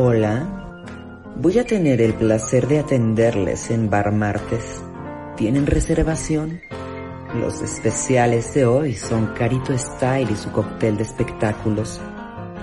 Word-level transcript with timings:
Hola, 0.00 0.46
voy 1.34 1.58
a 1.58 1.66
tener 1.66 2.00
el 2.00 2.14
placer 2.14 2.68
de 2.68 2.78
atenderles 2.78 3.68
en 3.72 3.90
Bar 3.90 4.12
Martes. 4.12 4.80
¿Tienen 5.36 5.66
reservación? 5.66 6.60
Los 7.34 7.60
especiales 7.62 8.54
de 8.54 8.64
hoy 8.64 8.94
son 8.94 9.34
Carito 9.34 9.76
Style 9.76 10.30
y 10.30 10.36
su 10.36 10.52
cóctel 10.52 10.98
de 10.98 11.02
espectáculos. 11.02 12.00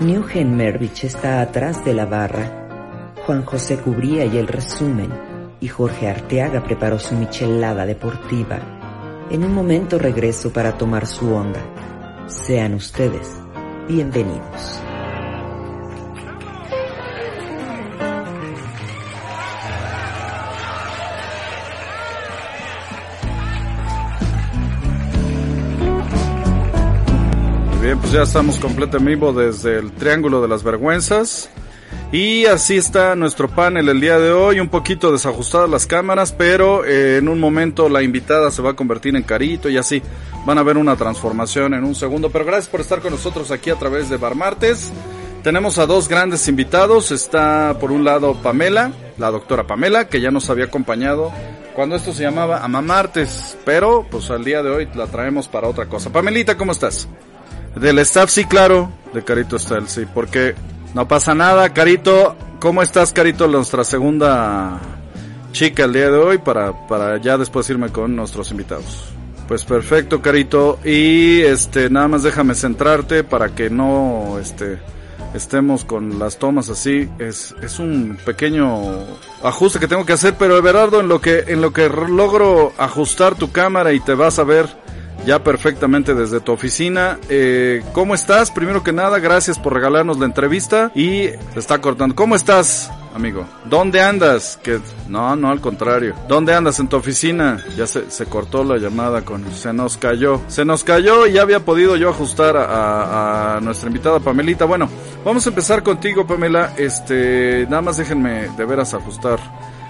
Newgen 0.00 0.56
Mervich 0.56 1.04
está 1.04 1.42
atrás 1.42 1.84
de 1.84 1.92
la 1.92 2.06
barra. 2.06 3.12
Juan 3.26 3.44
José 3.44 3.76
cubría 3.80 4.24
y 4.24 4.38
el 4.38 4.48
resumen. 4.48 5.12
Y 5.60 5.68
Jorge 5.68 6.08
Arteaga 6.08 6.64
preparó 6.64 6.98
su 6.98 7.14
michelada 7.16 7.84
deportiva. 7.84 8.60
En 9.30 9.44
un 9.44 9.52
momento 9.52 9.98
regreso 9.98 10.54
para 10.54 10.78
tomar 10.78 11.06
su 11.06 11.30
onda. 11.34 11.60
Sean 12.28 12.72
ustedes 12.72 13.28
bienvenidos. 13.86 14.85
Pues 28.06 28.14
ya 28.14 28.22
estamos 28.22 28.60
completo 28.60 28.98
en 28.98 29.04
vivo 29.04 29.32
desde 29.32 29.80
el 29.80 29.90
Triángulo 29.90 30.40
de 30.40 30.46
las 30.46 30.62
Vergüenzas. 30.62 31.50
Y 32.12 32.46
así 32.46 32.76
está 32.76 33.16
nuestro 33.16 33.48
panel 33.48 33.88
el 33.88 34.00
día 34.00 34.16
de 34.20 34.30
hoy, 34.30 34.60
un 34.60 34.68
poquito 34.68 35.10
desajustadas 35.10 35.68
las 35.68 35.86
cámaras, 35.86 36.30
pero 36.30 36.84
eh, 36.84 37.16
en 37.16 37.28
un 37.28 37.40
momento 37.40 37.88
la 37.88 38.04
invitada 38.04 38.52
se 38.52 38.62
va 38.62 38.70
a 38.70 38.74
convertir 38.74 39.16
en 39.16 39.24
Carito 39.24 39.68
y 39.68 39.76
así 39.76 40.02
van 40.44 40.56
a 40.56 40.62
ver 40.62 40.76
una 40.76 40.94
transformación 40.94 41.74
en 41.74 41.82
un 41.82 41.96
segundo. 41.96 42.30
Pero 42.30 42.44
gracias 42.44 42.68
por 42.68 42.80
estar 42.80 43.00
con 43.00 43.10
nosotros 43.10 43.50
aquí 43.50 43.70
a 43.70 43.76
través 43.76 44.08
de 44.08 44.18
Bar 44.18 44.36
Martes. 44.36 44.92
Tenemos 45.42 45.78
a 45.78 45.86
dos 45.86 46.06
grandes 46.06 46.46
invitados. 46.46 47.10
Está 47.10 47.76
por 47.80 47.90
un 47.90 48.04
lado 48.04 48.40
Pamela, 48.40 48.92
la 49.18 49.32
doctora 49.32 49.66
Pamela, 49.66 50.06
que 50.06 50.20
ya 50.20 50.30
nos 50.30 50.48
había 50.48 50.66
acompañado 50.66 51.32
cuando 51.74 51.96
esto 51.96 52.12
se 52.12 52.22
llamaba 52.22 52.64
Ama 52.64 52.82
Martes, 52.82 53.58
pero 53.64 54.06
pues 54.08 54.30
al 54.30 54.44
día 54.44 54.62
de 54.62 54.70
hoy 54.70 54.88
la 54.94 55.08
traemos 55.08 55.48
para 55.48 55.66
otra 55.66 55.86
cosa. 55.86 56.12
Pamelita, 56.12 56.56
¿cómo 56.56 56.70
estás? 56.70 57.08
Del 57.80 57.98
staff, 58.00 58.30
sí, 58.30 58.44
claro. 58.46 58.90
De 59.12 59.22
Carito 59.22 59.56
está 59.56 59.78
sí, 59.86 60.06
porque 60.12 60.54
no 60.94 61.06
pasa 61.06 61.34
nada. 61.34 61.72
Carito, 61.74 62.34
¿cómo 62.58 62.82
estás, 62.82 63.12
Carito? 63.12 63.46
Nuestra 63.48 63.84
segunda 63.84 64.80
chica 65.52 65.84
el 65.84 65.92
día 65.92 66.10
de 66.10 66.16
hoy 66.18 66.38
para, 66.38 66.86
para 66.86 67.18
ya 67.18 67.36
después 67.36 67.68
irme 67.68 67.90
con 67.90 68.16
nuestros 68.16 68.50
invitados. 68.50 69.12
Pues 69.46 69.64
perfecto, 69.64 70.22
Carito. 70.22 70.78
Y 70.84 71.40
este, 71.42 71.90
nada 71.90 72.08
más 72.08 72.22
déjame 72.22 72.54
centrarte 72.54 73.24
para 73.24 73.54
que 73.54 73.68
no, 73.68 74.38
este, 74.40 74.78
estemos 75.34 75.84
con 75.84 76.18
las 76.18 76.38
tomas 76.38 76.70
así. 76.70 77.08
Es, 77.18 77.54
es 77.62 77.78
un 77.78 78.16
pequeño 78.24 79.04
ajuste 79.42 79.78
que 79.78 79.86
tengo 79.86 80.06
que 80.06 80.14
hacer, 80.14 80.34
pero 80.38 80.56
Everardo, 80.56 81.00
en 81.00 81.08
lo 81.08 81.20
que, 81.20 81.44
en 81.48 81.60
lo 81.60 81.74
que 81.74 81.90
logro 81.90 82.72
ajustar 82.78 83.34
tu 83.34 83.52
cámara 83.52 83.92
y 83.92 84.00
te 84.00 84.14
vas 84.14 84.38
a 84.38 84.44
ver 84.44 84.66
ya 85.26 85.42
perfectamente 85.42 86.14
desde 86.14 86.40
tu 86.40 86.52
oficina. 86.52 87.18
Eh, 87.28 87.82
¿Cómo 87.92 88.14
estás? 88.14 88.50
Primero 88.52 88.82
que 88.82 88.92
nada, 88.92 89.18
gracias 89.18 89.58
por 89.58 89.74
regalarnos 89.74 90.18
la 90.18 90.24
entrevista 90.24 90.92
y 90.94 91.28
se 91.52 91.58
está 91.58 91.80
cortando. 91.80 92.14
¿Cómo 92.14 92.36
estás, 92.36 92.90
amigo? 93.12 93.44
¿Dónde 93.64 94.00
andas? 94.00 94.58
Que 94.62 94.78
no, 95.08 95.34
no, 95.34 95.50
al 95.50 95.60
contrario. 95.60 96.14
¿Dónde 96.28 96.54
andas 96.54 96.78
en 96.78 96.88
tu 96.88 96.96
oficina? 96.96 97.62
Ya 97.76 97.88
se, 97.88 98.08
se 98.08 98.26
cortó 98.26 98.62
la 98.62 98.78
llamada 98.78 99.22
con 99.22 99.44
se 99.52 99.72
nos 99.72 99.96
cayó. 99.96 100.40
Se 100.46 100.64
nos 100.64 100.84
cayó 100.84 101.26
y 101.26 101.32
ya 101.32 101.42
había 101.42 101.64
podido 101.64 101.96
yo 101.96 102.08
ajustar 102.08 102.56
a, 102.56 103.58
nuestra 103.60 103.88
invitada 103.88 104.20
Pamelita. 104.20 104.64
Bueno, 104.64 104.88
vamos 105.24 105.44
a 105.46 105.48
empezar 105.48 105.82
contigo, 105.82 106.24
Pamela. 106.24 106.74
Este, 106.76 107.66
nada 107.68 107.82
más 107.82 107.96
déjenme 107.96 108.48
de 108.56 108.64
veras 108.64 108.94
ajustar. 108.94 109.40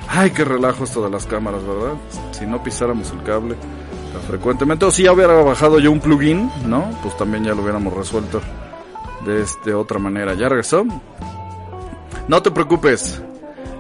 Ay, 0.09 0.31
qué 0.31 0.45
relajo 0.45 0.85
esto 0.85 1.05
de 1.05 1.11
las 1.11 1.27
cámaras, 1.27 1.63
¿verdad? 1.67 1.95
Si 2.31 2.47
no 2.47 2.63
pisáramos 2.63 3.11
el 3.11 3.23
cable 3.23 3.57
frecuentemente. 4.27 4.85
O 4.85 4.91
si 4.91 5.05
ya 5.05 5.13
hubiera 5.13 5.35
bajado 5.43 5.79
yo 5.79 5.91
un 5.93 6.01
plugin, 6.01 6.51
¿no? 6.67 6.91
Pues 7.03 7.17
también 7.17 7.45
ya 7.45 7.55
lo 7.55 7.63
hubiéramos 7.63 7.93
resuelto 7.95 8.41
de 9.25 9.43
este 9.43 9.75
otra 9.75 9.99
manera. 9.99 10.35
¿Ya 10.35 10.49
regresó? 10.49 10.85
No 12.29 12.43
te 12.43 12.51
preocupes. 12.51 13.23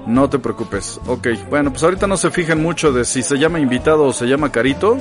No 0.06 0.30
te 0.30 0.38
preocupes. 0.38 1.00
Ok, 1.06 1.28
bueno, 1.50 1.70
pues 1.70 1.82
ahorita 1.82 2.06
no 2.06 2.16
se 2.16 2.30
fijen 2.30 2.62
mucho 2.62 2.92
de 2.92 3.04
si 3.04 3.22
se 3.22 3.38
llama 3.38 3.58
invitado 3.58 4.04
o 4.04 4.12
se 4.12 4.26
llama 4.26 4.52
carito. 4.52 4.98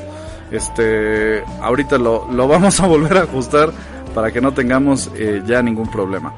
Este, 0.52 1.44
ahorita 1.62 1.98
lo, 1.98 2.28
lo 2.32 2.48
vamos 2.48 2.80
a 2.80 2.88
volver 2.88 3.18
a 3.18 3.22
ajustar 3.24 3.72
para 4.16 4.32
que 4.32 4.42
no 4.42 4.54
tengamos 4.54 5.12
eh, 5.16 5.44
ya 5.46 5.62
ningún 5.62 5.92
problema. 5.92 6.34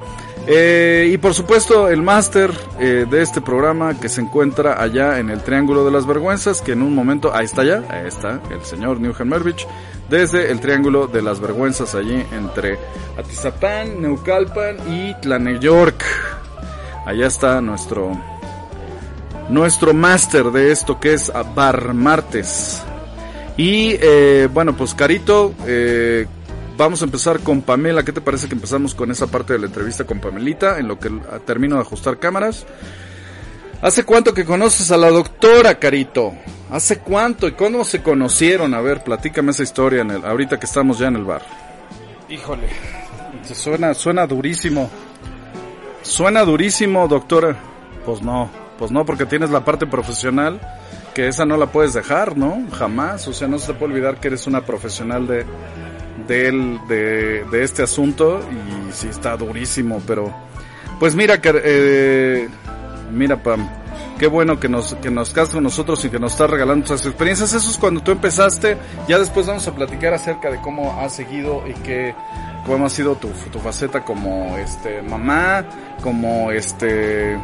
Eh, 0.50 1.09
y 1.12 1.18
por 1.18 1.34
supuesto 1.34 1.90
el 1.90 2.02
máster 2.02 2.52
eh, 2.80 3.06
de 3.09 3.22
este 3.22 3.41
programa 3.41 4.00
que 4.00 4.08
se 4.08 4.22
encuentra 4.22 4.81
allá 4.81 5.19
en 5.19 5.30
el 5.30 5.41
Triángulo 5.41 5.84
de 5.84 5.91
las 5.91 6.08
Vergüenzas, 6.08 6.62
que 6.62 6.72
en 6.72 6.81
un 6.81 6.96
momento, 6.96 7.35
ahí 7.35 7.44
está 7.44 7.66
ya, 7.66 7.84
ahí 7.90 8.08
está 8.08 8.40
el 8.50 8.63
señor 8.63 9.02
Newgen 9.02 9.28
Mervich, 9.28 9.68
desde 10.09 10.50
el 10.50 10.62
Triángulo 10.62 11.08
de 11.08 11.22
las 11.22 11.41
Vergüenzas 11.41 11.96
allí 11.96 12.24
entre 12.31 12.80
Atizapán, 13.18 14.02
Neucalpan 14.02 14.78
y 14.90 15.13
Tlaneyork. 15.22 16.02
Allá 17.06 17.28
está 17.28 17.59
nuestro 17.59 18.18
nuestro 19.50 19.94
máster 19.94 20.46
de 20.46 20.72
esto 20.72 21.00
que 21.00 21.14
es 21.14 21.31
Bar 21.56 21.94
Martes. 21.94 22.84
Y 23.58 23.97
eh, 24.00 24.47
bueno, 24.53 24.75
pues 24.78 24.94
Carito, 24.94 25.53
eh, 25.66 26.28
Vamos 26.77 27.01
a 27.01 27.05
empezar 27.05 27.39
con 27.39 27.63
Pamela. 27.63 28.03
¿Qué 28.03 28.13
te 28.13 28.21
parece 28.21 28.47
que 28.47 28.53
empezamos 28.53 28.93
con 28.93 29.09
esa 29.09 29.25
parte 29.25 29.53
de 29.53 29.59
la 29.59 29.65
entrevista 29.65 30.03
con 30.03 30.19
Pamelita? 30.19 30.77
En 30.77 30.88
lo 30.88 30.99
que 30.99 31.09
termino 31.43 31.75
de 31.75 31.81
ajustar 31.81 32.19
cámaras. 32.19 32.67
¿Hace 33.81 34.03
cuánto 34.03 34.31
que 34.31 34.45
conoces 34.45 34.91
a 34.91 34.97
la 34.97 35.09
doctora, 35.09 35.79
Carito? 35.79 36.33
¿Hace 36.69 36.99
cuánto 36.99 37.47
y 37.47 37.53
cómo 37.53 37.83
se 37.83 38.03
conocieron? 38.03 38.75
A 38.75 38.81
ver, 38.81 39.03
platícame 39.03 39.51
esa 39.51 39.63
historia 39.63 40.01
en 40.01 40.11
el, 40.11 40.23
ahorita 40.23 40.59
que 40.59 40.67
estamos 40.67 40.99
ya 40.99 41.07
en 41.07 41.16
el 41.16 41.23
bar. 41.23 41.41
Híjole, 42.29 42.67
suena, 43.53 43.95
suena 43.95 44.27
durísimo. 44.27 44.89
Suena 46.03 46.45
durísimo, 46.45 47.07
doctora. 47.07 47.57
Pues 48.05 48.21
no, 48.21 48.51
pues 48.77 48.91
no, 48.91 49.03
porque 49.03 49.25
tienes 49.25 49.49
la 49.49 49.66
parte 49.66 49.87
profesional, 49.87 50.61
que 51.16 51.27
esa 51.27 51.43
no 51.43 51.57
la 51.57 51.71
puedes 51.71 51.93
dejar, 51.93 52.37
¿no? 52.37 52.63
Jamás. 52.71 53.27
O 53.27 53.33
sea, 53.33 53.47
no 53.47 53.57
se 53.57 53.67
te 53.67 53.73
puede 53.73 53.93
olvidar 53.93 54.19
que 54.19 54.27
eres 54.27 54.45
una 54.45 54.61
profesional 54.61 55.25
de, 55.27 55.45
de, 56.28 56.79
de, 56.88 57.45
de 57.45 57.63
este 57.63 57.83
asunto 57.83 58.41
y 58.51 58.91
sí 58.94 59.07
está 59.07 59.38
durísimo, 59.38 60.01
pero 60.05 60.33
pues 61.00 61.16
mira, 61.16 61.39
eh, 61.44 62.50
mira 63.11 63.41
Pam, 63.41 63.69
qué 64.17 64.28
bueno 64.28 64.59
que 64.59 64.67
nos, 64.67 64.95
que 64.95 65.11
nos 65.11 65.31
casas 65.31 65.53
con 65.53 65.63
nosotros 65.63 66.03
y 66.05 66.09
que 66.09 66.19
nos 66.19 66.33
estás 66.33 66.50
regalando 66.50 66.85
esas 66.85 67.05
experiencias. 67.05 67.53
Eso 67.53 67.69
es 67.69 67.78
cuando 67.78 68.01
tú 68.01 68.11
empezaste, 68.11 68.78
ya 69.07 69.19
después 69.19 69.45
vamos 69.45 69.67
a 69.67 69.75
platicar 69.75 70.13
acerca 70.13 70.50
de 70.50 70.59
cómo 70.59 71.00
has 71.00 71.13
seguido 71.13 71.63
y 71.67 71.73
que, 71.81 72.16
cómo 72.66 72.85
ha 72.85 72.89
sido 72.89 73.16
tu, 73.16 73.29
tu 73.51 73.59
faceta 73.59 74.03
como 74.03 74.57
este 74.57 75.01
mamá, 75.03 75.66
como 76.01 76.51
este 76.51 77.38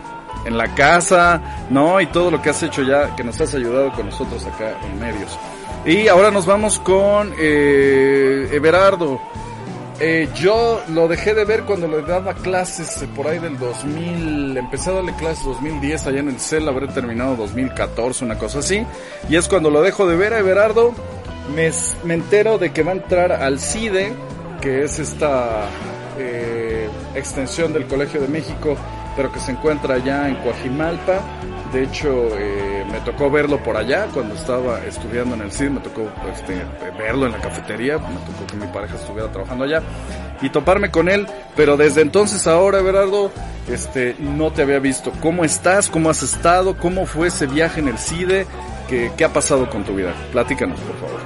en 0.46 0.58
la 0.58 0.74
casa, 0.76 1.42
¿no? 1.70 2.02
Y 2.02 2.08
todo 2.08 2.32
lo 2.32 2.42
que 2.42 2.50
has 2.50 2.62
hecho 2.64 2.82
ya, 2.82 3.16
que 3.16 3.24
nos 3.24 3.40
has 3.40 3.54
ayudado 3.54 3.92
con 3.94 4.08
nosotros 4.08 4.46
acá 4.46 4.78
en 4.84 5.00
medios. 5.00 5.38
Y 5.86 6.08
ahora 6.08 6.32
nos 6.32 6.46
vamos 6.46 6.80
con 6.80 7.34
eh, 7.38 8.48
Everardo. 8.52 9.20
Eh, 10.00 10.30
yo 10.34 10.82
lo 10.90 11.08
dejé 11.08 11.34
de 11.34 11.46
ver 11.46 11.64
cuando 11.64 11.88
le 11.88 12.02
daba 12.02 12.34
clases 12.34 13.06
por 13.16 13.28
ahí 13.28 13.40
del 13.40 13.60
2000, 13.60 14.58
empecé 14.58 14.90
a 14.90 14.94
darle 14.94 15.14
clases 15.16 15.44
2010 15.46 16.08
allá 16.08 16.20
en 16.20 16.30
el 16.30 16.40
CEL, 16.40 16.68
habré 16.68 16.88
terminado 16.88 17.36
2014, 17.36 18.26
una 18.26 18.38
cosa 18.38 18.60
así. 18.60 18.86
Y 19.30 19.36
es 19.36 19.48
cuando 19.48 19.70
lo 19.70 19.82
dejo 19.82 20.08
de 20.08 20.16
ver 20.16 20.34
a 20.34 20.40
Everardo, 20.40 20.94
me, 21.56 21.70
me 22.04 22.14
entero 22.16 22.58
de 22.58 22.72
que 22.72 22.84
va 22.84 22.92
a 22.92 22.96
entrar 22.96 23.32
al 23.34 23.60
CIDE, 23.60 24.14
que 24.62 24.84
es 24.84 25.00
esta 25.00 25.68
eh, 26.18 26.90
extensión 27.16 27.74
del 27.74 27.86
Colegio 27.88 28.22
de 28.22 28.30
México, 28.30 28.78
pero 29.16 29.32
que 29.32 29.40
se 29.40 29.52
encuentra 29.52 29.96
allá 29.96 30.28
en 30.28 30.36
Coajimalpa 30.36 31.22
de 31.74 31.86
hecho, 31.86 32.30
eh, 32.38 32.86
me 32.92 33.00
tocó 33.00 33.32
verlo 33.32 33.58
por 33.58 33.76
allá 33.76 34.06
cuando 34.14 34.36
estaba 34.36 34.86
estudiando 34.86 35.34
en 35.34 35.42
el 35.42 35.52
CID, 35.52 35.72
me 35.72 35.80
tocó 35.80 36.08
este, 36.32 36.62
verlo 37.00 37.26
en 37.26 37.32
la 37.32 37.40
cafetería, 37.40 37.98
me 37.98 38.20
tocó 38.32 38.46
que 38.48 38.58
mi 38.58 38.68
pareja 38.68 38.96
estuviera 38.96 39.32
trabajando 39.32 39.64
allá 39.64 39.82
y 40.40 40.50
toparme 40.52 40.92
con 40.92 41.10
él, 41.10 41.26
pero 41.56 41.76
desde 41.76 42.02
entonces 42.02 42.46
ahora, 42.46 42.78
Everardo, 42.78 43.32
este, 43.68 44.16
no 44.20 44.52
te 44.52 44.62
había 44.62 44.78
visto. 44.78 45.12
¿Cómo 45.20 45.44
estás? 45.44 45.90
¿Cómo 45.90 46.12
has 46.12 46.22
estado? 46.22 46.78
¿Cómo 46.78 47.08
fue 47.08 47.30
ese 47.30 47.48
viaje 47.48 47.80
en 47.80 47.88
el 47.88 47.98
CIDE? 47.98 48.46
¿Qué, 48.88 49.12
qué 49.18 49.26
ha 49.26 49.34
pasado 49.34 49.68
con 49.68 49.84
tu 49.84 49.96
vida? 49.96 50.14
Platícanos, 50.32 50.80
por 50.80 50.96
favor. 50.98 51.22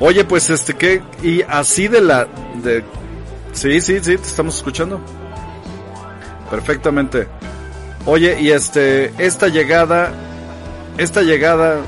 Oye, 0.00 0.24
pues 0.24 0.48
este, 0.48 0.72
¿qué? 0.72 1.02
Y 1.22 1.42
así 1.42 1.86
de 1.86 2.00
la, 2.00 2.26
de, 2.62 2.82
sí, 3.58 3.80
sí, 3.80 3.98
sí, 3.98 4.16
te 4.16 4.22
estamos 4.22 4.56
escuchando. 4.56 5.00
Perfectamente. 6.50 7.26
Oye, 8.06 8.40
y 8.40 8.50
este, 8.50 9.12
esta 9.22 9.48
llegada, 9.48 10.12
esta 10.96 11.22
llegada, 11.22 11.80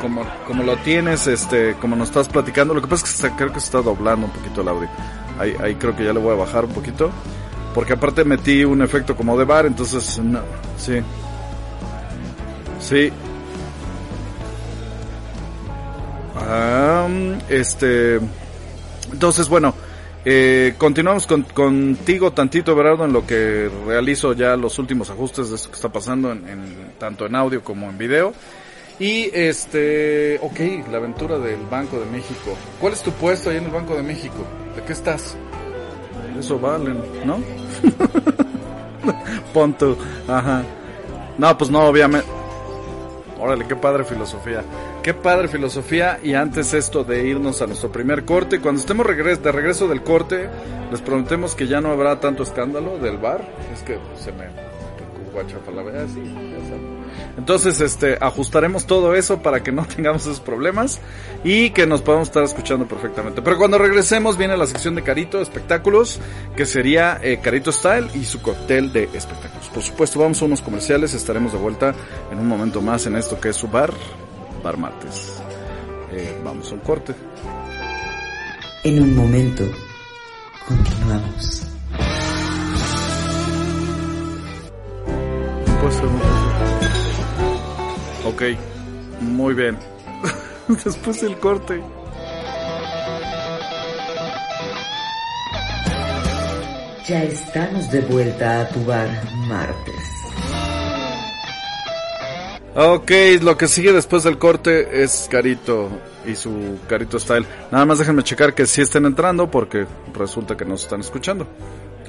como, 0.00 0.24
como 0.46 0.62
lo 0.62 0.76
tienes, 0.78 1.26
este, 1.26 1.74
como 1.80 1.96
nos 1.96 2.08
estás 2.08 2.28
platicando, 2.28 2.74
lo 2.74 2.82
que 2.82 2.88
pasa 2.88 3.04
es 3.06 3.22
que 3.22 3.36
creo 3.36 3.52
que 3.52 3.60
se 3.60 3.66
está 3.66 3.82
doblando 3.82 4.26
un 4.26 4.32
poquito 4.32 4.60
el 4.60 4.68
audio. 4.68 4.88
Ahí, 5.38 5.56
ahí 5.60 5.74
creo 5.76 5.96
que 5.96 6.04
ya 6.04 6.12
le 6.12 6.20
voy 6.20 6.34
a 6.34 6.36
bajar 6.36 6.66
un 6.66 6.72
poquito. 6.72 7.10
Porque 7.74 7.94
aparte 7.94 8.22
metí 8.22 8.64
un 8.64 8.82
efecto 8.82 9.16
como 9.16 9.36
de 9.38 9.46
bar, 9.46 9.64
entonces, 9.64 10.18
no, 10.18 10.40
sí. 10.76 11.00
Sí. 12.78 13.10
este, 17.48 18.20
entonces, 19.12 19.48
bueno, 19.48 19.74
eh, 20.24 20.74
continuamos 20.78 21.26
con, 21.26 21.42
contigo 21.42 22.32
tantito, 22.32 22.74
Berardo, 22.74 23.04
en 23.04 23.12
lo 23.12 23.26
que 23.26 23.70
realizo 23.86 24.32
ya 24.32 24.56
los 24.56 24.78
últimos 24.78 25.10
ajustes 25.10 25.50
de 25.50 25.56
esto 25.56 25.70
que 25.70 25.76
está 25.76 25.88
pasando, 25.88 26.30
en, 26.32 26.92
tanto 26.98 27.26
en 27.26 27.34
audio 27.34 27.62
como 27.62 27.88
en 27.88 27.98
video. 27.98 28.32
Y 28.98 29.30
este, 29.32 30.38
ok, 30.40 30.88
la 30.90 30.98
aventura 30.98 31.38
del 31.38 31.60
Banco 31.68 31.98
de 31.98 32.06
México. 32.06 32.56
¿Cuál 32.80 32.92
es 32.92 33.02
tu 33.02 33.10
puesto 33.10 33.50
ahí 33.50 33.56
en 33.56 33.64
el 33.64 33.70
Banco 33.70 33.96
de 33.96 34.02
México? 34.02 34.46
¿De 34.76 34.82
qué 34.82 34.92
estás? 34.92 35.36
Eso 36.38 36.58
valen, 36.58 37.02
¿no? 37.24 37.40
Punto, 39.52 39.98
ajá. 40.28 40.62
No, 41.36 41.58
pues 41.58 41.70
no, 41.70 41.80
obviamente. 41.80 42.26
Órale, 43.40 43.66
qué 43.66 43.74
padre 43.74 44.04
filosofía. 44.04 44.62
Qué 45.02 45.14
padre 45.14 45.48
filosofía. 45.48 46.20
Y 46.22 46.34
antes 46.34 46.74
esto 46.74 47.02
de 47.04 47.26
irnos 47.26 47.60
a 47.60 47.66
nuestro 47.66 47.90
primer 47.90 48.24
corte. 48.24 48.60
Cuando 48.60 48.80
estemos 48.80 49.06
de 49.06 49.52
regreso 49.52 49.88
del 49.88 50.02
corte, 50.02 50.48
les 50.90 51.00
prometemos 51.00 51.54
que 51.54 51.66
ya 51.66 51.80
no 51.80 51.90
habrá 51.90 52.20
tanto 52.20 52.42
escándalo 52.42 52.98
del 52.98 53.18
bar. 53.18 53.46
Es 53.74 53.82
que 53.82 53.98
se 54.16 54.30
me 54.32 54.72
la 55.32 56.02
así, 56.02 56.22
Entonces, 57.38 57.80
este, 57.80 58.18
ajustaremos 58.20 58.86
todo 58.86 59.14
eso 59.14 59.40
para 59.40 59.62
que 59.62 59.72
no 59.72 59.86
tengamos 59.96 60.22
esos 60.22 60.40
problemas 60.40 61.00
y 61.42 61.70
que 61.70 61.86
nos 61.86 62.02
podamos 62.02 62.28
estar 62.28 62.44
escuchando 62.44 62.86
perfectamente. 62.86 63.42
Pero 63.42 63.56
cuando 63.56 63.78
regresemos 63.78 64.36
viene 64.36 64.56
la 64.56 64.66
sección 64.66 64.94
de 64.94 65.02
Carito 65.02 65.40
Espectáculos, 65.40 66.20
que 66.54 66.66
sería 66.66 67.18
eh, 67.22 67.40
Carito 67.42 67.72
Style 67.72 68.08
y 68.14 68.24
su 68.24 68.42
cóctel 68.42 68.92
de 68.92 69.04
espectáculos. 69.14 69.68
Por 69.70 69.82
supuesto, 69.82 70.20
vamos 70.20 70.40
a 70.42 70.44
unos 70.44 70.60
comerciales, 70.60 71.14
estaremos 71.14 71.52
de 71.52 71.58
vuelta 71.58 71.94
en 72.30 72.38
un 72.38 72.46
momento 72.46 72.82
más 72.82 73.06
en 73.06 73.16
esto 73.16 73.40
que 73.40 73.48
es 73.48 73.56
su 73.56 73.68
bar, 73.68 73.92
Bar 74.62 74.76
Martes. 74.76 75.42
Eh, 76.12 76.40
vamos 76.44 76.70
a 76.70 76.74
un 76.74 76.80
corte. 76.80 77.14
En 78.84 79.02
un 79.02 79.16
momento, 79.16 79.64
continuamos. 80.66 81.62
Ok, 88.24 88.42
muy 89.20 89.54
bien. 89.54 89.78
Después 90.84 91.20
del 91.20 91.36
corte. 91.38 91.82
Ya 97.06 97.24
estamos 97.24 97.90
de 97.90 98.00
vuelta 98.02 98.62
a 98.62 98.68
tu 98.68 98.84
bar 98.84 99.08
martes. 99.48 100.21
Ok, 102.74 103.10
lo 103.42 103.58
que 103.58 103.68
sigue 103.68 103.92
después 103.92 104.22
del 104.22 104.38
corte 104.38 105.02
es 105.02 105.28
Carito 105.30 105.90
y 106.26 106.34
su 106.34 106.78
Carito 106.88 107.18
Style. 107.18 107.46
Nada 107.70 107.84
más 107.84 107.98
déjenme 107.98 108.22
checar 108.22 108.54
que 108.54 108.66
sí 108.66 108.80
estén 108.80 109.04
entrando 109.04 109.50
porque 109.50 109.86
resulta 110.14 110.56
que 110.56 110.64
no 110.64 110.78
se 110.78 110.84
están 110.84 111.00
escuchando. 111.00 111.46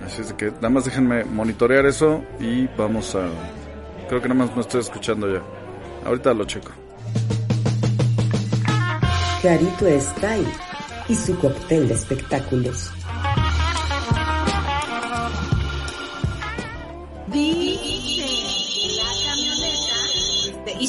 Así 0.06 0.22
es 0.22 0.34
que 0.34 0.52
nada 0.52 0.70
más 0.70 0.86
déjenme 0.86 1.26
monitorear 1.26 1.86
eso 1.86 2.24
y 2.40 2.68
vamos 2.78 3.16
a 3.16 3.28
Creo 4.08 4.22
que 4.22 4.28
nada 4.28 4.46
más 4.46 4.56
me 4.56 4.62
estoy 4.62 4.82
escuchando 4.82 5.32
ya. 5.32 5.42
Ahorita 6.06 6.34
lo 6.34 6.46
checo. 6.46 6.72
Carito 9.42 9.86
Style 10.00 10.48
y 11.10 11.16
su 11.16 11.38
cóctel 11.40 11.88
de 11.88 11.94
espectáculos. 11.96 12.92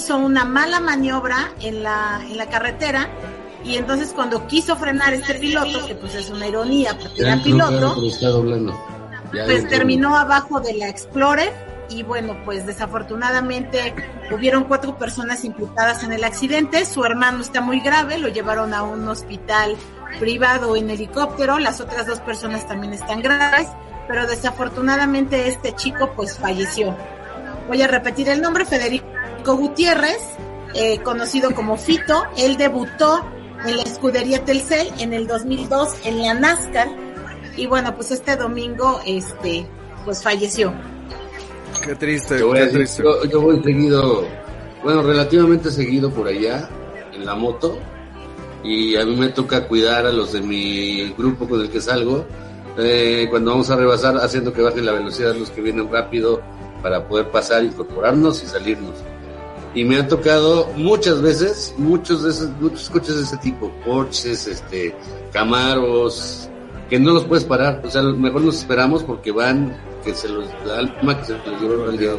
Hizo 0.04 0.18
una 0.18 0.44
mala 0.44 0.80
maniobra 0.80 1.50
en 1.62 1.82
la, 1.82 2.20
en 2.28 2.36
la 2.36 2.46
carretera 2.46 3.08
y 3.64 3.76
entonces 3.76 4.12
cuando 4.14 4.46
quiso 4.46 4.76
frenar 4.76 5.14
este 5.14 5.36
piloto, 5.36 5.86
que 5.86 5.94
pues 5.94 6.14
es 6.14 6.28
una 6.28 6.46
ironía 6.46 6.94
porque 6.98 7.22
era 7.22 7.42
piloto, 7.42 7.96
pues 9.30 9.66
terminó 9.66 10.14
abajo 10.14 10.60
de 10.60 10.74
la 10.74 10.90
Explorer 10.90 11.50
y 11.88 12.02
bueno, 12.02 12.36
pues 12.44 12.66
desafortunadamente 12.66 13.94
hubieron 14.30 14.64
cuatro 14.64 14.98
personas 14.98 15.42
imputadas 15.42 16.04
en 16.04 16.12
el 16.12 16.22
accidente, 16.24 16.84
su 16.84 17.02
hermano 17.06 17.40
está 17.40 17.62
muy 17.62 17.80
grave, 17.80 18.18
lo 18.18 18.28
llevaron 18.28 18.74
a 18.74 18.82
un 18.82 19.08
hospital 19.08 19.74
privado 20.20 20.76
en 20.76 20.90
helicóptero, 20.90 21.58
las 21.58 21.80
otras 21.80 22.06
dos 22.06 22.20
personas 22.20 22.68
también 22.68 22.92
están 22.92 23.22
graves, 23.22 23.68
pero 24.06 24.26
desafortunadamente 24.26 25.48
este 25.48 25.74
chico 25.74 26.12
pues 26.14 26.36
falleció. 26.36 26.94
Voy 27.68 27.80
a 27.80 27.86
repetir 27.86 28.28
el 28.28 28.42
nombre, 28.42 28.66
Federico 28.66 29.13
Gutiérrez, 29.52 30.23
eh, 30.75 31.00
conocido 31.02 31.55
como 31.55 31.76
Fito, 31.76 32.25
él 32.37 32.56
debutó 32.56 33.25
en 33.67 33.76
la 33.76 33.82
escudería 33.82 34.44
Telcel 34.44 34.88
en 34.99 35.12
el 35.12 35.26
2002 35.26 35.88
en 36.05 36.23
la 36.23 36.35
NASCAR. 36.35 36.88
Y 37.56 37.67
bueno, 37.67 37.94
pues 37.94 38.11
este 38.11 38.37
domingo 38.37 39.00
este 39.06 39.67
pues 40.05 40.23
falleció. 40.23 40.73
Qué 41.82 41.94
triste, 41.94 42.38
yo 42.38 42.49
voy, 42.49 43.62
seguido, 43.62 44.26
bueno, 44.82 45.02
relativamente 45.02 45.70
seguido 45.70 46.11
por 46.11 46.29
allá, 46.29 46.69
en 47.12 47.26
la 47.26 47.35
moto, 47.35 47.79
y 48.62 48.97
a 48.97 49.05
mí 49.05 49.17
me 49.17 49.29
toca 49.29 49.67
cuidar 49.69 50.06
a 50.06 50.12
los 50.12 50.32
de 50.32 50.40
mi 50.40 51.12
grupo 51.12 51.47
con 51.47 51.61
el 51.61 51.70
que 51.70 51.81
salgo, 51.81 52.25
eh, 52.79 53.26
cuando 53.29 53.50
vamos 53.50 53.70
a 53.70 53.76
rebasar, 53.76 54.17
haciendo 54.17 54.52
que 54.52 54.62
bajen 54.62 54.87
la 54.87 54.93
velocidad 54.93 55.35
los 55.35 55.50
que 55.50 55.61
vienen 55.61 55.90
rápido 55.90 56.40
para 56.82 57.06
poder 57.06 57.31
pasar, 57.31 57.64
incorporarnos 57.64 58.43
y 58.43 58.47
salirnos. 58.47 58.94
Y 59.75 59.85
me 59.85 59.97
ha 59.97 60.06
tocado 60.06 60.69
muchas 60.76 61.21
veces, 61.21 61.75
muchos 61.76 62.23
de 62.23 62.31
esos, 62.31 62.49
muchos 62.61 62.88
coches 62.91 63.17
de 63.17 63.23
ese 63.23 63.37
tipo, 63.38 63.73
Porsches, 63.85 64.47
este, 64.47 64.94
Camaros, 65.32 66.49
que 66.88 66.99
no 67.00 67.12
los 67.12 67.25
puedes 67.25 67.44
parar, 67.44 67.82
o 67.85 67.91
sea, 67.91 68.03
mejor 68.03 68.43
nos 68.43 68.59
esperamos 68.59 69.03
porque 69.03 69.32
van 69.32 69.76
que 70.05 70.15
se 70.15 70.29
los 70.29 70.49
da 70.65 70.79
alma 70.79 71.19
que 71.19 71.25
se 71.25 71.32
los 71.32 71.61
llevó 71.61 71.85
al 71.85 71.99
día 71.99 72.12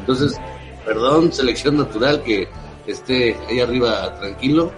Entonces, 0.00 0.36
perdón, 0.84 1.32
selección 1.32 1.76
natural 1.76 2.22
que 2.22 2.48
esté 2.86 3.36
ahí 3.48 3.60
arriba 3.60 4.18
tranquilo. 4.18 4.72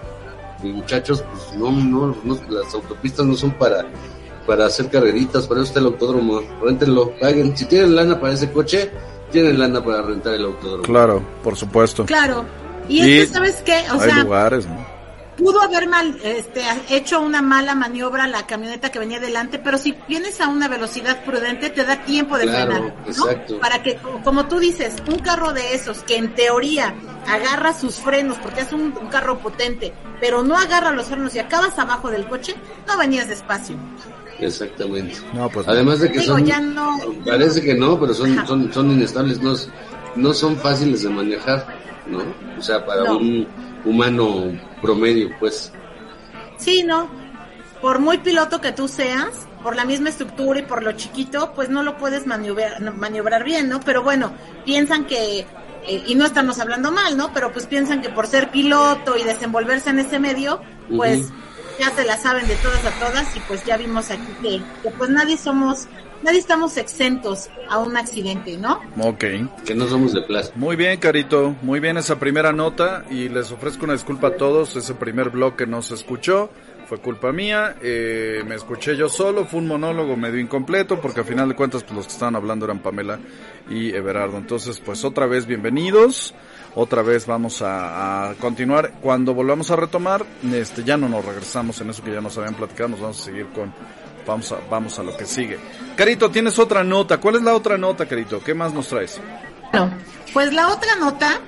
Y 0.63 0.67
muchachos, 0.67 1.23
pues 1.31 1.57
no, 1.57 1.71
no, 1.71 2.15
no, 2.23 2.39
las 2.49 2.73
autopistas 2.73 3.25
no 3.25 3.35
son 3.35 3.51
para, 3.51 3.85
para 4.45 4.65
hacer 4.65 4.89
carreritas, 4.89 5.47
para 5.47 5.61
eso 5.61 5.69
está 5.69 5.79
el 5.79 5.87
autódromo. 5.87 6.41
Réntenlo, 6.61 7.11
paguen. 7.19 7.55
Si 7.55 7.65
tienen 7.65 7.95
lana 7.95 8.19
para 8.19 8.33
ese 8.33 8.51
coche, 8.51 8.91
tienen 9.31 9.59
lana 9.59 9.83
para 9.83 10.01
rentar 10.01 10.33
el 10.33 10.45
autódromo. 10.45 10.83
Claro, 10.83 11.23
por 11.43 11.55
supuesto. 11.55 12.05
Claro. 12.05 12.45
Y, 12.87 12.99
es 12.99 13.27
que, 13.27 13.33
¿sabes 13.33 13.55
qué? 13.65 13.83
O 13.93 13.99
hay 13.99 14.23
lugares, 14.23 14.65
¿no? 14.65 14.97
pudo 15.37 15.61
haber 15.61 15.87
mal, 15.87 16.19
este, 16.23 16.61
hecho 16.89 17.21
una 17.21 17.41
mala 17.41 17.75
maniobra 17.75 18.27
la 18.27 18.45
camioneta 18.47 18.91
que 18.91 18.99
venía 18.99 19.19
delante, 19.19 19.59
pero 19.59 19.77
si 19.77 19.95
vienes 20.07 20.41
a 20.41 20.47
una 20.47 20.67
velocidad 20.67 21.23
prudente 21.23 21.69
te 21.69 21.85
da 21.85 22.03
tiempo 22.03 22.37
de 22.37 22.47
frenar, 22.47 22.81
¿no? 22.81 23.59
Para 23.59 23.83
que, 23.83 23.97
como 24.23 24.47
tú 24.47 24.59
dices, 24.59 24.95
un 25.07 25.19
carro 25.19 25.53
de 25.53 25.75
esos 25.75 25.99
que 25.99 26.17
en 26.17 26.33
teoría 26.33 26.95
agarra 27.27 27.73
sus 27.73 27.95
frenos 27.95 28.37
porque 28.39 28.61
es 28.61 28.73
un, 28.73 28.91
carro 29.11 29.39
potente, 29.39 29.93
pero 30.19 30.43
no 30.43 30.57
agarra 30.57 30.91
los 30.91 31.05
frenos 31.05 31.33
y 31.35 31.39
acabas 31.39 31.77
abajo 31.77 32.09
del 32.09 32.27
coche, 32.27 32.55
no 32.87 32.97
venías 32.97 33.29
despacio. 33.29 33.77
Exactamente. 34.39 35.15
Pues, 35.53 35.67
Además 35.67 35.99
de 35.99 36.11
que 36.11 36.21
son, 36.21 36.45
parece 37.25 37.61
que 37.61 37.73
no, 37.73 37.99
pero 37.99 38.13
son, 38.13 38.45
son, 38.47 38.71
son 38.71 38.91
inestables, 38.91 39.41
no, 39.41 39.53
no 40.15 40.33
son 40.33 40.57
fáciles 40.57 41.03
de 41.03 41.09
manejar, 41.09 41.65
¿no? 42.07 42.19
O 42.57 42.61
sea, 42.61 42.85
para 42.85 43.11
un 43.11 43.47
humano 43.85 44.51
promedio, 44.81 45.29
pues. 45.39 45.71
Sí, 46.57 46.83
¿no? 46.83 47.09
Por 47.81 47.99
muy 47.99 48.17
piloto 48.19 48.61
que 48.61 48.71
tú 48.71 48.87
seas, 48.87 49.47
por 49.63 49.75
la 49.75 49.85
misma 49.85 50.09
estructura 50.09 50.59
y 50.59 50.63
por 50.63 50.83
lo 50.83 50.91
chiquito, 50.93 51.53
pues 51.53 51.69
no 51.69 51.83
lo 51.83 51.97
puedes 51.97 52.25
maniobrar, 52.25 52.81
maniobrar 52.95 53.43
bien, 53.43 53.69
¿no? 53.69 53.79
Pero 53.79 54.03
bueno, 54.03 54.33
piensan 54.65 55.05
que, 55.05 55.39
eh, 55.39 56.03
y 56.05 56.15
no 56.15 56.25
estamos 56.25 56.59
hablando 56.59 56.91
mal, 56.91 57.17
¿no? 57.17 57.31
Pero 57.33 57.51
pues 57.51 57.65
piensan 57.65 58.01
que 58.01 58.09
por 58.09 58.27
ser 58.27 58.49
piloto 58.49 59.17
y 59.17 59.23
desenvolverse 59.23 59.89
en 59.89 59.99
ese 59.99 60.19
medio, 60.19 60.61
pues 60.95 61.29
ya 61.79 61.91
se 61.91 62.05
la 62.05 62.17
saben 62.17 62.47
de 62.47 62.55
todas 62.55 62.85
a 62.85 62.91
todas 62.99 63.35
y 63.35 63.39
pues 63.41 63.63
ya 63.65 63.77
vimos 63.77 64.11
aquí 64.11 64.27
que, 64.41 64.61
que 64.83 64.89
pues 64.97 65.09
nadie 65.09 65.37
somos 65.37 65.87
nadie 66.23 66.39
estamos 66.39 66.77
exentos 66.77 67.49
a 67.69 67.79
un 67.79 67.95
accidente, 67.95 68.57
¿no? 68.57 68.81
Ok. 68.99 69.23
Que 69.65 69.75
no 69.75 69.87
somos 69.87 70.13
de 70.13 70.21
plástico. 70.21 70.59
Muy 70.59 70.75
bien, 70.75 70.99
Carito. 70.99 71.55
Muy 71.61 71.79
bien 71.79 71.97
esa 71.97 72.19
primera 72.19 72.51
nota 72.51 73.05
y 73.09 73.29
les 73.29 73.51
ofrezco 73.51 73.85
una 73.85 73.93
disculpa 73.93 74.29
a 74.29 74.35
todos. 74.35 74.75
Ese 74.75 74.95
primer 74.95 75.29
bloque 75.29 75.65
no 75.67 75.81
se 75.81 75.93
escuchó. 75.93 76.49
Fue 76.87 76.99
culpa 76.99 77.33
mía, 77.33 77.75
eh, 77.81 78.43
me 78.47 78.55
escuché 78.55 78.95
yo 78.95 79.09
solo, 79.09 79.43
fue 79.43 79.59
un 79.59 79.67
monólogo 79.67 80.15
medio 80.15 80.39
incompleto 80.39 81.01
porque 81.01 81.19
al 81.19 81.25
final 81.25 81.49
de 81.49 81.55
cuentas 81.55 81.83
pues, 81.83 81.93
los 81.97 82.05
que 82.05 82.13
estaban 82.13 82.37
hablando 82.37 82.63
eran 82.63 82.79
Pamela 82.79 83.19
y 83.69 83.93
Everardo. 83.93 84.37
Entonces 84.37 84.79
pues 84.79 85.03
otra 85.03 85.25
vez 85.25 85.45
bienvenidos, 85.45 86.33
otra 86.79 87.01
vez 87.01 87.25
vamos 87.25 87.63
a, 87.65 88.35
continuar. 88.39 88.93
Cuando 89.01 89.33
volvamos 89.33 89.71
a 89.71 89.75
retomar, 89.75 90.23
este 90.53 90.83
ya 90.83 90.95
no 90.95 91.09
nos 91.09 91.25
regresamos 91.25 91.81
en 91.81 91.89
eso 91.89 92.03
que 92.03 92.13
ya 92.13 92.21
nos 92.21 92.37
habían 92.37 92.53
platicado, 92.53 92.89
nos 92.89 93.01
vamos 93.01 93.19
a 93.19 93.23
seguir 93.23 93.47
con 93.47 93.73
vamos 94.27 94.51
a, 94.51 94.57
vamos 94.69 94.99
a 94.99 95.03
lo 95.03 95.17
que 95.17 95.25
sigue. 95.25 95.57
Carito, 95.95 96.29
tienes 96.29 96.59
otra 96.59 96.83
nota. 96.83 97.17
¿Cuál 97.19 97.37
es 97.37 97.41
la 97.41 97.55
otra 97.55 97.77
nota, 97.79 98.05
Carito? 98.05 98.43
¿Qué 98.43 98.53
más 98.53 98.73
nos 98.73 98.89
traes? 98.89 99.19
Bueno, 99.71 99.91
pues 100.33 100.53
la 100.53 100.67
otra 100.67 100.95
nota, 100.97 101.39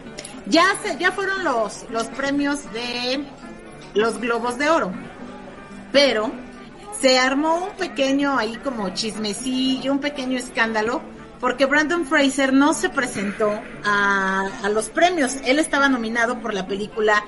ya, 0.47 0.65
se, 0.81 0.97
ya 0.97 1.11
fueron 1.11 1.43
los, 1.43 1.85
los 1.91 2.07
premios 2.07 2.63
de 2.73 3.23
los 3.93 4.19
Globos 4.19 4.57
de 4.57 4.69
Oro. 4.69 4.91
Pero 5.91 6.31
se 6.99 7.19
armó 7.19 7.65
un 7.65 7.77
pequeño 7.77 8.35
ahí 8.35 8.55
como 8.63 8.89
chismecillo, 8.89 9.91
un 9.91 9.99
pequeño 9.99 10.39
escándalo, 10.39 11.01
porque 11.39 11.65
Brandon 11.65 12.05
Fraser 12.05 12.53
no 12.53 12.73
se 12.73 12.89
presentó 12.89 13.51
a, 13.83 14.49
a 14.63 14.69
los 14.69 14.89
premios. 14.89 15.37
Él 15.45 15.59
estaba 15.59 15.89
nominado 15.89 16.39
por 16.39 16.53
la 16.53 16.67
película 16.67 17.23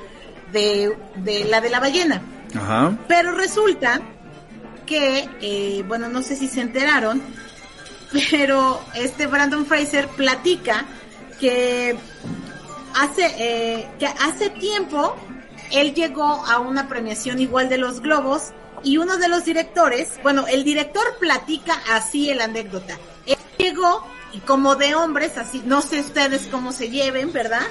de, 0.52 0.98
de 1.16 1.46
la 1.46 1.62
de 1.62 1.70
la 1.70 1.80
ballena. 1.80 2.22
Ajá. 2.56 2.98
Pero 3.08 3.32
resulta 3.34 4.02
que, 4.86 5.30
eh, 5.42 5.84
bueno, 5.88 6.10
no 6.10 6.22
sé 6.22 6.36
si 6.36 6.48
se 6.48 6.60
enteraron, 6.62 7.22
pero 8.30 8.82
este 8.96 9.28
Brandon 9.28 9.66
Fraser 9.66 10.08
platica 10.10 10.86
que 11.40 11.96
hace, 12.94 13.26
eh, 13.38 13.88
que 13.98 14.08
hace 14.08 14.50
tiempo 14.50 15.16
él 15.72 15.94
llegó 15.94 16.26
a 16.46 16.60
una 16.60 16.90
premiación 16.90 17.40
igual 17.40 17.70
de 17.70 17.78
los 17.78 18.02
globos 18.02 18.52
y 18.84 18.98
uno 18.98 19.18
de 19.18 19.30
los 19.30 19.46
directores, 19.46 20.20
bueno, 20.24 20.46
el 20.48 20.64
director 20.64 21.04
platica 21.20 21.80
así 21.92 22.30
el 22.30 22.42
anécdota. 22.42 22.98
Él 23.26 23.38
llegó 23.58 24.06
y 24.34 24.40
como 24.40 24.76
de 24.76 24.96
hombres, 24.96 25.38
así, 25.38 25.62
no 25.66 25.82
sé 25.82 26.00
ustedes 26.00 26.48
cómo 26.52 26.72
se 26.72 26.90
lleven, 26.90 27.34
¿verdad? 27.34 27.66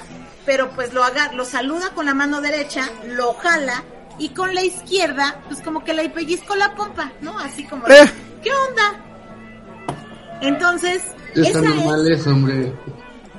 Pero 0.45 0.69
pues 0.71 0.93
lo 0.93 1.03
haga, 1.03 1.31
lo 1.33 1.45
saluda 1.45 1.89
con 1.91 2.05
la 2.05 2.13
mano 2.13 2.41
derecha, 2.41 2.89
lo 3.07 3.33
jala 3.33 3.83
y 4.19 4.29
con 4.29 4.53
la 4.53 4.63
izquierda, 4.63 5.41
pues 5.47 5.61
como 5.61 5.83
que 5.83 5.93
le 5.93 6.09
pellizco 6.09 6.55
la 6.55 6.75
pompa, 6.75 7.11
¿no? 7.21 7.37
Así 7.39 7.63
como, 7.65 7.87
Eh. 7.87 8.09
¿qué 8.43 8.51
onda? 8.53 8.99
Entonces, 10.41 11.03
Está 11.35 11.49
esa 11.49 11.61
normal 11.61 12.11
es, 12.11 12.27
hombre. 12.27 12.73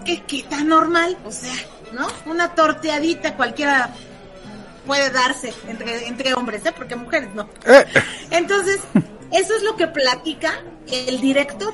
que, 0.04 0.22
que 0.24 0.42
tan 0.44 0.68
normal, 0.68 1.16
o 1.24 1.32
sea, 1.32 1.52
¿no? 1.92 2.06
Una 2.26 2.54
torteadita 2.54 3.36
cualquiera 3.36 3.90
puede 4.86 5.10
darse 5.10 5.52
entre, 5.68 6.06
entre 6.08 6.34
hombres, 6.34 6.64
¿eh? 6.66 6.72
Porque 6.76 6.96
mujeres 6.96 7.34
no. 7.34 7.48
Eh, 7.66 7.84
Entonces, 8.30 8.80
eso 9.32 9.54
es 9.56 9.62
lo 9.62 9.76
que 9.76 9.86
platica 9.88 10.60
el 10.90 11.20
director. 11.20 11.72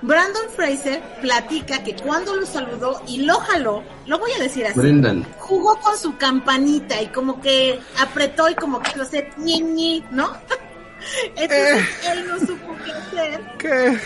Brandon 0.00 0.48
Fraser 0.54 1.02
platica 1.20 1.82
que 1.82 1.96
cuando 1.96 2.36
lo 2.36 2.46
saludó 2.46 3.02
y 3.08 3.22
lo 3.22 3.38
jaló, 3.40 3.82
lo 4.06 4.18
voy 4.18 4.30
a 4.32 4.42
decir 4.42 4.66
así, 4.66 4.78
Brendan. 4.78 5.26
jugó 5.38 5.78
con 5.80 5.96
su 5.98 6.16
campanita 6.16 7.02
y 7.02 7.08
como 7.08 7.40
que 7.40 7.80
apretó 8.00 8.48
y 8.48 8.54
como 8.54 8.80
que 8.80 8.96
lo 8.96 9.02
hace 9.02 9.30
ñi, 9.38 9.60
ñi, 9.60 10.04
¿no? 10.10 10.32
Entonces 11.36 11.88
él 12.10 12.28
no 12.28 12.38
supo 12.38 12.76
qué 12.84 12.92
hacer. 12.92 13.40
¿Qué? 13.58 13.98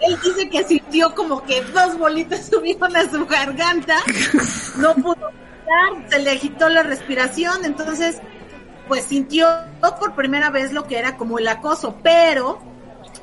Él 0.00 0.18
dice 0.22 0.48
que 0.48 0.64
sintió 0.64 1.14
como 1.14 1.42
que 1.44 1.60
dos 1.62 1.98
bolitas 1.98 2.46
subieron 2.50 2.96
a 2.96 3.10
su 3.10 3.26
garganta, 3.26 3.96
no 4.76 4.94
pudo 4.94 5.30
respirar, 5.30 6.10
se 6.10 6.18
le 6.20 6.30
agitó 6.30 6.68
la 6.68 6.82
respiración, 6.82 7.64
entonces 7.64 8.18
pues 8.86 9.04
sintió 9.04 9.46
por 10.00 10.14
primera 10.14 10.50
vez 10.50 10.72
lo 10.72 10.86
que 10.86 10.98
era 10.98 11.16
como 11.16 11.38
el 11.38 11.46
acoso, 11.46 11.96
pero 12.02 12.60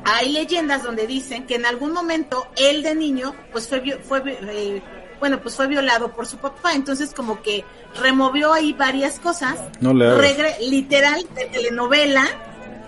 hay 0.09 0.31
leyendas 0.31 0.83
donde 0.83 1.05
dicen 1.05 1.45
que 1.45 1.55
en 1.55 1.65
algún 1.65 1.91
momento 1.91 2.47
él 2.55 2.81
de 2.81 2.95
niño 2.95 3.35
pues 3.51 3.67
fue 3.67 3.81
fue 4.07 4.21
eh, 4.25 4.81
bueno 5.19 5.41
pues 5.41 5.55
fue 5.55 5.67
violado 5.67 6.13
por 6.13 6.25
su 6.25 6.37
papá. 6.37 6.73
Entonces 6.73 7.13
como 7.13 7.41
que 7.41 7.65
removió 8.01 8.53
ahí 8.53 8.73
varias 8.73 9.19
cosas. 9.19 9.55
No 9.81 10.17
regre- 10.17 10.57
literal 10.61 11.25
de 11.35 11.45
telenovela 11.45 12.25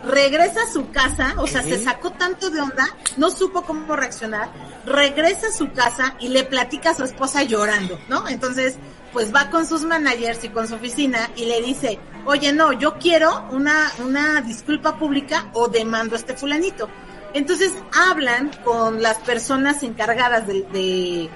regresa 0.05 0.61
a 0.63 0.71
su 0.71 0.91
casa 0.91 1.33
o 1.39 1.45
sea 1.45 1.61
se 1.61 1.83
sacó 1.83 2.11
tanto 2.11 2.49
de 2.49 2.61
onda 2.61 2.87
no 3.17 3.29
supo 3.29 3.63
cómo 3.63 3.97
reaccionar 3.97 4.49
regresa 4.85 5.47
a 5.47 5.51
su 5.51 5.73
casa 5.73 6.15
y 6.21 6.29
le 6.29 6.45
platica 6.45 6.91
a 6.91 6.93
su 6.93 7.03
esposa 7.03 7.43
llorando 7.43 7.99
no 8.07 8.25
entonces 8.29 8.77
pues 9.11 9.35
va 9.35 9.49
con 9.49 9.65
sus 9.67 9.83
managers 9.83 10.41
y 10.45 10.49
con 10.49 10.69
su 10.69 10.75
oficina 10.75 11.31
y 11.35 11.45
le 11.45 11.61
dice, 11.63 11.97
oye, 12.25 12.53
no, 12.53 12.71
yo 12.73 12.99
quiero 12.99 13.47
una, 13.51 13.91
una 14.05 14.39
disculpa 14.41 14.97
pública 14.99 15.49
o 15.53 15.67
demando 15.67 16.13
a 16.15 16.19
este 16.19 16.35
fulanito. 16.35 16.87
Entonces 17.33 17.73
hablan 17.93 18.51
con 18.63 19.01
las 19.01 19.17
personas 19.19 19.83
encargadas 19.83 20.47
de, 20.47 21.29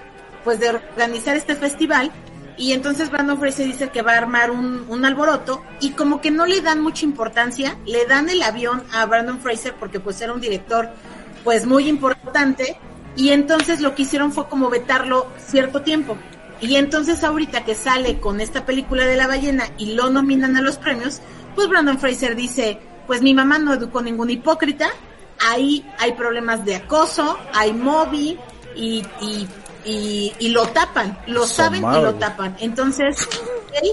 pues 0.44 0.60
de 0.60 0.70
organizar 0.70 1.36
este 1.36 1.56
festival 1.56 2.12
y 2.58 2.74
entonces 2.74 3.10
Brandon 3.10 3.40
Fraser 3.40 3.66
dice 3.66 3.90
que 3.90 4.02
va 4.02 4.14
a 4.14 4.18
armar 4.18 4.52
un, 4.52 4.86
un 4.88 5.06
alboroto 5.06 5.64
y 5.80 5.92
como 5.92 6.22
que 6.22 6.32
no 6.32 6.46
le 6.46 6.62
dan 6.62 6.82
mucha 6.82 7.06
importancia, 7.06 7.78
le 7.86 8.06
dan 8.06 8.30
el 8.30 8.44
avión 8.44 8.84
a 8.92 9.06
Brandon 9.06 9.40
Fraser 9.40 9.74
porque 9.74 10.00
pues 10.00 10.22
era 10.22 10.34
un 10.34 10.42
director 10.42 10.90
pues 11.44 11.66
muy 11.66 11.88
importante 11.88 12.78
y 13.16 13.30
entonces 13.30 13.82
lo 13.82 13.96
que 13.96 14.04
hicieron 14.04 14.32
fue 14.32 14.48
como 14.48 14.70
vetarlo 14.70 15.28
cierto 15.38 15.82
tiempo. 15.82 16.18
Y 16.62 16.76
entonces 16.78 17.24
ahorita 17.24 17.66
que 17.66 17.76
sale 17.76 18.20
con 18.20 18.40
esta 18.40 18.66
película 18.66 19.06
de 19.06 19.18
la 19.18 19.28
ballena 19.28 19.66
y 19.78 19.94
lo 19.94 20.10
nominan 20.10 20.56
a 20.56 20.62
los 20.62 20.78
premios, 20.78 21.22
pues 21.56 21.68
Brandon 21.68 22.00
Fraser 22.00 22.36
dice, 22.36 22.80
pues 23.06 23.22
mi 23.22 23.34
mamá 23.34 23.60
no 23.60 23.74
educó 23.74 24.02
ningún 24.02 24.30
hipócrita, 24.30 24.90
ahí 25.40 25.86
hay 26.00 26.14
problemas 26.14 26.66
de 26.66 26.76
acoso, 26.76 27.38
hay 27.54 27.74
mobbing 27.74 28.38
y, 28.76 29.04
y, 29.22 29.48
y, 29.86 30.34
y 30.40 30.50
lo 30.50 30.68
tapan, 30.68 31.18
lo 31.28 31.46
saben 31.46 31.84
y 31.84 32.02
lo 32.02 32.16
tapan. 32.16 32.56
Entonces, 32.60 33.28
él 33.82 33.92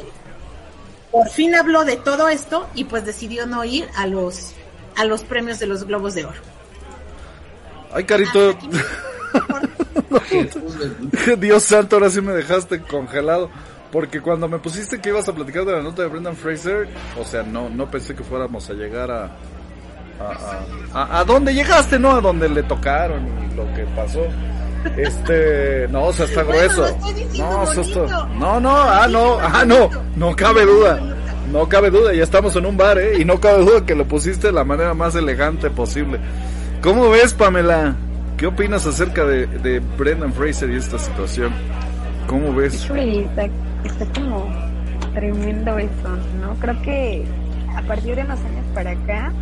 por 1.10 1.28
fin 1.28 1.54
habló 1.54 1.84
de 1.84 1.96
todo 1.96 2.28
esto 2.28 2.68
y 2.74 2.84
pues 2.84 3.04
decidió 3.04 3.46
no 3.46 3.64
ir 3.64 3.88
a 3.96 4.06
los, 4.06 4.52
a 4.96 5.04
los 5.04 5.22
premios 5.22 5.58
de 5.58 5.66
los 5.66 5.84
Globos 5.84 6.14
de 6.14 6.24
Oro. 6.24 6.40
Ay, 7.92 8.04
Carito. 8.04 8.56
Dios 11.38 11.62
santo, 11.64 11.96
ahora 11.96 12.10
sí 12.10 12.20
me 12.20 12.32
dejaste 12.32 12.80
congelado. 12.82 13.50
Porque 13.90 14.20
cuando 14.20 14.48
me 14.48 14.60
pusiste 14.60 15.00
que 15.00 15.08
ibas 15.08 15.28
a 15.28 15.34
platicar 15.34 15.64
de 15.64 15.72
la 15.72 15.82
nota 15.82 16.02
de 16.02 16.08
Brendan 16.08 16.36
Fraser, 16.36 16.88
o 17.18 17.24
sea, 17.24 17.42
no, 17.42 17.68
no 17.68 17.90
pensé 17.90 18.14
que 18.14 18.22
fuéramos 18.22 18.70
a 18.70 18.74
llegar 18.74 19.10
a. 19.10 19.36
A, 20.20 20.98
a, 20.98 21.02
a, 21.16 21.20
a 21.20 21.24
donde 21.24 21.54
llegaste, 21.54 21.98
¿no? 21.98 22.10
A 22.12 22.20
donde 22.20 22.48
le 22.48 22.62
tocaron 22.62 23.26
y 23.50 23.54
lo 23.54 23.64
que 23.74 23.84
pasó. 23.96 24.20
Este, 24.96 25.86
no, 25.90 26.04
o 26.04 26.12
sea, 26.12 26.24
está 26.26 26.42
Bueno, 26.42 26.58
grueso. 26.60 26.80
lo 26.82 26.86
estoy 26.88 27.12
diciendo 27.12 27.50
No, 27.50 27.60
o 27.62 27.66
sea, 27.66 28.26
no, 28.38 28.60
no, 28.60 28.70
ah, 28.76 29.06
no, 29.08 29.38
ah, 29.40 29.64
no, 29.66 29.90
no 30.16 30.36
cabe 30.36 30.64
duda. 30.64 31.00
No 31.52 31.68
cabe 31.68 31.90
duda, 31.90 32.14
ya 32.14 32.22
estamos 32.22 32.54
en 32.56 32.64
un 32.64 32.76
bar, 32.76 32.98
¿eh? 32.98 33.18
Y 33.20 33.24
no 33.24 33.40
cabe 33.40 33.64
duda 33.64 33.84
que 33.84 33.94
lo 33.96 34.06
pusiste 34.06 34.46
de 34.48 34.52
la 34.52 34.62
manera 34.64 34.94
más 34.94 35.16
elegante 35.16 35.68
posible. 35.68 36.20
¿Cómo 36.80 37.10
ves, 37.10 37.34
Pamela? 37.34 37.96
¿Qué 38.36 38.46
opinas 38.46 38.86
acerca 38.86 39.24
de, 39.24 39.46
de 39.46 39.80
Brendan 39.80 40.32
Fraser 40.32 40.70
y 40.70 40.76
esta 40.76 40.98
situación? 40.98 41.52
¿Cómo 42.28 42.54
ves? 42.54 42.74
Está, 42.74 43.46
está 43.84 44.06
como 44.14 44.48
tremendo 45.12 45.76
eso, 45.76 46.08
¿no? 46.40 46.54
Creo 46.60 46.80
que 46.82 47.24
a 47.76 47.82
partir 47.82 48.14
de 48.14 48.22
unos 48.22 48.38
años 48.38 48.64
para 48.72 48.92
acá, 48.92 49.32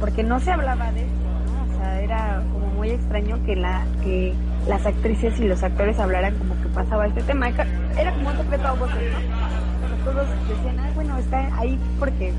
porque 0.00 0.22
no 0.22 0.40
se 0.40 0.50
hablaba 0.52 0.90
de 0.92 1.02
esto, 1.02 1.14
¿no? 1.46 1.74
O 1.74 1.78
sea, 1.78 2.00
era 2.00 2.42
como 2.52 2.66
muy 2.68 2.90
extraño 2.90 3.38
que 3.44 3.56
la 3.56 3.84
que 4.02 4.34
las 4.66 4.84
actrices 4.86 5.38
y 5.40 5.48
los 5.48 5.62
actores 5.62 5.98
hablaran 5.98 6.34
como 6.36 6.54
que 6.60 6.68
pasaba 6.68 7.06
este 7.06 7.22
tema. 7.22 7.48
Era 7.48 8.12
como 8.14 8.30
un 8.30 8.36
secreto 8.36 8.68
a 8.68 8.72
voces, 8.72 8.96
¿no? 9.12 10.10
Todos 10.10 10.26
decían, 10.48 10.78
ah, 10.80 10.90
bueno, 10.94 11.16
está 11.18 11.48
ahí 11.58 11.78
porque 11.98 12.32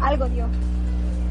algo 0.00 0.26
dio. 0.28 0.46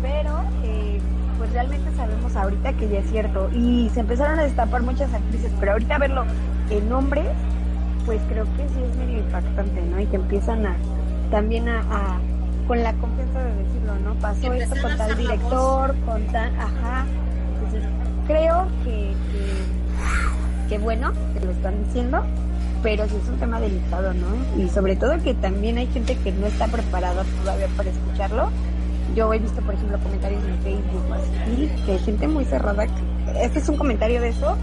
Pero, 0.01 0.41
eh, 0.63 0.99
pues 1.37 1.51
realmente 1.53 1.89
sabemos 1.95 2.35
ahorita 2.35 2.73
que 2.73 2.89
ya 2.89 2.99
es 2.99 3.09
cierto. 3.09 3.49
Y 3.53 3.89
se 3.93 4.01
empezaron 4.01 4.39
a 4.39 4.43
destapar 4.43 4.81
muchas 4.83 5.13
actrices, 5.13 5.51
pero 5.59 5.73
ahorita 5.73 5.97
verlo 5.97 6.23
en 6.69 6.91
hombres, 6.91 7.27
pues 8.05 8.19
creo 8.29 8.43
que 8.57 8.67
sí 8.69 8.81
es 8.89 8.97
medio 8.97 9.19
impactante, 9.19 9.81
¿no? 9.81 9.99
Y 9.99 10.05
que 10.07 10.15
empiezan 10.17 10.65
a 10.65 10.75
también 11.31 11.67
a- 11.69 12.19
con 12.67 12.82
la 12.82 12.93
confianza 12.93 13.39
de 13.39 13.55
decirlo, 13.55 13.96
¿no? 14.00 14.13
Pasó 14.15 14.53
esto 14.53 14.75
con 14.82 14.98
tal 14.98 15.17
director, 15.17 15.96
con 16.05 16.25
tal, 16.27 16.51
ajá. 16.60 17.05
Entonces, 17.55 17.84
creo 18.27 18.67
que, 18.84 19.13
que, 19.32 20.70
que 20.70 20.77
bueno 20.77 21.12
que 21.34 21.46
lo 21.46 21.51
están 21.51 21.84
diciendo, 21.86 22.24
pero 22.82 23.08
sí 23.08 23.15
es 23.22 23.29
un 23.29 23.38
tema 23.38 23.60
delicado, 23.60 24.13
¿no? 24.13 24.62
Y 24.62 24.70
sobre 24.70 24.96
todo 24.96 25.17
que 25.22 25.34
también 25.34 25.77
hay 25.77 25.88
gente 25.88 26.15
que 26.17 26.32
no 26.32 26.48
está 26.48 26.67
preparada 26.67 27.24
todavía 27.41 27.67
para 27.75 27.89
escucharlo. 27.89 28.50
Yo 29.15 29.32
he 29.34 29.39
visto, 29.39 29.62
por 29.62 29.75
ejemplo, 29.75 30.00
comentarios 30.00 30.43
en 30.43 30.58
Facebook 30.60 31.03
o 31.10 31.13
así, 31.13 31.72
que 31.86 31.91
hay 31.91 32.00
gente 32.00 32.27
muy 32.27 32.46
cerrada. 32.46 32.88
que 32.88 33.43
Este 33.43 33.60
es 33.60 33.70
un 33.70 33.77
comentario 33.77 34.20
de 34.22 34.29
eso 34.29 34.58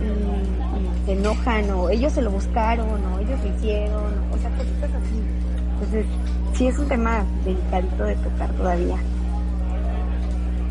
y, 0.00 0.06
y 0.06 1.06
se 1.06 1.12
enojan 1.12 1.70
o 1.70 1.90
ellos 1.90 2.12
se 2.12 2.22
lo 2.22 2.30
buscaron 2.30 2.88
o 2.88 3.18
ellos 3.18 3.38
lo 3.42 3.56
hicieron, 3.56 4.04
o 4.32 4.38
sea, 4.38 4.50
cositas 4.50 4.90
así. 4.90 5.22
Entonces, 5.74 6.06
sí 6.56 6.66
es 6.68 6.78
un 6.78 6.88
tema 6.88 7.24
delicadito 7.44 8.04
de 8.04 8.14
tocar 8.16 8.50
todavía. 8.52 8.96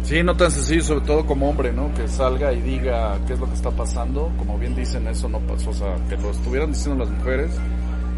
Sí, 0.03 0.21
no 0.21 0.35
tan 0.37 0.51
sencillo, 0.51 0.83
sobre 0.83 1.01
todo 1.05 1.25
como 1.25 1.49
hombre, 1.49 1.73
¿no? 1.73 1.91
Que 1.95 2.07
salga 2.07 2.53
y 2.53 2.61
diga 2.61 3.17
qué 3.25 3.33
es 3.33 3.39
lo 3.39 3.47
que 3.47 3.55
está 3.55 3.71
pasando. 3.71 4.31
Como 4.37 4.57
bien 4.59 4.75
dicen, 4.75 5.07
eso 5.07 5.27
no 5.27 5.39
pasó. 5.39 5.71
O 5.71 5.73
sea, 5.73 5.95
que 6.07 6.15
lo 6.17 6.29
estuvieran 6.29 6.71
diciendo 6.71 7.03
las 7.05 7.11
mujeres, 7.11 7.51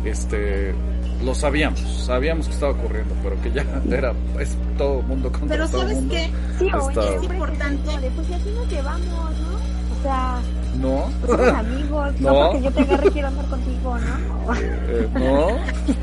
este, 0.04 0.76
lo 1.24 1.34
sabíamos, 1.34 1.80
sabíamos 2.06 2.48
que 2.48 2.54
estaba 2.54 2.74
ocurriendo, 2.74 3.16
pero 3.24 3.42
que 3.42 3.52
ya 3.54 3.64
era 3.90 4.12
es 4.40 4.58
todo 4.78 5.02
mundo 5.04 5.32
contra 5.32 5.48
Pero 5.48 5.70
todo 5.70 5.82
¿sabes 5.82 5.96
mundo. 5.96 6.14
qué? 6.14 6.30
Sí, 6.60 6.66
Está- 6.66 6.80
oye, 7.02 7.16
Es 7.16 7.24
importante. 7.24 7.92
Pues 8.16 8.28
si 8.28 8.34
así 8.34 8.50
nos 8.54 8.68
llevamos, 8.70 9.08
¿no? 9.40 9.98
O 9.98 10.04
sea, 10.04 10.40
No, 10.80 11.10
pues 11.26 11.32
somos 11.40 11.54
amigos, 11.56 12.14
no. 12.20 12.30
No. 12.34 12.52
porque 12.52 12.62
yo 12.66 12.72
te 12.72 12.82
agarre 12.82 13.12
quiero 13.12 13.28
andar 13.30 13.46
contigo, 13.48 13.98
¿no? 13.98 14.54
eh, 14.56 15.10
no, 15.16 15.48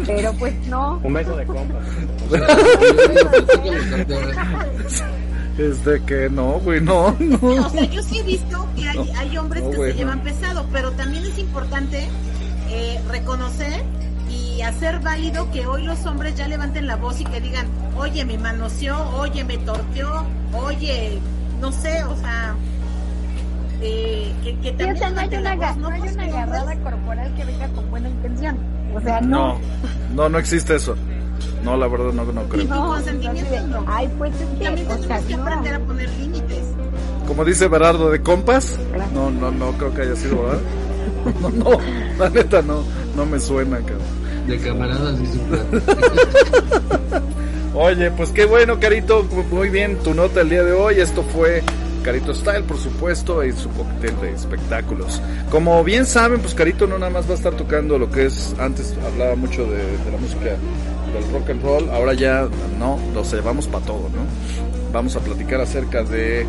Pero 0.07 0.33
pues 0.35 0.55
no. 0.67 1.01
Un 1.03 1.13
beso 1.15 1.37
de 1.37 1.47
compas. 1.47 1.85
es 5.59 5.85
de 5.85 6.03
que 6.05 6.29
no, 6.31 6.53
güey, 6.61 6.81
no, 6.81 7.15
no. 7.21 7.67
O 7.67 7.71
sea, 7.71 7.85
yo 7.85 8.03
sí 8.03 8.19
he 8.19 8.23
visto 8.25 8.67
que 8.77 8.89
hay, 8.89 9.11
hay 9.17 9.37
hombres 9.39 9.63
No, 9.63 9.71
que 9.71 9.77
güey, 9.77 9.93
se 9.93 9.99
no. 9.99 10.01
llevan 10.05 10.21
pesado, 10.25 10.67
pero 10.73 10.91
también 10.93 11.25
es 11.25 11.39
importante 11.39 12.09
eh, 12.71 13.01
reconocer 13.09 13.85
y 14.29 14.63
hacer 14.63 14.99
válido 15.01 15.51
que 15.53 15.67
hoy 15.67 15.85
los 15.85 16.05
hombres 16.07 16.35
ya 16.35 16.49
levanten 16.49 16.87
la 16.89 16.97
voz 16.97 17.21
y 17.21 17.25
que 17.25 17.41
digan, 17.41 17.67
oye, 17.97 18.25
me 18.25 18.37
manoseó, 18.39 18.99
oye, 19.17 19.45
me 19.45 19.59
torteó, 19.59 20.25
oye, 20.53 21.19
no 21.61 21.71
sé, 21.71 22.03
o 22.05 22.17
sea, 22.17 22.57
eh, 23.85 24.33
que, 24.43 24.57
que 24.61 24.71
Sí, 24.71 24.77
también 24.77 24.97
o 24.97 24.99
sea, 24.99 25.11
no 25.11 25.21
hay 25.21 25.29
una, 25.37 25.55
voz, 25.57 25.77
no 25.77 25.89
hay 25.89 26.01
Pues 26.01 26.13
una 26.15 26.25
agarrada 26.25 26.61
hombres. 26.63 26.79
corporal 26.83 27.35
que 27.37 27.45
venga 27.45 27.69
con 27.69 27.91
buena 27.91 28.09
intención. 28.09 28.57
O 28.95 29.01
sea, 29.01 29.21
No, 29.21 29.29
no. 29.55 29.59
no, 30.15 30.29
no 30.29 30.39
existe 30.39 30.75
eso. 30.77 30.97
No, 31.63 31.77
la 31.77 31.89
verdad 31.89 32.13
no, 32.13 32.25
no 32.25 32.43
Y 32.43 32.49
creo. 32.49 32.69
con 32.69 32.77
No, 32.77 32.87
consentimiento 32.89 33.67
no. 33.69 33.85
Ay, 33.89 34.09
pues 34.19 34.33
es 34.35 34.47
que, 34.59 34.65
También 34.65 34.87
o 34.91 34.99
sea, 34.99 35.19
tenemos 35.19 35.27
que 35.27 35.37
no. 35.37 35.43
aprender 35.47 35.75
a 35.75 35.79
poner 35.81 36.11
límites. 36.21 36.65
Como 37.27 37.45
dice 37.45 37.69
Berardo 37.69 38.11
de 38.11 38.21
compas, 38.23 38.79
no, 39.15 39.31
no, 39.31 39.51
no 39.51 39.73
creo 39.73 39.95
que 39.95 40.03
haya 40.03 40.17
sido 40.17 40.43
verdad. 40.43 40.61
No, 41.41 41.49
no, 41.51 41.71
la 42.19 42.29
neta 42.29 42.61
no, 42.61 42.83
no 43.17 43.25
me 43.25 43.41
suena, 43.41 43.79
cabrón. 43.79 44.01
De 44.47 44.59
camaradas 44.59 45.19
y 45.21 45.27
su 45.27 45.39
Oye, 47.79 48.11
pues 48.11 48.31
qué 48.31 48.45
bueno, 48.45 48.79
Carito. 48.79 49.25
Muy 49.51 49.71
bien, 49.71 49.97
tu 49.99 50.13
nota 50.15 50.43
el 50.43 50.51
día 50.51 50.63
de 50.63 50.73
hoy. 50.73 51.01
Esto 51.01 51.23
fue 51.23 51.63
Carito 52.05 52.35
Style, 52.35 52.63
por 52.65 52.77
supuesto, 52.79 53.43
y 53.45 53.53
su 53.53 53.69
cóctel 53.71 54.15
de 54.21 54.31
espectáculos. 54.33 55.21
Como 55.51 55.83
bien 55.83 56.05
saben, 56.07 56.41
pues 56.41 56.55
Carito 56.55 56.87
no 56.87 56.99
nada 56.99 57.11
más 57.11 57.27
va 57.27 57.33
a 57.33 57.35
estar 57.35 57.55
tocando 57.55 57.99
lo 57.99 58.11
que 58.11 58.27
es. 58.27 58.55
Antes 58.59 58.95
hablaba 59.11 59.35
mucho 59.35 59.65
de, 59.65 59.79
de 59.79 60.13
la 60.13 60.19
música 60.19 60.45
del 60.45 61.33
rock 61.33 61.51
and 61.51 61.63
roll. 61.63 61.89
Ahora 61.91 62.13
ya 62.15 62.47
no, 62.79 62.99
los 63.15 63.33
llevamos 63.33 63.67
para 63.67 63.85
todo, 63.87 64.09
¿no? 64.11 64.23
Vamos 64.93 65.17
a 65.17 65.21
platicar 65.21 65.61
acerca 65.61 66.03
de. 66.05 66.47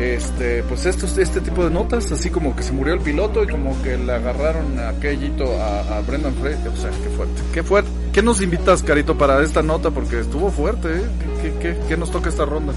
Este, 0.00 0.62
pues 0.64 0.84
estos, 0.84 1.16
este 1.16 1.40
tipo 1.40 1.64
de 1.64 1.70
notas, 1.70 2.12
así 2.12 2.28
como 2.28 2.54
que 2.54 2.62
se 2.62 2.72
murió 2.72 2.92
el 2.92 3.00
piloto 3.00 3.42
y 3.42 3.46
como 3.46 3.80
que 3.82 3.96
le 3.96 4.12
agarraron 4.12 4.78
aquellito 4.78 5.44
a, 5.58 5.96
a 5.96 6.00
Brendan 6.02 6.34
Frey, 6.34 6.54
o 6.54 6.76
sea, 6.76 6.90
qué 6.90 7.08
fuerte, 7.16 7.42
qué 7.54 7.62
fuerte. 7.62 7.90
¿Qué 8.12 8.20
nos 8.22 8.42
invitas, 8.42 8.82
Carito, 8.82 9.16
para 9.16 9.42
esta 9.42 9.62
nota? 9.62 9.90
Porque 9.90 10.20
estuvo 10.20 10.50
fuerte, 10.50 10.88
¿eh? 10.88 11.02
¿Qué, 11.40 11.50
qué, 11.50 11.58
qué- 11.60 11.78
qué 11.88 11.96
nos 11.96 12.10
toca 12.10 12.28
esta 12.28 12.44
ronda? 12.44 12.74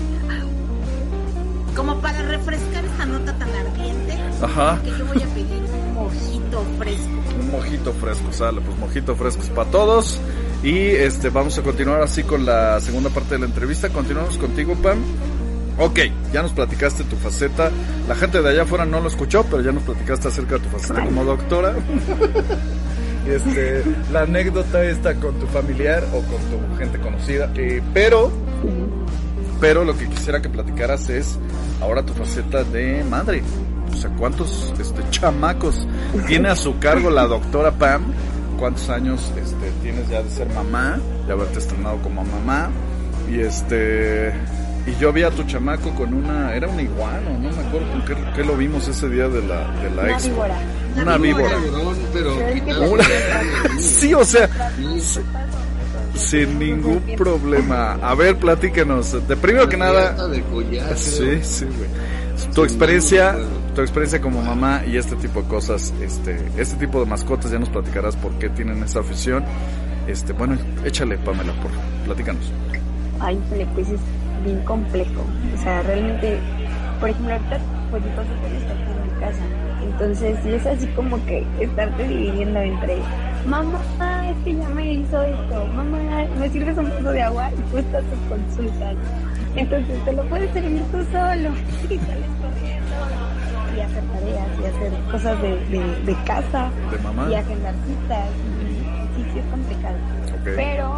Como 1.79 2.01
para 2.01 2.21
refrescar 2.23 2.83
esta 2.83 3.05
nota 3.05 3.33
tan 3.37 3.47
ardiente, 3.55 4.17
Ajá, 4.41 4.81
que 4.83 4.89
yo 4.89 5.05
voy 5.05 5.23
a 5.23 5.27
pedir 5.27 5.63
un 5.63 5.93
mojito 5.93 6.65
fresco. 6.77 7.09
un 7.39 7.51
mojito 7.51 7.93
fresco, 7.93 8.33
sale, 8.33 8.59
pues 8.59 8.77
mojito 8.77 9.15
frescos 9.15 9.49
para 9.51 9.71
todos. 9.71 10.19
Y 10.61 10.75
este, 10.75 11.29
vamos 11.29 11.57
a 11.57 11.61
continuar 11.61 12.01
así 12.01 12.23
con 12.23 12.45
la 12.45 12.81
segunda 12.81 13.09
parte 13.09 13.35
de 13.35 13.39
la 13.39 13.45
entrevista. 13.45 13.87
Continuamos 13.87 14.37
contigo, 14.37 14.75
Pam. 14.75 14.99
Ok, 15.77 15.99
ya 16.33 16.41
nos 16.41 16.51
platicaste 16.51 17.05
tu 17.05 17.15
faceta. 17.15 17.71
La 18.09 18.15
gente 18.15 18.41
de 18.41 18.49
allá 18.49 18.63
afuera 18.63 18.83
no 18.83 18.99
lo 18.99 19.07
escuchó, 19.07 19.45
pero 19.49 19.61
ya 19.61 19.71
nos 19.71 19.83
platicaste 19.83 20.27
acerca 20.27 20.55
de 20.55 20.59
tu 20.59 20.69
faceta 20.69 21.05
como 21.05 21.23
doctora. 21.23 21.75
Este, 23.27 23.83
la 24.11 24.21
anécdota 24.21 24.83
está 24.85 25.13
con 25.13 25.35
tu 25.35 25.45
familiar 25.47 26.03
o 26.13 26.21
con 26.21 26.41
tu 26.49 26.77
gente 26.77 26.97
conocida. 26.99 27.51
Eh, 27.55 27.79
pero, 27.93 28.31
pero 29.59 29.83
lo 29.83 29.97
que 29.97 30.07
quisiera 30.07 30.41
que 30.41 30.49
platicaras 30.49 31.09
es 31.09 31.37
ahora 31.81 32.03
tu 32.03 32.13
faceta 32.13 32.63
de 32.63 33.03
madre. 33.03 33.41
O 33.91 33.95
sea, 33.95 34.09
¿cuántos 34.11 34.73
este, 34.79 35.01
chamacos 35.09 35.87
tiene 36.27 36.49
a 36.49 36.55
su 36.55 36.77
cargo 36.79 37.09
la 37.09 37.25
doctora 37.25 37.71
Pam? 37.71 38.03
¿Cuántos 38.59 38.89
años 38.89 39.31
este, 39.41 39.71
tienes 39.81 40.07
ya 40.09 40.21
de 40.21 40.29
ser 40.29 40.47
mamá? 40.53 40.99
De 41.25 41.33
haberte 41.33 41.59
estrenado 41.59 41.97
como 42.01 42.23
mamá. 42.23 42.69
Y 43.31 43.39
este. 43.39 44.33
Y 44.85 44.95
yo 44.99 45.11
vi 45.13 45.23
a 45.23 45.29
tu 45.31 45.43
chamaco 45.43 45.93
con 45.95 46.13
una. 46.13 46.53
Era 46.55 46.67
una 46.67 46.81
iguana, 46.81 47.29
no 47.31 47.49
me 47.49 47.67
acuerdo 47.67 47.89
con 47.91 48.05
qué, 48.05 48.15
qué 48.35 48.43
lo 48.43 48.55
vimos 48.57 48.87
ese 48.87 49.09
día 49.09 49.27
de 49.27 49.41
la, 49.41 49.67
de 49.81 49.89
la 49.95 50.01
Una 50.03 50.11
expo. 50.13 50.29
víbora. 50.33 50.57
Una 51.01 51.17
víbora. 51.17 51.57
Pero 52.13 52.35
Pero 52.37 52.89
también- 52.97 53.79
Sí, 53.79 54.13
o 54.13 54.23
sea, 54.25 54.49
Sí. 54.99 55.19
Sin 56.15 56.59
ningún 56.59 57.01
problema. 57.17 57.93
A 58.01 58.15
ver, 58.15 58.37
platícanos. 58.37 59.27
De 59.27 59.35
primero 59.35 59.67
que 59.69 59.77
nada, 59.77 60.27
de 60.27 60.41
collar, 60.43 60.95
sí, 60.97 61.39
sí, 61.41 61.65
güey. 61.65 61.89
Tu 62.53 62.63
experiencia, 62.63 63.35
tu 63.75 63.81
experiencia 63.81 64.21
como 64.21 64.41
mamá 64.41 64.83
y 64.85 64.97
este 64.97 65.15
tipo 65.15 65.41
de 65.41 65.47
cosas, 65.47 65.93
este, 66.01 66.37
este 66.57 66.77
tipo 66.77 66.99
de 66.99 67.05
mascotas, 67.05 67.51
ya 67.51 67.59
nos 67.59 67.69
platicarás 67.69 68.15
por 68.15 68.31
qué 68.33 68.49
tienen 68.49 68.81
esa 68.83 69.01
afición. 69.01 69.43
Este, 70.07 70.33
bueno, 70.33 70.57
échale, 70.83 71.17
Pamela, 71.17 71.53
por 71.61 71.71
platícanos. 72.05 72.51
Ay, 73.19 73.39
pues 73.75 73.89
es 73.89 73.99
bien 74.43 74.61
complejo. 74.63 75.25
O 75.53 75.61
sea, 75.61 75.81
realmente, 75.83 76.39
por 76.99 77.09
ejemplo, 77.09 77.33
ahorita, 77.33 77.59
pues 77.91 78.03
mi 78.03 78.11
consultorio 78.11 78.57
está 78.57 78.73
aquí 78.73 78.83
en 78.83 79.03
mi 79.03 79.19
casa. 79.19 79.68
Entonces, 79.99 80.37
sí 80.43 80.53
es 80.53 80.65
así 80.65 80.87
como 80.95 81.17
que 81.25 81.45
estarte 81.59 82.07
dividiendo 82.07 82.59
entre, 82.59 82.99
mamá, 83.45 84.29
es 84.29 84.37
que 84.45 84.55
ya 84.55 84.69
me 84.69 84.93
hizo 84.93 85.21
esto, 85.21 85.65
mamá, 85.75 85.97
me 86.39 86.49
sirves 86.49 86.77
un 86.77 86.89
vaso 86.89 87.11
de 87.11 87.21
agua 87.21 87.49
y 87.73 87.79
estás 87.79 88.03
en 88.13 88.29
consulta. 88.29 88.93
Entonces, 89.57 90.05
te 90.05 90.13
lo 90.13 90.23
puedes 90.29 90.49
servir 90.51 90.81
tú 90.91 90.97
solo 91.11 91.49
y 91.89 91.97
sales 91.97 92.31
corriendo 92.39 92.95
y 93.75 93.81
hacer 93.81 94.03
tareas 94.05 94.47
y 94.61 94.65
hacer 94.65 95.11
cosas 95.11 95.41
de, 95.41 95.49
de, 95.65 95.95
de 96.05 96.23
casa 96.23 96.69
De 96.91 96.97
mamá. 96.99 97.27
y 97.29 97.35
agendar 97.35 97.73
citas. 97.85 98.29
Y 99.17 99.23
sí, 99.23 99.29
sí 99.33 99.39
es 99.39 99.45
complicado 99.47 99.95
Ok. 100.39 100.49
pero. 100.55 100.91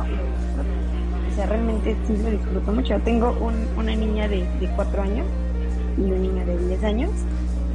O 1.31 1.33
sea, 1.35 1.45
realmente 1.47 1.95
sí 2.05 2.17
lo 2.17 2.29
disfruto 2.29 2.71
mucho. 2.73 2.99
Tengo 3.05 3.31
un, 3.41 3.53
una 3.77 3.95
niña 3.95 4.27
de, 4.27 4.45
de 4.59 4.67
4 4.75 5.01
años 5.01 5.25
y 5.97 6.01
una 6.01 6.17
niña 6.17 6.45
de 6.45 6.57
10 6.67 6.83
años 6.83 7.09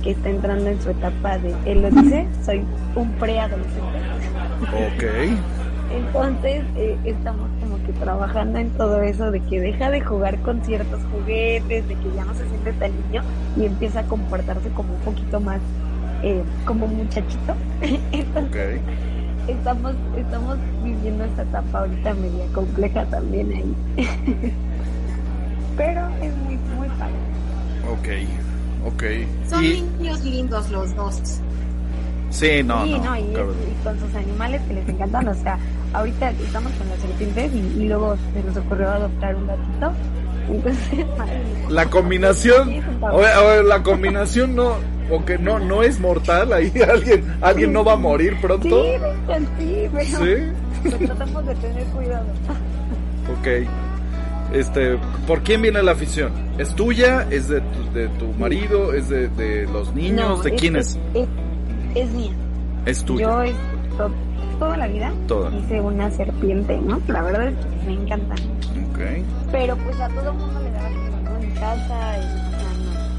que 0.07 0.13
está 0.13 0.31
entrando 0.31 0.71
en 0.71 0.81
su 0.81 0.91
etapa 0.91 1.37
de, 1.39 1.53
él 1.67 1.83
lo 1.83 1.91
dice, 1.91 2.29
soy 2.45 2.63
un 2.95 3.11
preadolescente. 3.15 3.99
Ok. 4.73 5.03
Entonces 5.91 6.63
eh, 6.77 6.97
estamos 7.05 7.49
como 7.61 7.77
que 7.85 7.93
trabajando 7.95 8.61
en 8.61 8.71
todo 8.71 9.03
eso 9.03 9.33
de 9.33 9.41
que 9.41 9.59
deja 9.61 9.91
de 9.91 10.01
jugar 10.01 10.39
con 10.43 10.63
ciertos 10.65 11.01
juguetes, 11.11 11.89
de 11.89 11.95
que 11.97 12.13
ya 12.15 12.25
no 12.25 12.35
se 12.35 12.49
siente 12.49 12.73
tan 12.75 12.93
niño 12.93 13.23
y 13.57 13.65
empieza 13.65 14.01
a 14.01 14.03
comportarse 14.05 14.69
como 14.71 14.95
un 14.95 15.01
poquito 15.01 15.41
más 15.41 15.59
eh, 16.23 16.41
como 16.65 16.87
muchachito. 16.87 17.55
Entonces, 18.13 18.79
Ok. 18.79 19.49
estamos 19.49 19.95
estamos 20.17 20.57
viviendo 20.85 21.25
esta 21.25 21.43
etapa 21.43 21.81
ahorita 21.81 22.15
media 22.15 22.47
compleja 22.55 23.05
también 23.07 23.53
ahí 23.53 23.75
pero 25.77 26.01
es 26.21 26.37
muy 26.39 26.57
muy 26.77 26.89
padre 26.91 27.15
Ok. 27.93 28.56
Ok. 28.87 29.03
Son 29.49 29.65
Y, 29.65 29.83
niños 29.83 30.23
lindos 30.25 30.71
los 30.71 30.95
dos. 30.95 31.21
sí, 32.31 32.63
no, 32.63 32.85
sí 32.85 32.93
no. 32.95 33.05
no, 33.05 33.17
y, 33.17 33.21
y 33.21 33.85
con 33.85 33.99
sus 34.01 34.15
animales 34.15 34.61
que 34.69 34.75
les 34.75 34.89
encantan 34.89 35.29
o 35.29 35.35
sea 35.35 35.59
ahorita 35.95 36.31
estamos 36.31 36.73
con 36.73 36.89
las 36.89 36.99
serpientes 37.01 37.53
y, 37.55 37.59
y 37.83 37.89
luego 37.89 38.17
se 38.35 38.43
nos 38.43 38.57
ocurrió 38.57 38.91
adoptar 38.91 39.35
un 39.37 39.47
gatito 39.47 39.93
entonces. 40.49 41.07
La 41.69 41.87
combinación, 41.87 42.69
Sí, 42.69 42.81
oye, 43.03 43.27
oye, 43.35 43.63
la 43.65 43.83
combinación 43.83 44.55
no, 44.55 44.75
o 45.11 45.25
que 45.25 45.37
no, 45.39 45.59
no 45.59 45.83
es 45.83 45.99
mortal, 45.99 46.53
ahí 46.53 46.73
alguien, 46.89 47.25
alguien 47.43 47.73
no 47.73 47.83
va 47.85 47.95
a 47.95 47.97
morir 47.97 48.35
sí 48.35 48.39
pronto. 48.43 48.85
hecho, 48.85 49.47
sí 49.59 49.89
pero 49.93 50.99
Sí. 50.99 51.05
tratamos 51.07 51.47
de 51.47 51.55
tener 51.57 51.85
cuidado 51.87 52.25
Ok. 53.41 53.69
Este, 54.59 54.99
¿por 55.27 55.43
quién 55.43 55.63
viene 55.63 55.83
la 55.83 55.93
afición? 55.93 56.33
¿Es 56.59 56.75
tuya? 56.75 57.27
¿Es 57.31 57.49
de 57.49 57.61
tu, 57.61 57.93
de 57.93 58.09
tu 58.19 58.27
marido? 58.39 58.93
¿Es 58.95 59.09
de, 59.09 59.29
de 59.29 59.67
los 59.67 59.95
niños? 59.95 60.39
No, 60.39 60.43
¿De 60.43 60.53
quién 60.55 60.77
es? 60.77 60.99
es, 61.15 61.29
es 61.95 62.11
mía 62.13 62.33
Es 62.87 63.05
tuya. 63.05 63.27
Yo 63.27 63.43
es 63.43 63.55
to- 63.99 64.11
toda 64.59 64.77
la 64.79 64.87
vida 64.89 65.13
Toda. 65.29 65.51
hice 65.55 65.81
una 65.81 66.11
serpiente, 66.11 66.79
¿no? 66.79 66.99
La 67.09 67.23
verdad 67.23 67.49
es 67.49 67.55
que 67.57 67.87
me 67.87 67.93
encanta. 68.03 68.35
Ok. 68.91 68.99
Pero 69.53 69.77
pues 69.77 70.01
a 70.01 70.09
todo 70.09 70.33
mundo 70.33 70.61
le 70.63 70.71
daba 70.71 70.89
¿no? 70.91 71.43
En 71.45 71.51
casa. 71.53 72.17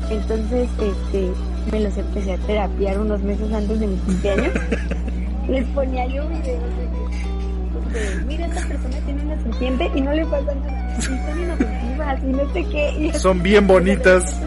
Entonces, 0.09 0.69
este, 0.79 1.31
me 1.71 1.79
los 1.81 1.97
empecé 1.97 2.33
a 2.33 2.37
terapiar 2.37 2.99
unos 2.99 3.21
meses 3.21 3.51
antes 3.53 3.79
de 3.79 3.87
mi 3.87 3.95
cumpleaños. 3.97 4.53
Les 5.49 5.65
ponía 5.67 6.05
yo 6.07 6.27
videos 6.29 6.63
de 6.63 7.93
que, 7.93 7.99
de, 7.99 8.25
mira, 8.25 8.45
esta 8.47 8.67
persona 8.67 8.97
tiene 9.05 9.16
y 9.95 10.01
no 10.01 10.13
le 10.13 10.25
pasa 10.25 10.55
nada. 10.55 10.95
Y 10.97 10.99
están 10.99 11.39
inofensivos 11.39 11.87
preciosas 11.97 12.23
y 12.23 12.27
no 12.27 12.53
sé 12.53 12.63
qué. 12.65 13.19
Son 13.19 13.41
bien 13.41 13.67
bonitas. 13.67 14.23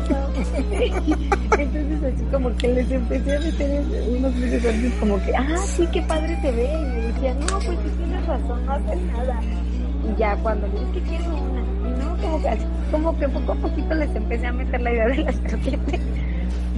Entonces 1.58 2.14
así 2.14 2.24
como 2.30 2.56
que 2.56 2.68
les 2.68 2.90
empecé 2.90 3.36
a 3.36 3.40
meter 3.40 3.82
unos 4.08 4.34
meses 4.34 4.66
antes 4.66 4.94
como 4.94 5.22
que, 5.22 5.36
ah, 5.36 5.56
sí, 5.66 5.86
qué 5.92 6.02
padre 6.02 6.38
se 6.40 6.52
ve. 6.52 6.64
Y 6.64 6.84
me 6.84 7.00
decían, 7.12 7.40
no, 7.40 7.58
pues 7.58 7.78
sí 7.84 7.90
tienes 7.98 8.26
razón, 8.26 8.66
no 8.66 8.72
haces 8.72 9.02
nada. 9.02 9.40
Y 9.42 10.18
ya 10.18 10.36
cuando 10.36 10.66
les 10.68 10.80
dije 10.80 10.92
que 10.92 11.00
quiero 11.02 11.24
una, 11.36 11.60
y 11.60 11.98
no, 11.98 12.16
como 12.22 12.42
que, 12.42 12.48
así, 12.48 12.64
como 12.90 13.18
que 13.18 13.28
poco 13.28 13.52
a 13.52 13.54
poquito 13.56 13.94
les 13.94 14.14
empecé 14.14 14.46
a 14.46 14.52
meter 14.52 14.80
la 14.80 14.92
idea 14.92 15.08
de 15.08 15.16
las 15.18 15.36
croquetes. 15.40 16.00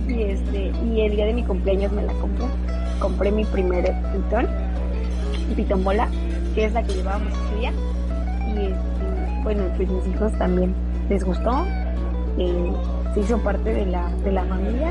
Y 0.09 0.23
este, 0.23 0.73
y 0.85 1.01
el 1.03 1.17
día 1.17 1.27
de 1.27 1.35
mi 1.35 1.45
cumpleaños 1.45 1.93
me 1.93 2.03
la 2.03 2.13
compré. 2.15 2.47
Compré 2.99 3.31
mi 3.31 3.45
primer 3.45 3.85
pitón, 4.13 4.47
pitón 5.57 5.85
bola, 5.85 6.09
que 6.55 6.65
es 6.67 6.73
la 6.73 6.83
que 6.83 6.95
llevábamos 6.95 7.33
ese 7.33 7.61
día. 7.61 7.73
Y 9.43 9.45
bueno, 9.45 9.65
pues 9.77 9.91
mis 9.91 10.07
hijos 10.07 10.33
también 10.39 10.73
les 11.09 11.25
gustó. 11.25 11.65
Eh, 12.39 12.73
se 13.13 13.21
hizo 13.21 13.39
parte 13.39 13.75
de 13.75 13.87
la, 13.87 14.09
de 14.25 14.33
la 14.33 14.45
familia. 14.45 14.91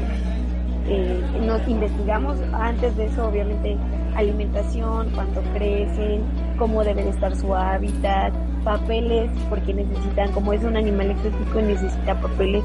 Eh, 0.87 1.21
nos 1.45 1.65
investigamos 1.67 2.37
antes 2.51 2.95
de 2.97 3.05
eso, 3.05 3.29
obviamente, 3.29 3.77
alimentación, 4.15 5.09
cuánto 5.15 5.41
crecen, 5.53 6.23
cómo 6.57 6.83
debe 6.83 7.07
estar 7.07 7.33
su 7.35 7.55
hábitat, 7.55 8.33
papeles, 8.65 9.31
porque 9.49 9.73
necesitan, 9.73 10.31
como 10.33 10.53
es 10.53 10.63
un 10.63 10.75
animal 10.75 11.11
exótico, 11.11 11.61
necesita 11.61 12.19
papeles, 12.19 12.63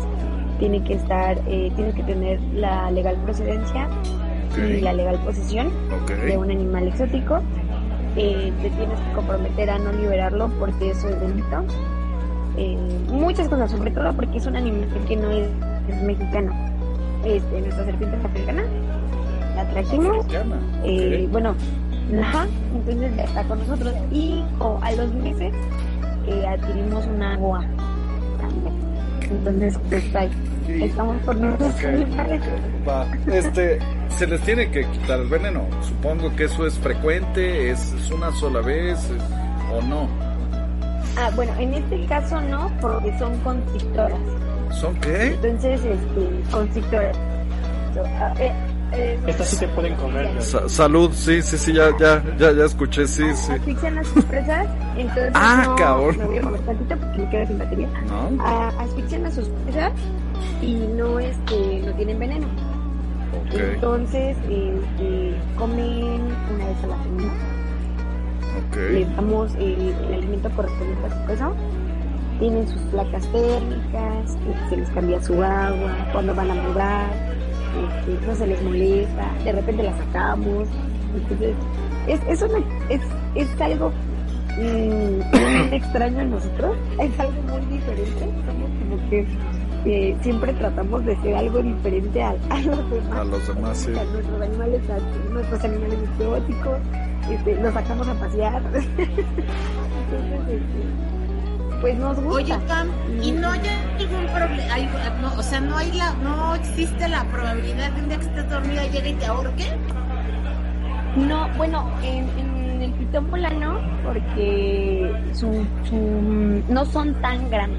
tiene 0.59 0.83
que 0.83 0.95
estar, 0.95 1.39
eh, 1.47 1.71
tiene 1.77 1.93
que 1.93 2.03
tener 2.03 2.41
la 2.53 2.91
legal 2.91 3.17
procedencia 3.25 3.89
Okay. 4.53 4.79
y 4.79 4.81
la 4.81 4.93
legal 4.95 5.19
posesión 5.25 5.71
de 6.27 6.39
un 6.39 6.51
animal 6.51 6.89
exótico. 6.89 7.41
Eh, 8.17 8.53
te 8.63 8.71
tienes 8.71 8.99
que 8.99 9.13
comprometer 9.15 9.71
a 9.71 9.79
no 9.79 9.93
liberarlo 9.93 10.49
porque 10.59 10.91
eso 10.91 11.09
es 11.09 11.21
delito. 11.21 11.65
Eh, 12.57 12.79
muchas 13.11 13.49
cosas, 13.49 13.71
sobre 13.71 13.91
todo 13.91 14.13
porque 14.15 14.39
es 14.39 14.47
un 14.47 14.57
animal 14.57 14.89
que 15.07 15.17
no 15.17 15.31
es, 15.31 15.49
es 15.89 16.03
mexicano. 16.03 16.53
Este, 17.25 17.61
nuestra 17.61 17.85
serpiente 17.85 18.17
es 18.17 18.25
africana, 18.25 18.65
la 19.57 19.69
trajimos, 19.71 20.25
Africana, 20.25 20.61
eh, 20.85 21.29
bueno, 21.31 21.55
ajá, 22.21 22.47
entonces 22.75 23.17
ya 23.17 23.25
está 23.25 23.45
con 23.45 23.59
nosotros 23.59 23.95
y 24.13 24.45
o 24.61 24.79
a 24.81 24.93
los 24.93 25.13
meses 25.15 25.53
eh, 26.27 26.47
adquirimos 26.47 27.07
una 27.07 27.37
boa 27.37 27.65
también. 28.39 28.86
Entonces, 29.31 29.79
pues 29.89 30.15
ahí, 30.15 30.31
Sí. 30.67 30.85
estamos 30.85 31.17
por 31.23 31.37
nuestros 31.37 31.75
Ok. 31.75 31.85
animales. 31.85 32.43
Va. 32.89 33.07
Este, 33.33 33.79
se 34.17 34.27
les 34.27 34.41
tiene 34.43 34.71
que 34.71 34.85
quitar 34.87 35.21
el 35.21 35.29
veneno. 35.29 35.63
Supongo 35.83 36.35
que 36.37 36.45
eso 36.45 36.67
es 36.67 36.79
frecuente, 36.79 37.71
es, 37.71 37.93
es 37.93 38.11
una 38.11 38.31
sola 38.33 38.61
vez 38.61 38.99
o 39.73 39.83
no. 39.83 40.09
Ah, 41.19 41.31
bueno, 41.35 41.53
en 41.59 41.75
este 41.75 42.05
caso 42.07 42.41
no, 42.43 42.71
porque 42.81 43.17
son 43.19 43.39
constrictoras. 43.41 44.19
¿Son 44.73 44.95
qué? 44.97 45.29
Entonces, 45.29 45.81
este, 45.85 46.51
constrictoras. 46.53 47.17
So, 47.95 48.03
ah, 48.05 48.35
eh, 48.39 48.53
Estas 49.27 49.49
sí 49.49 49.57
te 49.59 49.69
pueden 49.69 49.95
comer. 49.97 50.33
¿no? 50.35 50.41
Sa- 50.41 50.69
salud, 50.69 51.11
sí, 51.13 51.43
sí, 51.43 51.59
sí, 51.59 51.73
ya, 51.73 51.97
ya, 51.99 52.23
ya, 52.39 52.53
ya 52.53 52.65
escuché, 52.65 53.07
sí, 53.07 53.25
sí. 53.35 53.53
asfixian 53.53 53.99
a 53.99 54.05
sus 54.05 54.25
presas, 54.25 54.67
entonces 54.97 55.31
Ah, 55.35 55.63
no, 55.67 55.77
cabrón. 55.77 56.19
me 56.19 56.25
voy 56.25 56.39
a 56.39 56.43
mover 56.43 56.61
tantito 56.61 56.97
porque 56.97 57.19
me 57.19 57.31
quedo 57.31 57.47
sin 57.47 57.59
batería. 57.59 57.89
¿No? 58.09 58.31
Ah, 58.45 58.73
asfixian 58.81 59.27
a 59.27 59.31
sus 59.31 59.49
presas 59.65 59.93
y 60.63 60.75
no, 60.97 61.19
este, 61.19 61.83
no 61.85 61.93
tienen 61.95 62.19
veneno. 62.19 62.47
Ok. 62.47 63.55
Entonces, 63.61 64.37
este, 64.39 65.35
comen 65.59 66.23
una 66.55 66.67
vez 66.67 66.85
a 66.85 66.87
la 66.87 67.03
semana. 67.03 67.33
les 68.93 69.07
Ok. 69.09 69.17
damos 69.17 69.55
el, 69.57 69.95
el 70.09 70.15
alimento 70.15 70.51
correspondiente 70.51 71.07
a 71.07 71.11
su 71.21 71.27
peso. 71.27 71.53
Tienen 72.39 72.69
sus 72.69 72.81
placas 72.91 73.27
térmicas, 73.33 74.37
se 74.69 74.77
les 74.77 74.89
cambia 74.91 75.23
su 75.23 75.43
agua, 75.43 75.91
cuando 76.13 76.35
van 76.35 76.51
a 76.51 76.55
mudar, 76.55 77.07
este, 77.77 78.27
no 78.27 78.35
se 78.35 78.47
les 78.47 78.63
molesta, 78.63 79.33
de 79.45 79.53
repente 79.53 79.83
la 79.83 79.97
sacamos. 79.97 80.69
Entonces, 81.15 81.55
es, 82.07 82.21
es, 82.29 82.43
una, 82.43 82.59
es, 82.89 83.01
es 83.35 83.61
algo 83.61 83.91
mm, 84.59 85.73
extraño 85.73 86.21
en 86.21 86.31
nosotros, 86.31 86.77
es 87.01 87.21
algo 87.21 87.43
muy 87.43 87.77
diferente. 87.77 88.21
Somos 88.47 88.71
como 88.81 89.11
que 89.11 89.27
eh, 89.87 90.17
siempre 90.21 90.53
tratamos 90.55 91.05
de 91.05 91.17
ser 91.23 91.37
algo 91.37 91.63
diferente 91.63 92.23
a, 92.23 92.31
a 92.51 92.61
los 92.61 92.91
demás 92.91 93.19
A 93.19 93.25
los 93.25 93.47
demás, 93.47 93.79
sí. 93.79 93.91
a 93.91 94.05
nuestros 94.05 94.43
animales, 94.43 94.83
a 94.91 95.31
nuestros 95.33 95.65
animales 95.65 95.99
exóticos, 96.03 96.79
este, 97.31 97.63
los 97.63 97.73
sacamos 97.75 98.09
a 98.09 98.15
pasear. 98.15 98.63
Entonces, 98.75 100.49
este, 100.49 101.16
pues 101.81 101.97
nos 101.99 102.17
gusta. 102.21 102.35
Oye, 102.57 102.59
Pam, 102.69 102.89
¿y 103.23 103.33
no 103.33 103.51
hay 103.51 103.61
ningún 103.99 104.27
problema? 104.27 104.75
No, 105.21 105.35
o 105.39 105.43
sea, 105.43 105.61
no 105.61 105.77
hay 105.77 105.93
la, 105.93 106.13
no 106.23 106.55
existe 106.55 107.09
la 107.09 107.25
probabilidad 107.25 107.91
de 107.93 108.03
un 108.03 108.09
día 108.09 108.19
que 108.19 108.25
estés 108.27 108.51
dormida 108.51 108.87
llegue 108.87 109.11
y 109.11 109.15
te 109.15 109.27
ahorque. 109.27 109.65
No, 111.17 111.49
bueno, 111.57 111.91
en, 112.03 112.29
en 112.39 112.83
el 112.83 112.93
pitón 112.93 113.27
polano, 113.27 113.81
porque 114.05 115.11
su, 115.33 115.67
su, 115.89 116.63
no 116.69 116.85
son 116.85 117.15
tan 117.23 117.49
grandes. 117.51 117.79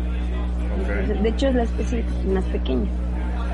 De 1.22 1.30
hecho, 1.30 1.48
es 1.48 1.56
la 1.56 1.64
especie 1.64 2.04
más 2.34 2.44
pequeña. 2.46 2.90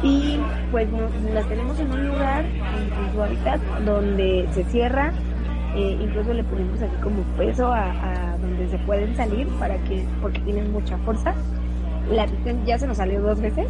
Y 0.01 0.38
pues 0.71 0.89
nos- 0.91 1.12
las 1.34 1.45
tenemos 1.47 1.79
en 1.79 1.91
un 1.91 2.08
lugar, 2.08 2.43
en, 2.45 3.06
en 3.06 3.13
su 3.13 3.21
hábitat, 3.23 3.62
donde 3.86 4.47
se 4.53 4.63
cierra. 4.65 5.12
eh, 5.75 5.97
incluso 6.01 6.34
le 6.34 6.43
ponemos 6.43 6.79
así 6.82 6.95
como 7.01 7.23
peso 7.38 7.73
a, 7.73 7.89
a 7.89 8.32
donde 8.57 8.69
se 8.69 8.77
pueden 8.85 9.15
salir 9.15 9.47
para 9.59 9.75
que, 9.85 10.05
porque 10.21 10.39
tienen 10.41 10.71
mucha 10.71 10.97
fuerza. 10.99 11.33
La 12.11 12.25
pitón 12.27 12.65
ya 12.65 12.77
se 12.77 12.87
nos 12.87 12.97
salió 12.97 13.21
dos 13.21 13.39
veces, 13.39 13.67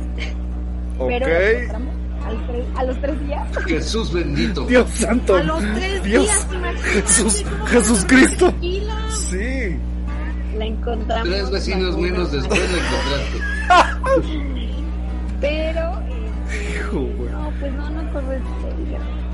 pero 0.97 1.27
la 1.27 1.33
Ok. 1.35 1.41
encontramos 1.55 1.95
al 2.25 2.47
tres- 2.47 2.65
a 2.75 2.83
los 2.85 3.01
tres 3.01 3.27
días. 3.27 3.57
Jesús 3.67 4.13
bendito. 4.13 4.65
Dios 4.65 4.89
santo. 4.89 5.35
A 5.35 5.43
los 5.43 5.59
tres 5.75 6.03
Dios. 6.03 6.23
días. 6.23 6.47
Jesús- 6.93 7.43
¿cómo 7.49 7.65
Jesús 7.65 8.05
Cristo. 8.07 8.53
Sí. 9.29 9.77
La 10.57 10.65
encontramos. 10.65 11.27
Tres 11.29 11.51
vecinos 11.51 11.97
menos 11.97 12.31
después 12.31 12.59
la 12.59 12.77
encontraste. 12.77 14.43
Pero, 15.41 15.99
eh, 16.07 16.75
Hijo, 16.79 17.09
no, 17.31 17.51
pues 17.59 17.73
no, 17.73 17.89
no 17.89 18.13
corre 18.13 18.39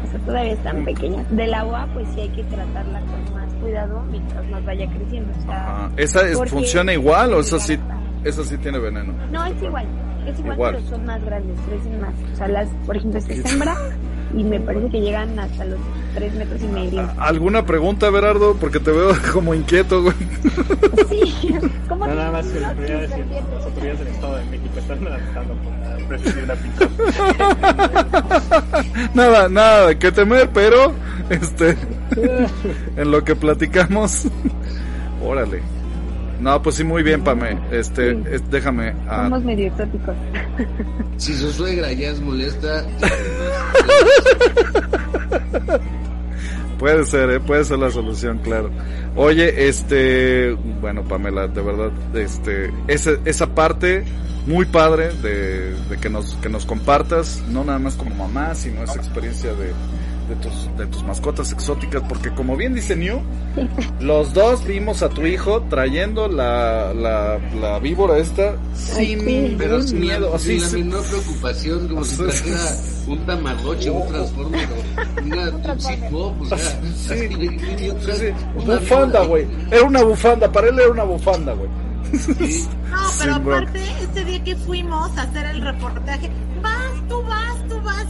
sea, 0.10 0.20
todavía 0.26 0.54
están 0.54 0.86
pequeñas. 0.86 1.26
Del 1.36 1.54
agua, 1.54 1.88
pues 1.94 2.08
sí 2.14 2.22
hay 2.22 2.30
que 2.30 2.44
tratarla 2.44 3.00
con 3.02 3.34
más 3.34 3.54
cuidado 3.62 4.02
mientras 4.10 4.46
más 4.50 4.66
vaya 4.66 4.88
creciendo. 4.90 5.32
O 5.38 5.42
sea, 5.44 5.62
Ajá. 5.86 5.92
¿Esa 5.98 6.28
es- 6.28 6.50
funciona 6.50 6.94
igual 6.94 7.34
o 7.34 7.40
esa 7.40 7.60
sí, 7.60 7.78
esa 8.24 8.44
sí 8.44 8.58
tiene 8.58 8.80
veneno? 8.80 9.14
No, 9.32 9.46
es 9.46 9.62
igual. 9.62 9.86
Es 10.28 10.38
igual, 10.40 10.54
Igual. 10.56 10.76
pero 10.76 10.88
son 10.90 11.06
más 11.06 11.24
grandes, 11.24 11.58
crecen 11.68 12.02
más. 12.02 12.14
O 12.34 12.36
sea, 12.36 12.48
las, 12.50 12.68
por 12.86 12.98
ejemplo, 12.98 13.20
esta 13.20 13.34
es 13.34 13.54
hembra 13.54 13.76
y 14.36 14.44
me 14.44 14.60
parece 14.60 14.90
que 14.90 15.02
llegan 15.02 15.38
hasta 15.40 15.66
los 15.66 15.80
3 16.16 16.34
metros 16.36 16.62
y 16.62 16.68
medio. 16.68 17.10
¿Alguna 17.18 17.66
pregunta, 17.66 18.10
Berardo? 18.10 18.56
Porque 18.56 18.80
te 18.80 18.92
veo 18.92 19.12
como 19.34 19.54
inquieto, 19.54 20.04
güey. 20.04 20.16
Sí, 21.10 21.56
¿cómo 21.90 22.06
No, 22.08 22.16
nada 22.16 22.32
más 22.32 22.46
que 22.48 22.60
las 22.60 22.70
autoridades, 22.72 24.00
del 24.00 24.08
Estado 24.08 24.36
de 24.38 24.46
México 24.46 24.80
están 24.80 25.08
adaptando 25.08 25.54
por 25.56 26.10
recibir 26.10 26.44
una 26.44 26.56
pinche. 26.56 26.88
nada, 29.14 29.50
nada 29.50 29.88
de 29.88 29.98
qué 29.98 30.12
temer, 30.12 30.50
pero 30.54 30.94
este 31.30 31.78
en 32.96 33.12
lo 33.12 33.24
que 33.24 33.36
platicamos, 33.36 34.28
órale. 35.24 35.62
No, 36.40 36.62
pues 36.62 36.76
sí, 36.76 36.84
muy 36.84 37.04
bien, 37.04 37.24
Pame. 37.24 37.58
Este, 37.72 38.14
Sí. 38.14 38.22
es- 38.32 38.50
déjame. 38.50 38.94
ah, 39.08 39.24
Somos 39.26 39.44
medio 39.44 39.68
exóticos. 39.68 40.16
Si 41.18 41.34
su 41.34 41.52
suegra 41.52 41.92
ya 41.92 42.10
es 42.12 42.22
molesta, 42.22 42.86
Puede 46.80 47.04
ser, 47.06 47.30
¿eh? 47.32 47.40
puede 47.42 47.66
ser 47.66 47.78
la 47.80 47.92
solución, 47.92 48.38
claro. 48.40 48.72
Oye, 49.18 49.68
este, 49.68 50.54
bueno, 50.80 51.04
Pamela, 51.04 51.48
de 51.48 51.62
verdad, 51.62 51.92
este, 52.16 52.72
esa, 52.88 53.12
esa 53.26 53.48
parte 53.54 54.06
muy 54.48 54.64
padre 54.66 55.10
de, 55.22 55.74
de 55.90 55.98
que 56.00 56.10
nos 56.10 56.36
que 56.36 56.48
nos 56.48 56.66
compartas, 56.66 57.44
no 57.50 57.66
nada 57.66 57.80
más 57.80 57.96
como 57.96 58.16
mamá, 58.16 58.56
sino 58.56 58.82
esa 58.84 58.96
experiencia 58.96 59.54
de, 59.56 59.74
de 60.30 60.36
tus 60.36 60.78
de 60.78 60.86
tus 60.86 61.04
mascotas 61.04 61.52
exóticas, 61.52 62.04
porque 62.08 62.30
como 62.32 62.56
bien 62.56 62.74
dice 62.74 62.96
New, 62.96 63.20
los 64.00 64.34
dos 64.34 64.66
vimos 64.66 65.02
a 65.04 65.10
tu 65.10 65.26
hijo 65.26 65.62
trayendo 65.70 66.28
la 66.28 66.94
la, 66.94 67.40
la 67.60 67.80
víbora 67.80 68.18
esta 68.18 68.56
sin 68.76 69.58
pero 69.58 69.80
miedo, 69.80 70.30
la, 70.30 70.36
así 70.36 70.60
sin 70.60 70.90
la 70.92 70.98
menor 70.98 71.06
preocupación, 71.06 71.88
como 71.88 72.04
si 72.04 72.18
trajera 72.18 72.76
un 73.08 73.26
tamagotchi, 73.26 73.90
un 73.90 74.08
transformer, 74.08 74.70
o 74.70 75.24
una 75.24 75.50
o 76.40 76.46
sea, 76.46 76.58
Sí. 76.96 77.30
Sí, 77.30 78.12
sí, 78.14 78.66
bufanda, 78.66 79.24
güey. 79.24 79.48
Era 79.72 79.84
una 79.84 80.04
bufanda, 80.04 80.52
para 80.52 80.70
él 80.70 80.80
era 80.80 80.92
una 80.92 81.04
bufanda, 81.04 81.54
güey. 81.54 81.70
Sí. 82.14 82.68
No, 82.90 82.98
pero 83.20 83.36
aparte, 83.36 83.84
este 84.02 84.26
día 84.26 84.44
que 84.44 84.56
fuimos 84.56 85.18
a 85.18 85.24
hacer 85.24 85.46
el 85.48 85.62
reportaje, 85.62 86.30
vas, 86.62 87.08
tú 87.08 87.22
vas, 87.24 87.49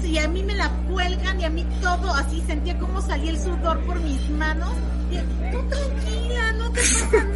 y 0.09 0.17
a 0.17 0.27
mí 0.27 0.43
me 0.43 0.55
la 0.55 0.69
cuelgan 0.89 1.39
y 1.39 1.43
a 1.45 1.49
mí 1.49 1.65
todo, 1.81 2.13
así 2.13 2.41
sentía 2.47 2.77
como 2.79 3.01
salía 3.01 3.31
el 3.31 3.39
sudor 3.39 3.79
por 3.85 3.99
mis 4.01 4.29
manos. 4.31 4.71
Y, 5.11 5.17
tú 5.51 5.57
tranquila, 5.69 6.51
no 6.53 6.71
te 6.71 6.79
pasa 6.81 7.27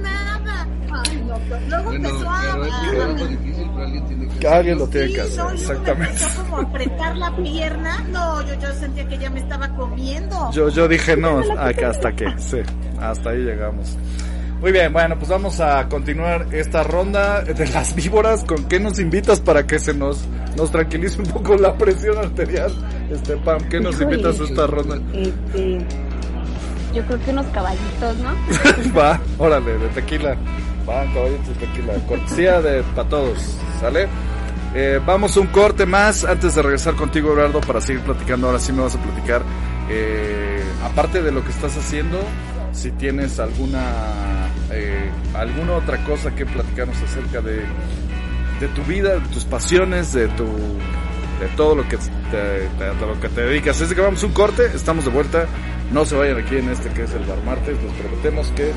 nada. 0.00 0.66
Ay, 0.90 1.24
no, 1.26 1.38
luego 1.68 1.84
Bueno, 1.84 2.08
empezó 2.08 2.30
a, 2.30 2.42
es 3.16 3.28
difícil, 3.28 3.70
pero 3.70 3.82
alguien 3.84 4.06
tiene 4.06 4.28
que 4.28 4.38
Que 4.38 4.48
alguien 4.48 4.78
lo 4.78 4.86
tiene 4.88 5.06
Sí, 5.08 5.14
que 5.14 5.20
hacer, 5.20 5.44
no, 5.44 5.50
exactamente. 5.50 6.12
empezó 6.12 6.42
como 6.42 6.58
a 6.58 6.62
apretar 6.62 7.16
la 7.16 7.36
pierna. 7.36 7.98
No, 8.10 8.42
yo, 8.46 8.54
yo 8.54 8.74
sentía 8.74 9.08
que 9.08 9.18
ya 9.18 9.30
me 9.30 9.40
estaba 9.40 9.68
comiendo. 9.76 10.50
Yo, 10.52 10.68
yo 10.68 10.88
dije 10.88 11.16
no, 11.16 11.40
acá 11.58 11.90
hasta 11.90 12.12
que, 12.12 12.26
sí, 12.38 12.58
hasta 13.00 13.30
ahí 13.30 13.38
llegamos. 13.38 13.96
Muy 14.62 14.70
bien, 14.70 14.92
bueno, 14.92 15.16
pues 15.18 15.28
vamos 15.28 15.58
a 15.58 15.88
continuar 15.88 16.46
esta 16.52 16.84
ronda 16.84 17.42
de 17.42 17.66
las 17.68 17.96
víboras. 17.96 18.44
¿Con 18.44 18.64
qué 18.68 18.78
nos 18.78 19.00
invitas 19.00 19.40
para 19.40 19.66
que 19.66 19.80
se 19.80 19.92
nos, 19.92 20.20
nos 20.56 20.70
tranquilice 20.70 21.20
un 21.20 21.26
poco 21.26 21.56
la 21.56 21.76
presión 21.76 22.16
arterial? 22.16 22.72
Este, 23.10 23.36
Pam, 23.38 23.58
¿qué 23.68 23.80
nos 23.80 23.96
Híjole. 23.96 24.14
invitas 24.14 24.40
a 24.40 24.44
esta 24.44 24.66
ronda? 24.68 24.98
Este, 25.14 25.78
yo 26.94 27.02
creo 27.06 27.24
que 27.24 27.30
unos 27.32 27.46
caballitos, 27.46 28.16
¿no? 28.18 28.30
Va, 28.96 29.20
órale, 29.38 29.78
de 29.78 29.88
tequila. 29.88 30.36
Va, 30.88 31.04
caballitos 31.12 31.48
de 31.48 31.66
tequila. 31.66 31.94
Cortesía 32.06 32.60
de 32.62 32.82
para 32.94 33.08
todos, 33.08 33.56
¿sale? 33.80 34.06
Eh, 34.76 35.00
vamos 35.04 35.36
un 35.36 35.48
corte 35.48 35.86
más 35.86 36.24
antes 36.24 36.54
de 36.54 36.62
regresar 36.62 36.94
contigo, 36.94 37.32
Eduardo, 37.32 37.60
para 37.62 37.80
seguir 37.80 38.02
platicando. 38.02 38.46
Ahora 38.46 38.60
sí 38.60 38.72
me 38.72 38.82
vas 38.82 38.94
a 38.94 39.02
platicar. 39.02 39.42
eh, 39.90 40.62
aparte 40.84 41.20
de 41.20 41.32
lo 41.32 41.44
que 41.44 41.50
estás 41.50 41.76
haciendo, 41.76 42.18
si 42.72 42.90
tienes 42.92 43.38
alguna 43.40 44.41
eh, 44.72 45.10
alguna 45.34 45.74
otra 45.74 46.02
cosa 46.04 46.34
que 46.34 46.46
platicarnos 46.46 46.96
acerca 47.02 47.40
de, 47.40 47.64
tu 48.74 48.82
vida, 48.84 49.18
de 49.18 49.28
tus 49.28 49.44
pasiones, 49.44 50.12
de 50.12 50.28
tu 50.28 50.46
de 51.40 51.48
todo 51.56 51.74
lo 51.74 51.88
que 51.88 51.96
te, 51.96 52.68
lo 53.00 53.20
que 53.20 53.28
te 53.28 53.40
dedicas. 53.42 53.80
Así 53.82 53.94
que 53.94 54.00
vamos 54.00 54.22
un 54.22 54.32
corte, 54.32 54.70
estamos 54.74 55.04
de 55.04 55.10
vuelta. 55.10 55.46
No 55.90 56.04
se 56.04 56.14
vayan 56.14 56.38
aquí 56.38 56.56
en 56.56 56.68
este 56.70 56.88
que 56.90 57.02
es 57.02 57.12
el 57.14 57.24
Bar 57.24 57.42
Martes. 57.44 57.76
Les 57.82 57.92
prometemos 57.92 58.48
que 58.52 58.72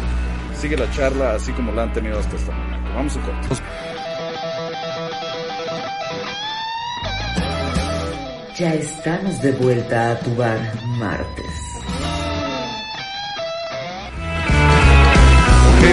sigue 0.59 0.75
la 0.75 0.89
charla 0.91 1.35
así 1.35 1.51
como 1.51 1.71
la 1.71 1.83
han 1.83 1.93
tenido 1.93 2.19
hasta 2.19 2.35
este 2.35 2.51
momento. 2.51 2.89
Vamos 2.95 3.15
un 3.15 3.21
corte. 3.21 3.47
Ya 8.57 8.73
estamos 8.73 9.41
de 9.41 9.51
vuelta 9.51 10.11
a 10.11 10.19
tu 10.19 10.33
bar 10.35 10.57
martes. 10.97 11.64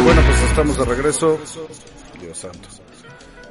Bueno, 0.05 0.21
pues 0.27 0.43
estamos 0.43 0.79
de 0.79 0.85
regreso. 0.85 1.39
Dios 2.21 2.39
santo. 2.39 2.69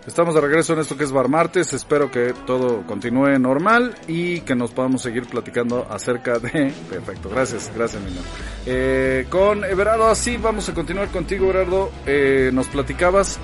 Estamos 0.06 0.34
de 0.34 0.42
regreso 0.42 0.74
en 0.74 0.80
esto 0.80 0.98
que 0.98 1.04
es 1.04 1.12
Bar 1.12 1.28
Martes. 1.28 1.74
Espero 1.74 2.10
que 2.10 2.34
todo 2.48 2.84
continúe 2.88 3.38
normal 3.38 3.96
y 4.08 4.42
que 4.42 4.56
nos 4.56 4.72
podamos 4.72 5.04
seguir 5.04 5.28
platicando 5.28 5.88
acerca 5.90 6.40
de. 6.40 6.74
Perfecto, 6.90 7.30
gracias, 7.30 7.72
gracias, 7.76 8.02
Nino. 8.02 8.22
Eh, 8.66 9.28
con 9.30 9.64
Everardo, 9.64 10.08
así 10.08 10.38
vamos 10.38 10.68
a 10.70 10.74
continuar 10.74 11.10
contigo, 11.10 11.50
Everardo. 11.50 11.92
Eh, 12.08 12.50
nos 12.52 12.68
platicabas 12.68 13.38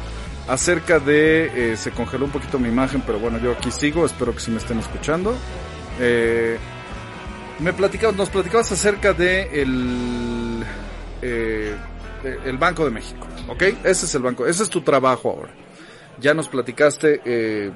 acerca 0.48 1.00
de. 1.00 1.74
eh, 1.74 1.78
se 1.78 1.92
congeló 1.92 2.26
un 2.26 2.32
poquito 2.32 2.58
mi 2.58 2.70
imagen, 2.70 3.04
pero 3.06 3.20
bueno, 3.20 3.38
yo 3.38 3.52
aquí 3.52 3.70
sigo. 3.70 4.06
Espero 4.06 4.34
que 4.34 4.40
sí 4.40 4.50
me 4.50 4.58
estén 4.58 4.80
escuchando. 4.80 5.36
Eh, 6.00 6.58
me 7.60 7.72
platicabas, 7.72 8.16
nos 8.16 8.30
platicabas 8.30 8.72
acerca 8.72 9.14
de 9.14 9.62
el. 9.62 10.66
El 12.24 12.58
Banco 12.58 12.86
de 12.86 12.92
México, 12.92 13.28
¿ok? 13.48 13.64
Ese 13.84 14.06
es 14.06 14.16
el 14.16 14.22
banco, 14.22 14.46
ese 14.46 14.64
es 14.64 14.70
tu 14.70 14.82
trabajo 14.82 15.32
ahora. 15.32 15.54
Ya 16.20 16.34
nos 16.34 16.48
platicaste, 16.48 17.22
eh, 17.26 17.72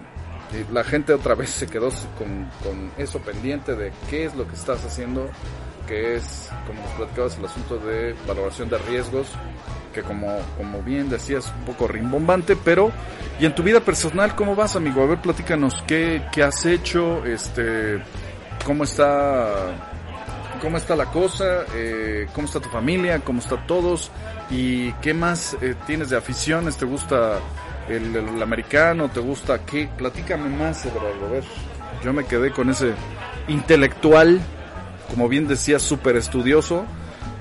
eh, 0.53 0.65
la 0.71 0.83
gente 0.83 1.13
otra 1.13 1.35
vez 1.35 1.49
se 1.49 1.67
quedó 1.67 1.89
con, 2.17 2.49
con 2.63 2.91
eso 2.97 3.19
pendiente 3.19 3.75
de 3.75 3.91
qué 4.09 4.25
es 4.25 4.35
lo 4.35 4.47
que 4.47 4.55
estás 4.55 4.83
haciendo, 4.83 5.29
que 5.87 6.15
es, 6.15 6.49
como 6.65 6.81
nos 6.81 6.91
platicabas, 6.93 7.37
el 7.37 7.45
asunto 7.45 7.77
de 7.77 8.15
valoración 8.27 8.69
de 8.69 8.77
riesgos, 8.79 9.27
que 9.93 10.01
como, 10.01 10.39
como 10.57 10.81
bien 10.81 11.09
decías, 11.09 11.53
un 11.59 11.65
poco 11.65 11.87
rimbombante, 11.87 12.55
pero, 12.55 12.91
y 13.39 13.45
en 13.45 13.53
tu 13.53 13.63
vida 13.63 13.79
personal, 13.79 14.35
¿cómo 14.35 14.55
vas, 14.55 14.75
amigo? 14.75 15.03
A 15.03 15.05
ver, 15.05 15.21
platícanos, 15.21 15.83
¿qué, 15.87 16.23
qué 16.31 16.43
has 16.43 16.65
hecho? 16.65 17.23
Este, 17.25 18.01
¿cómo 18.65 18.83
está 18.85 19.91
cómo 20.61 20.77
está 20.77 20.95
la 20.95 21.05
cosa, 21.07 21.65
eh, 21.75 22.27
cómo 22.33 22.45
está 22.47 22.59
tu 22.59 22.69
familia, 22.69 23.19
cómo 23.19 23.39
están 23.39 23.65
todos 23.67 24.11
y 24.49 24.91
qué 25.01 25.13
más 25.13 25.57
eh, 25.61 25.75
tienes 25.87 26.09
de 26.09 26.17
aficiones, 26.17 26.77
te 26.77 26.85
gusta 26.85 27.39
el, 27.89 28.15
el- 28.15 28.41
americano, 28.41 29.09
te 29.09 29.19
gusta 29.19 29.65
qué, 29.65 29.89
platícame 29.97 30.49
más, 30.49 30.85
Eduardo, 30.85 31.25
a 31.27 31.29
ver, 31.31 31.43
yo 32.03 32.13
me 32.13 32.25
quedé 32.25 32.51
con 32.51 32.69
ese 32.69 32.93
intelectual, 33.47 34.39
como 35.09 35.27
bien 35.27 35.47
decía, 35.47 35.79
súper 35.79 36.15
estudioso, 36.15 36.85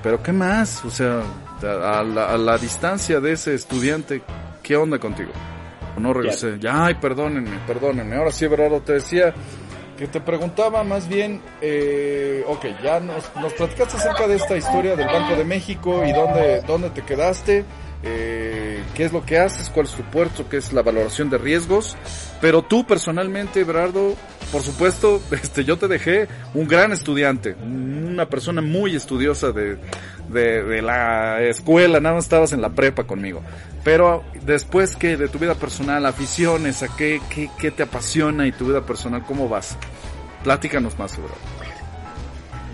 pero 0.03 0.21
qué 0.21 0.31
más, 0.33 0.83
o 0.83 0.89
sea, 0.89 1.21
a, 1.63 1.99
a 1.99 2.03
la, 2.03 2.25
a 2.33 2.37
la 2.37 2.57
distancia 2.57 3.19
de 3.19 3.33
ese 3.33 3.53
estudiante, 3.53 4.21
¿qué 4.63 4.75
onda 4.75 4.99
contigo? 4.99 5.31
No 5.97 6.13
regresé, 6.13 6.57
ya, 6.59 6.85
ay, 6.85 6.95
perdónenme, 6.95 7.59
perdónenme, 7.67 8.15
ahora 8.15 8.31
sí, 8.31 8.45
Eduardo, 8.45 8.81
te 8.81 8.93
decía, 8.93 9.33
que 10.01 10.07
te 10.07 10.19
preguntaba 10.19 10.83
más 10.83 11.07
bien, 11.07 11.39
eh, 11.61 12.43
ok, 12.47 12.65
ya 12.83 12.99
nos, 12.99 13.23
nos 13.35 13.53
platicaste 13.53 13.97
acerca 13.97 14.27
de 14.27 14.37
esta 14.37 14.57
historia 14.57 14.95
del 14.95 15.05
Banco 15.05 15.35
de 15.35 15.43
México 15.43 16.03
y 16.03 16.11
dónde, 16.11 16.61
dónde 16.61 16.89
te 16.89 17.03
quedaste, 17.03 17.65
eh, 18.03 18.83
qué 18.95 19.05
es 19.05 19.13
lo 19.13 19.25
que 19.25 19.37
haces, 19.37 19.69
cuál 19.69 19.85
es 19.85 19.93
tu 19.93 20.03
puerto, 20.03 20.47
qué 20.49 20.57
es 20.57 20.73
la 20.73 20.81
valoración 20.81 21.29
de 21.29 21.37
riesgos, 21.37 21.95
pero 22.39 22.63
tú 22.63 22.85
personalmente, 22.85 23.63
Berardo, 23.63 24.15
por 24.51 24.63
supuesto, 24.63 25.21
este, 25.31 25.63
yo 25.63 25.77
te 25.77 25.87
dejé 25.87 26.27
un 26.53 26.67
gran 26.67 26.91
estudiante, 26.91 27.55
una 27.55 28.27
persona 28.27 28.61
muy 28.61 28.95
estudiosa 28.95 29.51
de, 29.51 29.77
de, 30.29 30.63
de 30.63 30.81
la 30.81 31.41
escuela, 31.41 31.99
nada 31.99 32.15
más 32.15 32.25
estabas 32.25 32.53
en 32.53 32.61
la 32.61 32.69
prepa 32.69 33.03
conmigo. 33.03 33.41
Pero 33.83 34.23
después 34.43 34.95
que 34.95 35.17
de 35.17 35.27
tu 35.27 35.39
vida 35.39 35.55
personal, 35.55 36.05
aficiones, 36.05 36.83
a 36.83 36.95
qué, 36.95 37.19
qué, 37.33 37.49
qué 37.57 37.71
te 37.71 37.83
apasiona 37.83 38.45
y 38.45 38.51
tu 38.51 38.67
vida 38.67 38.85
personal, 38.85 39.23
¿cómo 39.25 39.49
vas? 39.49 39.77
Platícanos 40.43 40.97
más, 40.99 41.11
seguro. 41.11 41.33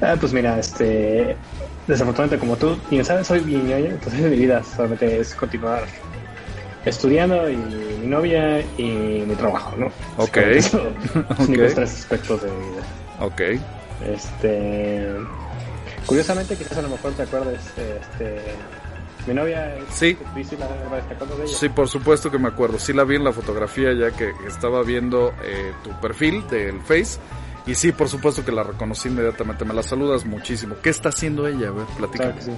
Ah, 0.02 0.16
pues 0.20 0.32
mira, 0.32 0.60
este, 0.60 1.36
desafortunadamente 1.88 2.38
como 2.40 2.56
tú, 2.58 2.78
bien 2.90 3.04
sabes, 3.06 3.28
soy 3.28 3.40
bien 3.40 3.70
entonces 3.72 4.20
mi 4.22 4.36
vida 4.38 4.62
solamente 4.64 5.20
es 5.20 5.34
continuar 5.34 5.86
estudiando 6.86 7.50
y 7.50 7.56
mi 7.58 8.08
novia 8.08 8.62
y 8.78 9.24
mi 9.28 9.36
trabajo, 9.36 9.76
¿no? 9.78 9.88
Ok. 10.18 10.38
Eso, 10.38 10.82
Ok. 11.30 11.38
Son 11.38 11.58
los 11.58 11.74
tres 11.76 11.94
aspectos 11.94 12.42
de 12.44 12.50
mi 12.52 12.70
vida. 12.72 12.82
Ok. 13.20 13.42
Este, 14.06 15.08
curiosamente, 16.06 16.56
quizás 16.56 16.78
a 16.78 16.82
lo 16.84 16.90
mejor 16.90 17.14
te 17.14 17.24
acuerdes, 17.24 17.60
este, 17.78 18.42
mi 19.26 19.34
novia 19.34 19.76
Sí. 19.92 20.18
¿viste 20.36 20.58
la 20.58 20.68
la- 20.70 21.02
¿te 21.02 21.14
acuerdas 21.16 21.38
de 21.40 21.44
ella? 21.46 21.54
Sí, 21.58 21.70
por 21.70 21.88
supuesto 21.90 22.32
que 22.32 22.38
me 22.40 22.48
acuerdo. 22.48 22.80
Sí 22.80 22.94
la 22.94 23.04
vi 23.04 23.16
en 23.16 23.24
la 23.24 23.34
fotografía 23.34 23.92
ya 23.94 24.12
que 24.12 24.32
estaba 24.48 24.84
viendo 24.84 25.34
eh, 25.44 25.74
tu 25.84 25.92
perfil 26.00 26.48
del 26.48 26.80
Face. 26.82 27.20
Y 27.68 27.76
sí, 27.76 27.92
por 27.92 28.08
supuesto 28.08 28.44
que 28.46 28.52
la 28.52 28.64
reconocí 28.64 29.10
inmediatamente. 29.10 29.66
Me 29.66 29.74
la 29.74 29.84
saludas 29.84 30.26
muchísimo. 30.26 30.76
¿Qué 30.82 30.90
está 30.90 31.10
haciendo 31.10 31.48
ella? 31.48 31.68
A 31.68 31.72
ver, 31.72 31.86
platícame. 31.98 32.32
Claro 32.32 32.36
que 32.36 32.42
sí. 32.42 32.52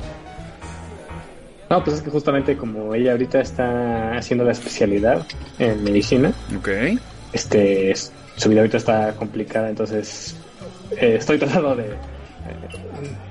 No, 1.70 1.84
pues 1.84 1.98
es 1.98 2.02
que 2.04 2.10
justamente 2.10 2.58
como 2.58 2.94
ella 2.96 3.12
ahorita 3.12 3.42
está 3.42 4.18
haciendo 4.18 4.44
la 4.44 4.52
especialidad 4.54 5.26
en 5.60 5.84
medicina, 5.84 6.32
Ok. 6.58 6.70
este, 7.34 7.92
es- 7.92 8.12
su 8.38 8.50
vida 8.50 8.62
ahorita 8.62 8.78
está 8.78 9.14
complicada, 9.16 9.70
entonces 9.70 10.36
eh, 10.92 11.18
estoy 11.20 11.38
tratando 11.40 11.76
de 11.76 11.84
eh, 11.90 11.96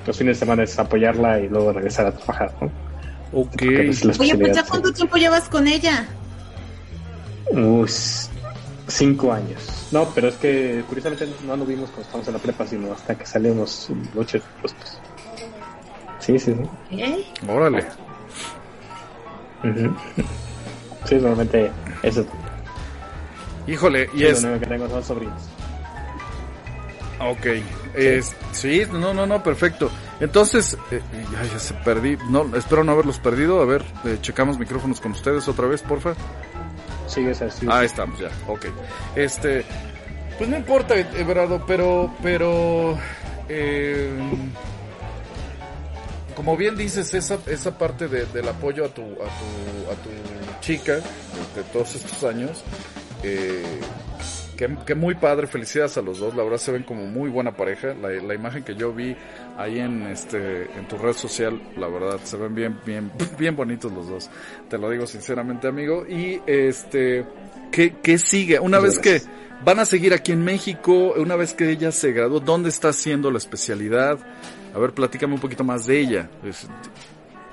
los 0.06 0.16
fines 0.16 0.36
de 0.36 0.40
semana 0.40 0.62
es 0.64 0.78
apoyarla 0.78 1.40
y 1.40 1.48
luego 1.48 1.72
regresar 1.72 2.06
a 2.06 2.12
trabajar, 2.12 2.52
¿no? 2.60 2.70
Ok. 3.32 3.50
Pues, 3.56 4.20
Oye, 4.20 4.36
pues 4.36 4.54
ya 4.54 4.64
cuánto 4.64 4.92
tiempo 4.92 5.16
llevas 5.16 5.48
con 5.48 5.66
ella? 5.66 6.06
Uy, 7.50 7.90
cinco 8.88 9.32
años. 9.32 9.88
No, 9.92 10.08
pero 10.14 10.28
es 10.28 10.36
que 10.36 10.82
curiosamente 10.88 11.28
no 11.46 11.56
nos 11.56 11.68
vimos 11.68 11.90
cuando 11.90 12.02
estábamos 12.02 12.28
en 12.28 12.34
la 12.34 12.40
prepa, 12.40 12.66
sino 12.66 12.92
hasta 12.92 13.14
que 13.14 13.26
salimos 13.26 13.90
muchos 14.14 14.42
pues, 14.60 14.74
pues. 14.74 14.98
Sí, 16.18 16.38
sí, 16.38 16.54
sí. 16.54 16.96
¿Eh? 16.98 17.24
Órale. 17.48 17.86
Ujú. 19.64 19.94
Sí, 21.04 21.14
normalmente 21.14 21.70
eso 22.02 22.26
Híjole, 23.66 24.08
y 24.14 24.24
es 24.24 24.38
es... 24.38 24.42
lo 24.42 24.50
único 24.50 24.64
que 24.64 24.74
tengo 24.74 24.88
son 24.88 25.04
sobrinos. 25.04 25.42
Ok. 27.20 27.46
Es, 27.94 28.34
sí, 28.52 28.82
no, 28.90 29.12
no, 29.12 29.26
no, 29.26 29.42
perfecto. 29.42 29.90
Entonces, 30.20 30.76
eh, 30.90 31.00
ya, 31.32 31.42
ya 31.44 31.58
se 31.58 31.74
perdí. 31.74 32.16
No, 32.30 32.54
espero 32.56 32.84
no 32.84 32.92
haberlos 32.92 33.18
perdido. 33.18 33.60
A 33.60 33.66
ver, 33.66 33.84
eh, 34.04 34.18
checamos 34.20 34.58
micrófonos 34.58 35.00
con 35.00 35.12
ustedes 35.12 35.48
otra 35.48 35.66
vez, 35.66 35.82
porfa. 35.82 36.14
Sigues 37.08 37.42
así. 37.42 37.66
Ah, 37.68 37.82
estamos 37.84 38.18
ya, 38.20 38.28
ok. 38.46 38.66
Este, 39.16 39.64
pues 40.36 40.48
no 40.48 40.56
importa, 40.56 40.94
Everardo, 40.94 41.64
pero, 41.66 42.14
pero, 42.22 42.96
eh, 43.48 44.10
como 46.36 46.56
bien 46.56 46.76
dices, 46.76 47.12
esa, 47.14 47.38
esa 47.46 47.76
parte 47.76 48.06
de- 48.08 48.26
del 48.26 48.48
apoyo 48.48 48.84
a 48.84 48.88
tu, 48.88 49.02
a 49.02 49.06
tu, 49.06 49.90
a 49.90 49.94
tu 50.02 50.60
chica 50.60 50.94
de, 50.96 51.00
de 51.56 51.62
todos 51.72 51.94
estos 51.96 52.22
años, 52.24 52.62
eh, 53.24 53.80
que, 54.58 54.94
muy 54.96 55.14
padre, 55.14 55.46
felicidades 55.46 55.96
a 55.98 56.02
los 56.02 56.18
dos, 56.18 56.34
la 56.34 56.42
verdad 56.42 56.58
se 56.58 56.72
ven 56.72 56.82
como 56.82 57.06
muy 57.06 57.30
buena 57.30 57.52
pareja, 57.52 57.94
la, 57.94 58.08
la, 58.10 58.34
imagen 58.34 58.64
que 58.64 58.74
yo 58.74 58.92
vi 58.92 59.16
ahí 59.56 59.78
en 59.78 60.02
este 60.08 60.64
en 60.76 60.88
tu 60.88 60.98
red 60.98 61.12
social, 61.12 61.60
la 61.76 61.86
verdad 61.86 62.18
se 62.24 62.36
ven 62.36 62.56
bien 62.56 62.80
bien 62.84 63.12
bien 63.38 63.54
bonitos 63.54 63.92
los 63.92 64.08
dos, 64.08 64.28
te 64.68 64.76
lo 64.76 64.90
digo 64.90 65.06
sinceramente 65.06 65.68
amigo, 65.68 66.04
y 66.08 66.40
este, 66.46 67.24
¿qué, 67.70 67.94
qué 68.02 68.18
sigue? 68.18 68.58
Una 68.58 68.80
vez 68.80 68.98
que 68.98 69.22
van 69.64 69.78
a 69.78 69.84
seguir 69.84 70.12
aquí 70.12 70.32
en 70.32 70.42
México, 70.42 71.14
una 71.16 71.36
vez 71.36 71.54
que 71.54 71.70
ella 71.70 71.92
se 71.92 72.10
graduó, 72.10 72.40
¿dónde 72.40 72.68
está 72.68 72.88
haciendo 72.88 73.30
la 73.30 73.38
especialidad? 73.38 74.18
A 74.74 74.78
ver, 74.78 74.92
platícame 74.92 75.34
un 75.34 75.40
poquito 75.40 75.62
más 75.62 75.86
de 75.86 76.00
ella. 76.00 76.30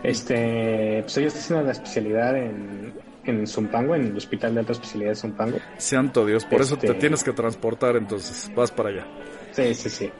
Este, 0.02 1.02
pues 1.04 1.18
ella 1.18 1.28
está 1.28 1.40
haciendo 1.40 1.66
la 1.66 1.72
especialidad 1.72 2.36
en, 2.36 2.94
en 3.26 3.48
Zumpango, 3.48 3.96
en 3.96 4.08
el 4.08 4.18
Hospital 4.18 4.54
de 4.54 4.60
Alta 4.62 4.74
Especialidad 4.74 5.12
de 5.12 5.16
Zumpango. 5.16 5.58
Santo 5.78 6.26
Dios, 6.26 6.46
por 6.46 6.62
eso 6.62 6.78
te 6.78 6.88
este 6.88 7.00
tienes 7.00 7.24
que 7.24 7.34
transportar 7.34 7.96
entonces, 7.96 8.52
vas 8.56 8.72
para 8.72 8.90
allá. 8.90 9.08
Sí, 9.52 9.74
sí, 9.74 9.90
sí. 9.90 10.12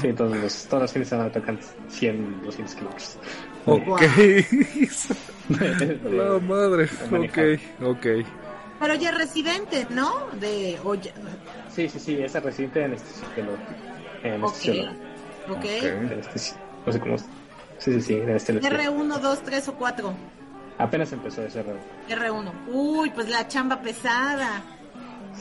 Sí, 0.00 0.12
todos 0.12 0.36
los, 0.36 0.66
todos 0.66 0.82
los 0.82 0.92
fines 0.92 1.08
de 1.08 1.10
semana 1.10 1.32
tocan 1.32 1.58
100, 1.88 2.42
200 2.42 2.74
kilómetros. 2.74 3.18
Ok. 3.66 4.02
La 6.10 6.38
madre. 6.40 6.88
Ok, 7.10 7.60
ok. 7.82 8.06
Pero 8.80 8.94
ya 8.94 9.10
es 9.10 9.18
residente, 9.18 9.86
¿no? 9.90 10.26
De, 10.40 10.78
Sí, 11.70 11.88
sí, 11.88 11.98
sí, 11.98 12.22
es 12.22 12.32
residente 12.42 12.80
en 12.80 12.86
anestesiólogo. 12.86 13.58
Ok. 14.42 15.56
okay. 15.56 15.92
No 16.86 16.92
sé 16.92 17.00
cómo. 17.00 17.18
Sí, 17.18 17.92
sí, 17.94 18.00
sí, 18.00 18.14
en 18.14 18.30
este 18.30 18.54
R1, 18.54 19.20
2, 19.20 19.42
3 19.42 19.68
o 19.68 19.74
4. 19.74 20.14
Apenas 20.78 21.12
empezó 21.12 21.42
ese 21.42 21.64
R1. 21.64 21.78
R1. 22.08 22.52
Uy, 22.68 23.10
pues 23.10 23.28
la 23.28 23.46
chamba 23.48 23.80
pesada. 23.80 24.62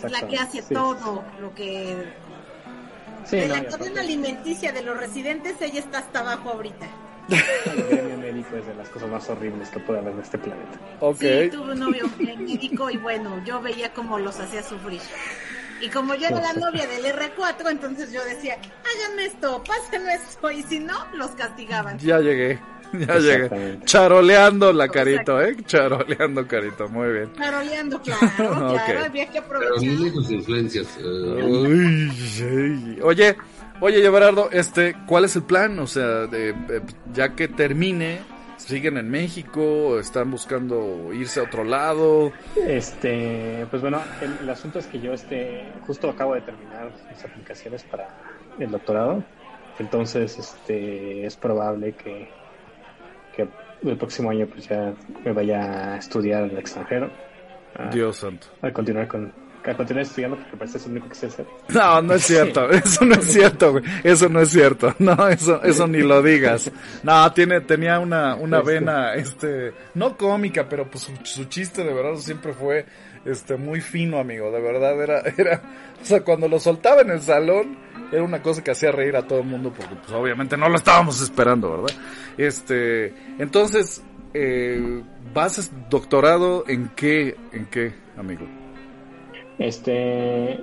La 0.09 0.27
que 0.27 0.37
hace 0.37 0.61
todo 0.63 1.23
lo 1.39 1.53
que... 1.53 2.13
Sí, 3.25 3.37
de 3.37 3.47
la 3.47 3.63
cadena 3.65 4.01
alimenticia 4.01 4.71
de 4.73 4.81
los 4.81 4.97
residentes, 4.97 5.61
ella 5.61 5.79
está 5.79 5.99
hasta 5.99 6.19
abajo 6.19 6.49
ahorita. 6.49 6.85
El 7.29 7.83
gremio 7.83 8.17
médico 8.17 8.57
es 8.57 8.67
de 8.67 8.75
las 8.75 8.89
cosas 8.89 9.09
más 9.09 9.29
horribles 9.29 9.69
que 9.69 9.79
puede 9.79 9.99
haber 9.99 10.13
en 10.13 10.19
este 10.19 10.37
planeta. 10.37 10.77
Okay. 10.99 11.49
Sí, 11.49 11.55
tuve 11.55 11.71
un 11.71 11.79
novio 11.79 12.09
médico 12.19 12.89
y 12.89 12.97
bueno, 12.97 13.41
yo 13.45 13.61
veía 13.61 13.93
cómo 13.93 14.19
los 14.19 14.39
hacía 14.39 14.61
sufrir. 14.61 14.99
Y 15.79 15.89
como 15.89 16.15
yo 16.15 16.27
era 16.27 16.41
la 16.41 16.53
novia 16.53 16.85
del 16.85 17.05
R4, 17.05 17.69
entonces 17.71 18.11
yo 18.11 18.23
decía, 18.25 18.57
háganme 18.57 19.25
esto, 19.25 19.63
pásenme 19.63 20.15
esto, 20.15 20.51
y 20.51 20.63
si 20.63 20.79
no, 20.79 21.05
los 21.13 21.31
castigaban. 21.31 21.97
Ya 21.99 22.19
llegué. 22.19 22.59
Ya 23.07 23.17
llegué. 23.17 23.79
Charoleando 23.85 24.71
la 24.71 24.87
carito, 24.87 25.41
¿eh? 25.41 25.55
Charoleando 25.65 26.47
carito, 26.47 26.87
muy 26.89 27.11
bien. 27.11 27.33
Charoleando, 27.35 28.01
claro, 28.01 28.29
claro, 28.37 29.05
había 29.05 29.29
que 29.29 29.39
aprovechar. 29.39 30.13
Sus 30.13 30.31
influencias. 30.31 30.87
Eh. 30.99 32.99
Oye, 33.01 33.35
oye, 33.81 34.01
Gerardo, 34.01 34.49
este, 34.51 34.95
¿cuál 35.07 35.25
es 35.25 35.35
el 35.35 35.43
plan? 35.43 35.79
O 35.79 35.87
sea, 35.87 36.27
de, 36.27 36.53
ya 37.13 37.35
que 37.35 37.47
termine, 37.47 38.19
siguen 38.57 38.97
en 38.97 39.09
México, 39.09 39.99
están 39.99 40.29
buscando 40.29 41.11
irse 41.13 41.39
a 41.39 41.43
otro 41.43 41.63
lado. 41.63 42.31
Este, 42.55 43.65
pues 43.71 43.81
bueno, 43.81 44.01
el, 44.21 44.47
asunto 44.49 44.77
es 44.77 44.85
que 44.85 44.99
yo 44.99 45.13
este, 45.13 45.63
justo 45.87 46.09
acabo 46.09 46.35
de 46.35 46.41
terminar 46.41 46.91
mis 47.11 47.25
aplicaciones 47.25 47.83
para 47.83 48.07
el 48.59 48.69
doctorado, 48.69 49.23
entonces 49.79 50.37
este, 50.37 51.25
es 51.25 51.35
probable 51.35 51.93
que 51.93 52.42
que 53.35 53.47
el 53.83 53.97
próximo 53.97 54.29
año 54.29 54.47
pues 54.47 54.67
ya 54.67 54.93
me 55.23 55.31
vaya 55.31 55.93
a 55.93 55.97
estudiar 55.97 56.43
al 56.43 56.57
extranjero. 56.57 57.11
Dios 57.91 58.17
santo. 58.17 58.47
A 58.61 58.71
continuar 58.71 59.07
con 59.07 59.33
a 59.65 59.73
continuar 59.75 60.03
estudiando 60.03 60.37
porque 60.37 60.57
parece 60.57 60.77
es 60.77 60.85
lo 60.85 60.91
único 60.91 61.09
que 61.09 61.15
sé 61.15 61.27
hacer. 61.27 61.45
No, 61.69 62.01
no 62.01 62.13
es 62.15 62.23
cierto, 62.25 62.69
eso 62.71 63.05
no 63.05 63.15
es 63.15 63.25
cierto, 63.25 63.71
güey. 63.71 63.83
Eso 64.03 64.29
no 64.29 64.41
es 64.41 64.49
cierto. 64.49 64.93
No, 64.99 65.27
eso 65.27 65.61
eso 65.63 65.87
ni 65.87 65.99
lo 65.99 66.21
digas. 66.21 66.71
No, 67.01 67.31
tiene 67.33 67.61
tenía 67.61 67.99
una 67.99 68.35
una 68.35 68.59
este. 68.59 68.71
vena 68.71 69.13
este 69.13 69.73
no 69.95 70.17
cómica, 70.17 70.67
pero 70.67 70.89
pues 70.89 71.05
su, 71.05 71.13
su 71.23 71.45
chiste 71.45 71.83
de 71.83 71.93
verdad 71.93 72.15
siempre 72.15 72.53
fue 72.53 72.85
este 73.25 73.55
muy 73.55 73.81
fino, 73.81 74.19
amigo, 74.19 74.51
de 74.51 74.61
verdad 74.61 75.01
era 75.01 75.19
era 75.37 75.61
o 76.01 76.05
sea, 76.05 76.21
cuando 76.23 76.47
lo 76.47 76.59
soltaba 76.59 77.01
en 77.01 77.11
el 77.11 77.21
salón 77.21 77.77
era 78.13 78.23
una 78.23 78.41
cosa 78.41 78.63
que 78.63 78.71
hacía 78.71 78.91
reír 78.91 79.15
a 79.15 79.25
todo 79.27 79.39
el 79.39 79.45
mundo 79.45 79.73
porque 79.75 79.95
pues 79.95 80.11
obviamente 80.11 80.55
no 80.55 80.69
lo 80.69 80.75
estábamos 80.75 81.19
esperando, 81.21 81.71
¿verdad? 81.71 81.95
Este, 82.37 83.13
entonces, 83.39 84.03
eh, 84.33 85.01
¿vas 85.33 85.71
doctorado 85.89 86.63
en 86.67 86.89
qué, 86.89 87.35
en 87.51 87.65
qué, 87.65 87.93
amigo? 88.15 88.45
Este, 89.57 90.53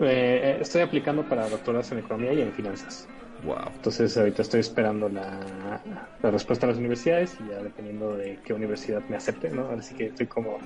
eh, 0.00 0.58
estoy 0.60 0.82
aplicando 0.82 1.28
para 1.28 1.48
doctorados 1.48 1.90
en 1.92 1.98
economía 1.98 2.32
y 2.32 2.42
en 2.42 2.52
finanzas. 2.52 3.08
Wow. 3.44 3.70
Entonces 3.74 4.16
ahorita 4.16 4.42
estoy 4.42 4.60
esperando 4.60 5.08
la, 5.08 5.80
la 6.22 6.30
respuesta 6.30 6.66
de 6.66 6.72
las 6.72 6.78
universidades 6.78 7.36
y 7.40 7.50
ya 7.50 7.62
dependiendo 7.62 8.16
de 8.16 8.38
qué 8.44 8.52
universidad 8.52 9.02
me 9.08 9.16
acepte, 9.16 9.50
¿no? 9.50 9.68
Así 9.70 9.94
que 9.94 10.06
estoy 10.06 10.26
como 10.26 10.58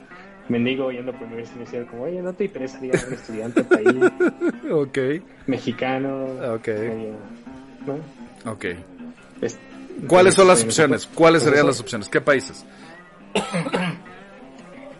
mendigo 0.48 0.90
yendo 0.90 1.12
por 1.12 1.26
universidad 1.26 1.86
como, 1.86 2.04
oye, 2.04 2.20
¿no 2.20 2.32
te 2.32 2.44
interesaría 2.44 2.92
un 3.06 3.14
estudiante 3.14 3.64
país? 3.64 3.86
Mexicano. 5.46 6.26
Ok. 6.54 6.68
¿no? 7.86 8.50
Ok. 8.50 8.66
¿Cuáles 10.08 10.34
son 10.34 10.48
las 10.48 10.62
opciones? 10.64 11.06
¿Cuáles 11.06 11.42
serían 11.42 11.66
las 11.66 11.80
opciones? 11.80 12.08
¿Qué 12.08 12.20
países? 12.20 12.64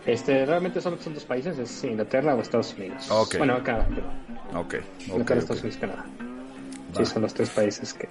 Este, 0.05 0.45
realmente 0.45 0.81
son, 0.81 0.99
son 0.99 1.15
dos 1.15 1.25
países, 1.25 1.57
es 1.57 1.83
Inglaterra 1.83 2.35
o 2.35 2.39
Estados 2.39 2.75
Unidos. 2.77 3.09
Okay. 3.09 3.39
Bueno, 3.39 3.59
pero... 3.63 4.59
Ok. 4.59 4.75
Inglaterra, 5.07 5.39
Estados 5.39 5.63
Unidos, 5.63 5.79
Canadá. 5.81 6.05
Sí, 6.95 7.05
son 7.07 7.23
los 7.23 7.33
tres 7.33 7.49
países 7.49 7.91
que, 7.91 8.07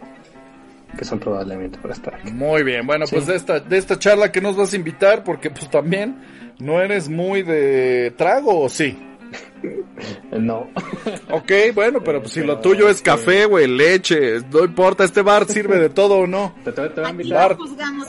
que 0.97 1.05
son 1.05 1.19
probablemente 1.19 1.79
para 1.79 1.95
estar 1.95 2.15
aquí. 2.15 2.33
Muy 2.33 2.63
bien, 2.63 2.87
bueno, 2.87 3.07
pues 3.11 3.27
de 3.27 3.37
esta, 3.37 3.61
de 3.61 3.79
esta 3.79 3.99
charla 3.99 4.33
que 4.33 4.41
nos 4.41 4.57
vas 4.57 4.73
a 4.73 4.77
invitar, 4.77 5.25
porque 5.25 5.51
pues 5.51 5.71
también 5.71 6.17
no 6.59 6.81
eres 6.81 7.09
muy 7.09 7.43
de 7.43 8.13
trago, 8.17 8.61
¿o 8.61 8.69
sí? 8.69 8.97
No. 10.33 10.69
Ok, 11.31 11.53
bueno, 11.75 12.03
pero 12.03 12.21
pues 12.21 12.33
si 12.33 12.43
lo 12.43 12.59
tuyo 12.61 12.89
es 12.89 13.03
café, 13.03 13.45
güey, 13.47 13.67
leche, 13.67 14.41
no 14.51 14.65
importa, 14.65 15.05
este 15.05 15.23
bar 15.23 15.47
sirve 15.47 15.79
de 15.79 15.91
todo 15.91 16.19
o 16.19 16.27
no. 16.27 16.55
Te, 16.65 16.73
te, 16.73 16.89
voy 16.89 17.05
a 17.05 17.11
invitar. 17.11 17.57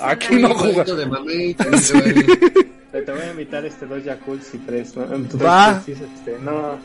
Aquí 0.01 0.35
no 0.35 0.53
jugamos. 0.53 0.85
Te, 0.85 1.05
voy 3.11 3.21
a 3.21 3.31
invitar 3.31 3.65
este 3.65 3.85
dos 3.85 4.03
Yakults 4.03 4.53
y 4.53 4.57
tres, 4.59 4.95
¿no? 4.95 5.05
Va. 5.43 5.83
Este, 5.85 6.37
no. 6.41 6.77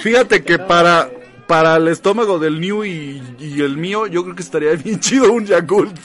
Fíjate 0.00 0.42
que 0.42 0.58
para 0.58 1.10
para 1.48 1.76
el 1.76 1.88
estómago 1.88 2.38
del 2.38 2.60
New 2.60 2.84
y, 2.84 3.20
el 3.40 3.76
mío, 3.76 4.06
yo 4.06 4.22
creo 4.22 4.36
que 4.36 4.42
estaría 4.42 4.72
bien 4.76 5.00
chido 5.00 5.32
un 5.32 5.46
Yakult. 5.46 5.98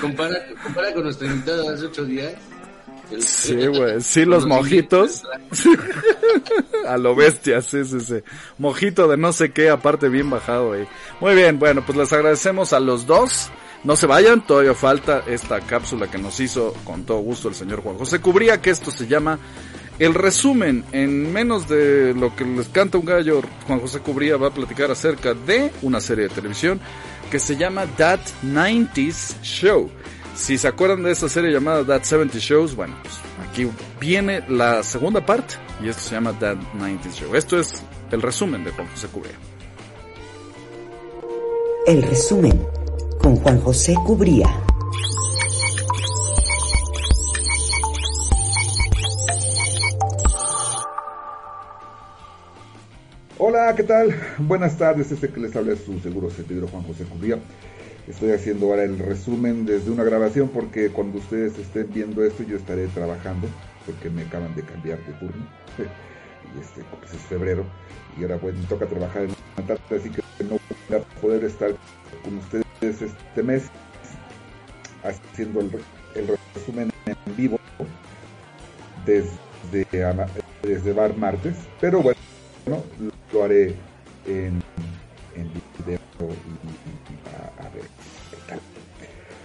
compara, 0.00 0.36
compara 0.62 0.92
con 0.92 1.04
nuestra 1.04 1.26
invitada 1.26 1.74
hace 1.74 1.86
ocho 1.86 2.04
días. 2.04 2.34
Sí, 3.18 3.66
güey, 3.66 4.00
sí, 4.00 4.24
los 4.24 4.46
mojitos. 4.46 5.22
A 6.86 6.96
lo 6.98 7.14
bestia, 7.14 7.62
sí, 7.62 7.84
sí, 7.84 8.00
sí. 8.00 8.16
Mojito 8.58 9.08
de 9.08 9.16
no 9.16 9.32
sé 9.32 9.50
qué, 9.50 9.70
aparte 9.70 10.08
bien 10.08 10.28
bajado, 10.28 10.68
güey. 10.68 10.86
Muy 11.20 11.34
bien, 11.34 11.58
bueno, 11.58 11.84
pues 11.86 11.96
les 11.96 12.12
agradecemos 12.12 12.72
a 12.72 12.80
los 12.80 13.06
dos. 13.06 13.50
No 13.84 13.96
se 13.96 14.06
vayan, 14.06 14.44
todavía 14.44 14.74
falta 14.74 15.22
esta 15.26 15.60
cápsula 15.60 16.10
que 16.10 16.18
nos 16.18 16.38
hizo 16.40 16.74
con 16.84 17.04
todo 17.04 17.18
gusto 17.18 17.48
el 17.48 17.54
señor 17.54 17.82
Juan 17.82 17.96
José 17.96 18.20
Cubría, 18.20 18.60
que 18.60 18.70
esto 18.70 18.90
se 18.90 19.06
llama 19.06 19.38
el 19.98 20.14
resumen, 20.14 20.84
en 20.92 21.32
menos 21.32 21.68
de 21.68 22.14
lo 22.14 22.34
que 22.36 22.44
les 22.44 22.68
canta 22.68 22.98
un 22.98 23.06
gallo, 23.06 23.40
Juan 23.66 23.80
José 23.80 24.00
Cubría 24.00 24.36
va 24.36 24.48
a 24.48 24.54
platicar 24.54 24.90
acerca 24.90 25.32
de 25.32 25.72
una 25.82 26.00
serie 26.00 26.24
de 26.24 26.34
televisión 26.34 26.80
que 27.30 27.38
se 27.38 27.56
llama 27.56 27.86
That 27.96 28.20
90s 28.44 29.40
Show. 29.42 29.90
Si 30.34 30.58
se 30.58 30.68
acuerdan 30.68 31.02
de 31.02 31.12
esa 31.12 31.30
serie 31.30 31.50
llamada 31.50 31.82
That 31.84 32.02
70 32.02 32.38
Shows, 32.38 32.76
bueno, 32.76 32.94
pues 33.02 33.14
aquí 33.48 33.68
viene 33.98 34.44
la 34.48 34.82
segunda 34.82 35.24
parte 35.24 35.54
y 35.82 35.88
esto 35.88 36.02
se 36.02 36.14
llama 36.14 36.38
That 36.38 36.58
90s 36.74 37.12
Show. 37.14 37.34
Esto 37.34 37.58
es 37.58 37.82
el 38.10 38.20
resumen 38.20 38.64
de 38.64 38.72
Juan 38.72 38.88
José 38.88 39.08
Cubría. 39.08 39.38
El 41.86 42.02
resumen 42.02 42.66
con 43.22 43.36
Juan 43.36 43.60
José 43.60 43.94
Cubría. 44.04 44.62
¿Qué 53.74 53.82
tal? 53.82 54.14
Buenas 54.38 54.78
tardes, 54.78 55.10
este 55.10 55.28
que 55.28 55.40
les 55.40 55.56
habla 55.56 55.72
es 55.72 55.80
su 55.80 55.98
seguro 55.98 56.30
servidor 56.30 56.70
Juan 56.70 56.84
José 56.84 57.04
Cubría. 57.04 57.38
Estoy 58.06 58.30
haciendo 58.30 58.66
ahora 58.66 58.84
el 58.84 58.96
resumen 58.96 59.66
desde 59.66 59.90
una 59.90 60.04
grabación 60.04 60.48
porque 60.50 60.90
cuando 60.90 61.18
ustedes 61.18 61.58
estén 61.58 61.88
viendo 61.92 62.24
esto 62.24 62.44
yo 62.44 62.56
estaré 62.56 62.86
trabajando 62.88 63.48
porque 63.84 64.08
me 64.08 64.22
acaban 64.22 64.54
de 64.54 64.62
cambiar 64.62 64.98
de 65.04 65.12
turno. 65.14 65.46
Y 66.54 66.60
este, 66.60 66.82
pues 67.00 67.12
es 67.12 67.20
febrero 67.22 67.64
y 68.16 68.22
ahora 68.22 68.36
bueno, 68.36 68.60
me 68.60 68.66
toca 68.66 68.86
trabajar 68.86 69.22
en 69.22 69.30
una 69.56 69.66
tarde, 69.66 69.96
así 69.96 70.10
que 70.10 70.22
no 70.44 70.50
voy 70.50 70.98
a 71.00 71.20
poder 71.20 71.42
estar 71.42 71.72
con 72.22 72.38
ustedes 72.38 72.64
este 73.02 73.42
mes 73.42 73.64
haciendo 75.02 75.60
el, 75.60 75.70
el 76.14 76.38
resumen 76.54 76.92
en 77.06 77.36
vivo 77.36 77.58
desde 79.04 79.32
desde 80.62 80.92
Bar 80.92 81.16
Martes, 81.16 81.56
pero 81.80 82.00
bueno, 82.00 82.20
lo 83.32 83.44
haré 83.44 83.74
en, 84.26 84.60
en 85.36 85.48
video 85.78 85.98
y, 86.18 87.62
a, 87.62 87.68
ver 87.70 87.84
qué 88.30 88.36
tal. 88.48 88.60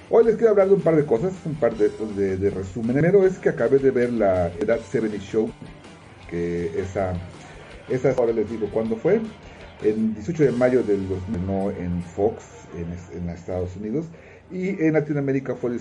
Hoy 0.09 0.25
les 0.25 0.35
quiero 0.35 0.51
hablar 0.51 0.67
de 0.69 0.73
un 0.73 0.81
par 0.81 0.95
de 0.95 1.05
cosas, 1.05 1.33
un 1.45 1.55
par 1.55 1.75
de, 1.75 1.91
de, 2.15 2.37
de 2.37 2.49
resumen. 2.49 2.93
Primero 2.93 3.25
es 3.25 3.37
que 3.37 3.49
acabé 3.49 3.77
de 3.77 3.91
ver 3.91 4.11
la 4.11 4.47
Edad 4.59 4.79
70 4.79 5.17
Show, 5.19 5.51
que 6.29 6.71
esa, 6.79 7.13
esa 7.89 8.11
ahora 8.11 8.33
les 8.33 8.49
digo 8.49 8.67
cuándo 8.71 8.95
fue, 8.95 9.21
el 9.83 10.15
18 10.15 10.43
de 10.43 10.51
mayo 10.51 10.83
del 10.83 11.07
2009 11.07 11.75
en 11.79 12.01
Fox, 12.01 12.43
en, 12.75 13.17
en 13.17 13.29
Estados 13.29 13.75
Unidos, 13.75 14.05
y 14.51 14.83
en 14.83 14.93
Latinoamérica 14.93 15.55
fue 15.55 15.77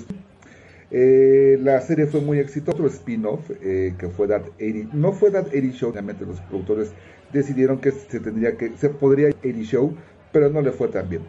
eh, 0.93 1.57
la 1.62 1.80
serie 1.80 2.07
fue 2.07 2.20
muy 2.20 2.41
exitosa, 2.41 2.76
otro 2.76 2.88
spin-off 2.88 3.49
eh, 3.62 3.95
que 3.97 4.09
fue 4.09 4.26
That 4.26 4.43
80, 4.57 4.91
no 4.93 5.12
fue 5.12 5.30
That 5.30 5.47
80 5.47 5.76
Show, 5.76 5.91
obviamente 5.91 6.26
los 6.26 6.41
productores 6.41 6.91
decidieron 7.32 7.78
que 7.78 7.92
se 7.92 8.20
tendría 8.20 8.56
que, 8.56 8.76
se 8.76 8.88
podría 8.90 9.28
80 9.28 9.60
Show, 9.62 9.96
pero 10.32 10.50
no 10.50 10.60
le 10.60 10.72
fue 10.72 10.88
tan 10.88 11.08
bien. 11.08 11.22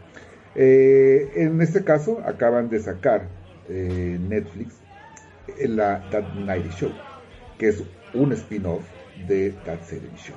Eh, 0.55 1.31
en 1.35 1.61
este 1.61 1.83
caso 1.83 2.21
acaban 2.25 2.69
de 2.69 2.79
sacar 2.79 3.27
Netflix 3.69 4.75
la 5.59 6.03
That 6.09 6.33
90 6.33 6.75
Show, 6.75 6.91
que 7.57 7.69
es 7.69 7.83
un 8.13 8.33
spin-off 8.33 8.83
de 9.27 9.51
That 9.65 9.81
70 9.83 10.17
Show. 10.17 10.35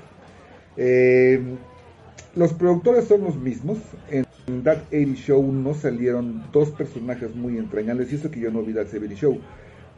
los 2.36 2.52
productores 2.52 3.06
son 3.06 3.24
los 3.24 3.36
mismos, 3.36 3.78
en 4.10 4.24
en 4.46 4.62
That 4.62 4.78
80 4.88 5.14
Show 5.14 5.52
no 5.52 5.74
salieron 5.74 6.44
dos 6.52 6.70
personajes 6.70 7.34
muy 7.34 7.56
entrañables, 7.56 8.12
y 8.12 8.16
eso 8.16 8.30
que 8.30 8.40
yo 8.40 8.50
no 8.50 8.62
vi 8.62 8.74
That 8.74 8.88
70 8.88 9.14
Show, 9.14 9.40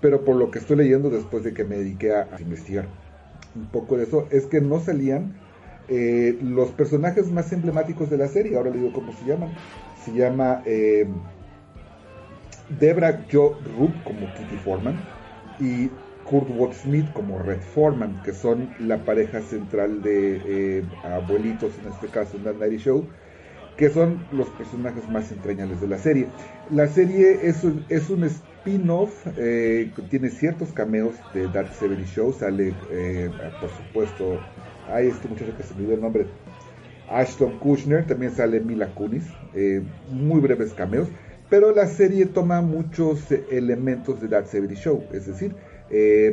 pero 0.00 0.24
por 0.24 0.36
lo 0.36 0.50
que 0.50 0.60
estoy 0.60 0.76
leyendo 0.76 1.10
después 1.10 1.42
de 1.42 1.52
que 1.52 1.64
me 1.64 1.76
dediqué 1.76 2.14
a, 2.14 2.28
investigar 2.38 2.86
un 3.54 3.66
poco 3.66 3.96
de 3.96 4.04
eso, 4.04 4.28
es 4.30 4.46
que 4.46 4.60
no 4.60 4.80
salían 4.80 5.34
eh, 5.88 6.38
los 6.42 6.70
personajes 6.70 7.30
más 7.30 7.52
emblemáticos 7.52 8.10
de 8.10 8.18
la 8.18 8.28
serie, 8.28 8.56
ahora 8.56 8.70
le 8.70 8.78
digo 8.78 8.92
cómo 8.92 9.12
se 9.12 9.24
llaman, 9.24 9.50
se 10.04 10.12
llama 10.12 10.62
eh, 10.66 11.06
Debra 12.68 13.24
Jo 13.30 13.58
Rupp 13.64 14.02
como 14.04 14.32
Kitty 14.34 14.56
Foreman 14.56 14.96
y 15.60 15.90
Kurt 16.24 16.74
Smith 16.74 17.06
como 17.12 17.38
Red 17.38 17.60
Foreman, 17.60 18.22
que 18.22 18.32
son 18.32 18.68
la 18.80 19.04
pareja 19.04 19.40
central 19.40 20.02
de 20.02 20.78
eh, 20.78 20.84
abuelitos 21.02 21.78
en 21.78 21.92
este 21.92 22.08
caso 22.08 22.36
en 22.36 22.44
That 22.44 22.54
90 22.54 22.76
Show 22.78 23.08
que 23.76 23.90
son 23.90 24.26
los 24.30 24.48
personajes 24.50 25.08
más 25.08 25.30
entrañables 25.30 25.80
de 25.80 25.88
la 25.88 25.98
serie. 25.98 26.32
La 26.70 26.88
serie 26.88 27.46
es 27.46 27.62
un, 27.62 27.84
es 27.88 28.08
un 28.08 28.24
spin-off, 28.24 29.26
eh, 29.36 29.92
tiene 30.08 30.30
ciertos 30.30 30.72
cameos 30.72 31.14
de 31.34 31.48
That 31.48 31.72
70 31.72 32.04
Show, 32.06 32.32
sale, 32.32 32.74
eh, 32.90 33.30
por 33.60 33.70
supuesto, 33.70 34.40
hay 34.90 35.08
este 35.08 35.28
muchacho 35.28 35.56
que 35.56 35.62
se 35.62 35.74
me 35.74 35.84
dio 35.84 35.94
el 35.94 36.00
nombre, 36.00 36.26
Ashton 37.10 37.58
Kushner, 37.58 38.06
también 38.06 38.32
sale 38.32 38.60
Mila 38.60 38.88
Kunis, 38.94 39.24
eh, 39.54 39.82
muy 40.10 40.40
breves 40.40 40.72
cameos, 40.72 41.08
pero 41.48 41.74
la 41.74 41.86
serie 41.86 42.26
toma 42.26 42.60
muchos 42.60 43.30
elementos 43.50 44.20
de 44.20 44.28
That 44.28 44.46
70 44.46 44.74
Show, 44.74 45.04
es 45.12 45.26
decir, 45.26 45.54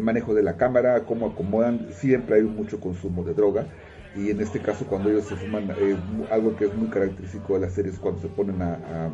manejo 0.02 0.34
de 0.34 0.42
la 0.42 0.58
cámara, 0.58 1.06
cómo 1.06 1.28
acomodan, 1.28 1.88
siempre 1.92 2.38
hay 2.38 2.42
mucho 2.42 2.80
consumo 2.80 3.24
de 3.24 3.36
droga, 3.36 3.68
y 4.16 4.30
en 4.30 4.42
este 4.42 4.60
caso 4.60 4.86
cuando 4.86 5.10
ellos 5.10 5.26
se 5.26 5.36
fuman, 5.36 5.72
eh, 5.72 5.98
algo 6.30 6.56
que 6.56 6.66
es 6.66 6.76
muy 6.76 6.88
característico 6.88 7.56
de 7.56 7.62
la 7.62 7.70
serie 7.70 7.92
es 7.92 8.00
cuando 8.00 8.22
se 8.22 8.28
ponen 8.28 8.62
a, 8.62 9.10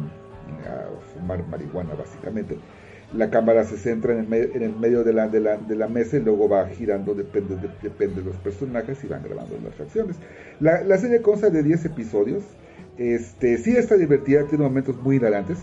fumar 1.14 1.46
marihuana 1.48 1.94
básicamente. 1.94 2.58
La 3.14 3.30
cámara 3.30 3.64
se 3.64 3.78
centra 3.78 4.14
en 4.14 4.32
el, 4.32 4.52
en 4.56 4.62
el 4.62 4.76
medio 4.76 5.04
de 5.04 5.14
la, 5.14 5.28
de, 5.28 5.40
la, 5.40 5.58
de 5.58 5.76
la, 5.76 5.88
mesa 5.88 6.18
y 6.18 6.22
luego 6.22 6.48
va 6.48 6.68
girando, 6.68 7.16
depende 7.16 7.56
de, 7.56 7.70
depende 7.82 8.22
de 8.22 8.28
los 8.28 8.36
personajes 8.38 9.04
y 9.04 9.08
van 9.08 9.24
grabando 9.24 9.58
las 9.64 9.80
acciones. 9.80 10.16
La, 10.60 10.84
la 10.84 10.98
serie 10.98 11.22
consta 11.22 11.50
de 11.50 11.64
10 11.64 11.86
episodios, 11.86 12.44
este, 12.98 13.58
sí 13.58 13.72
está 13.76 13.96
divertida, 13.98 14.44
tiene 14.46 14.64
momentos 14.64 14.96
muy 15.02 15.16
hilarantes. 15.16 15.58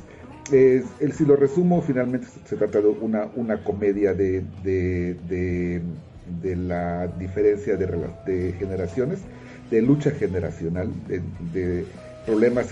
el, 0.51 1.13
si 1.13 1.25
lo 1.25 1.37
resumo, 1.37 1.83
finalmente 1.83 2.27
se, 2.47 2.57
trata 2.57 2.81
de 2.81 2.89
una, 2.89 3.29
una 3.37 3.63
comedia 3.63 4.13
de, 4.13 4.43
de 4.65 5.83
de 6.43 6.57
la 6.57 7.07
diferencia 7.07 7.77
de 7.77 8.55
generaciones, 8.59 9.21
de 9.71 9.83
lucha 9.83 10.11
generacional, 10.11 10.91
de, 11.53 11.85
problemas 12.25 12.67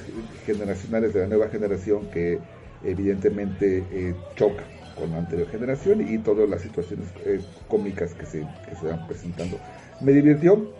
generacionales 0.46 1.14
de 1.14 1.20
la 1.20 1.26
nueva 1.28 1.48
generación 1.48 2.10
que 2.10 2.40
evidentemente 2.84 3.84
eh, 3.90 4.14
chocan 4.36 4.66
con 4.96 5.10
la 5.10 5.18
anterior 5.18 5.48
generación 5.48 6.06
y 6.06 6.18
todas 6.18 6.48
las 6.48 6.62
situaciones 6.62 7.08
eh, 7.24 7.40
cómicas 7.68 8.14
que 8.14 8.26
se, 8.26 8.46
que 8.68 8.76
se 8.76 8.86
van 8.86 9.06
presentando. 9.06 9.58
Me 10.00 10.12
divirtió, 10.12 10.70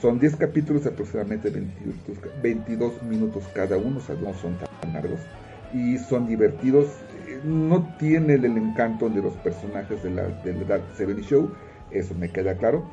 son 0.00 0.18
10 0.18 0.36
capítulos 0.36 0.86
aproximadamente 0.86 1.52
22, 2.42 3.02
minutos 3.02 3.44
cada 3.54 3.76
uno, 3.76 3.98
o 3.98 4.00
sea, 4.00 4.14
no 4.16 4.34
son 4.34 4.56
tan 4.58 4.92
largos 4.92 5.20
y 5.72 5.98
son 5.98 6.26
divertidos. 6.26 6.86
No 7.44 7.94
tiene 7.98 8.34
el, 8.34 8.44
encanto 8.44 9.08
de 9.08 9.22
los 9.22 9.34
personajes 9.34 10.02
de 10.02 10.10
la, 10.10 10.28
de 10.28 10.54
la 10.64 10.80
Seven 10.96 11.20
Show, 11.22 11.50
eso 11.90 12.14
me 12.14 12.30
queda 12.30 12.56
claro, 12.56 12.88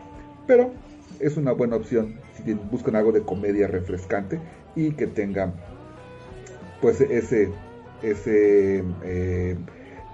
pero 0.47 0.71
es 1.19 1.37
una 1.37 1.51
buena 1.51 1.77
opción 1.77 2.15
si 2.33 2.53
buscan 2.53 2.95
algo 2.95 3.11
de 3.11 3.21
comedia 3.21 3.67
refrescante 3.67 4.39
y 4.75 4.91
que 4.91 5.07
tenga 5.07 5.53
pues 6.81 6.99
ese 6.99 7.49
ese 8.03 8.83
eh, 9.03 9.55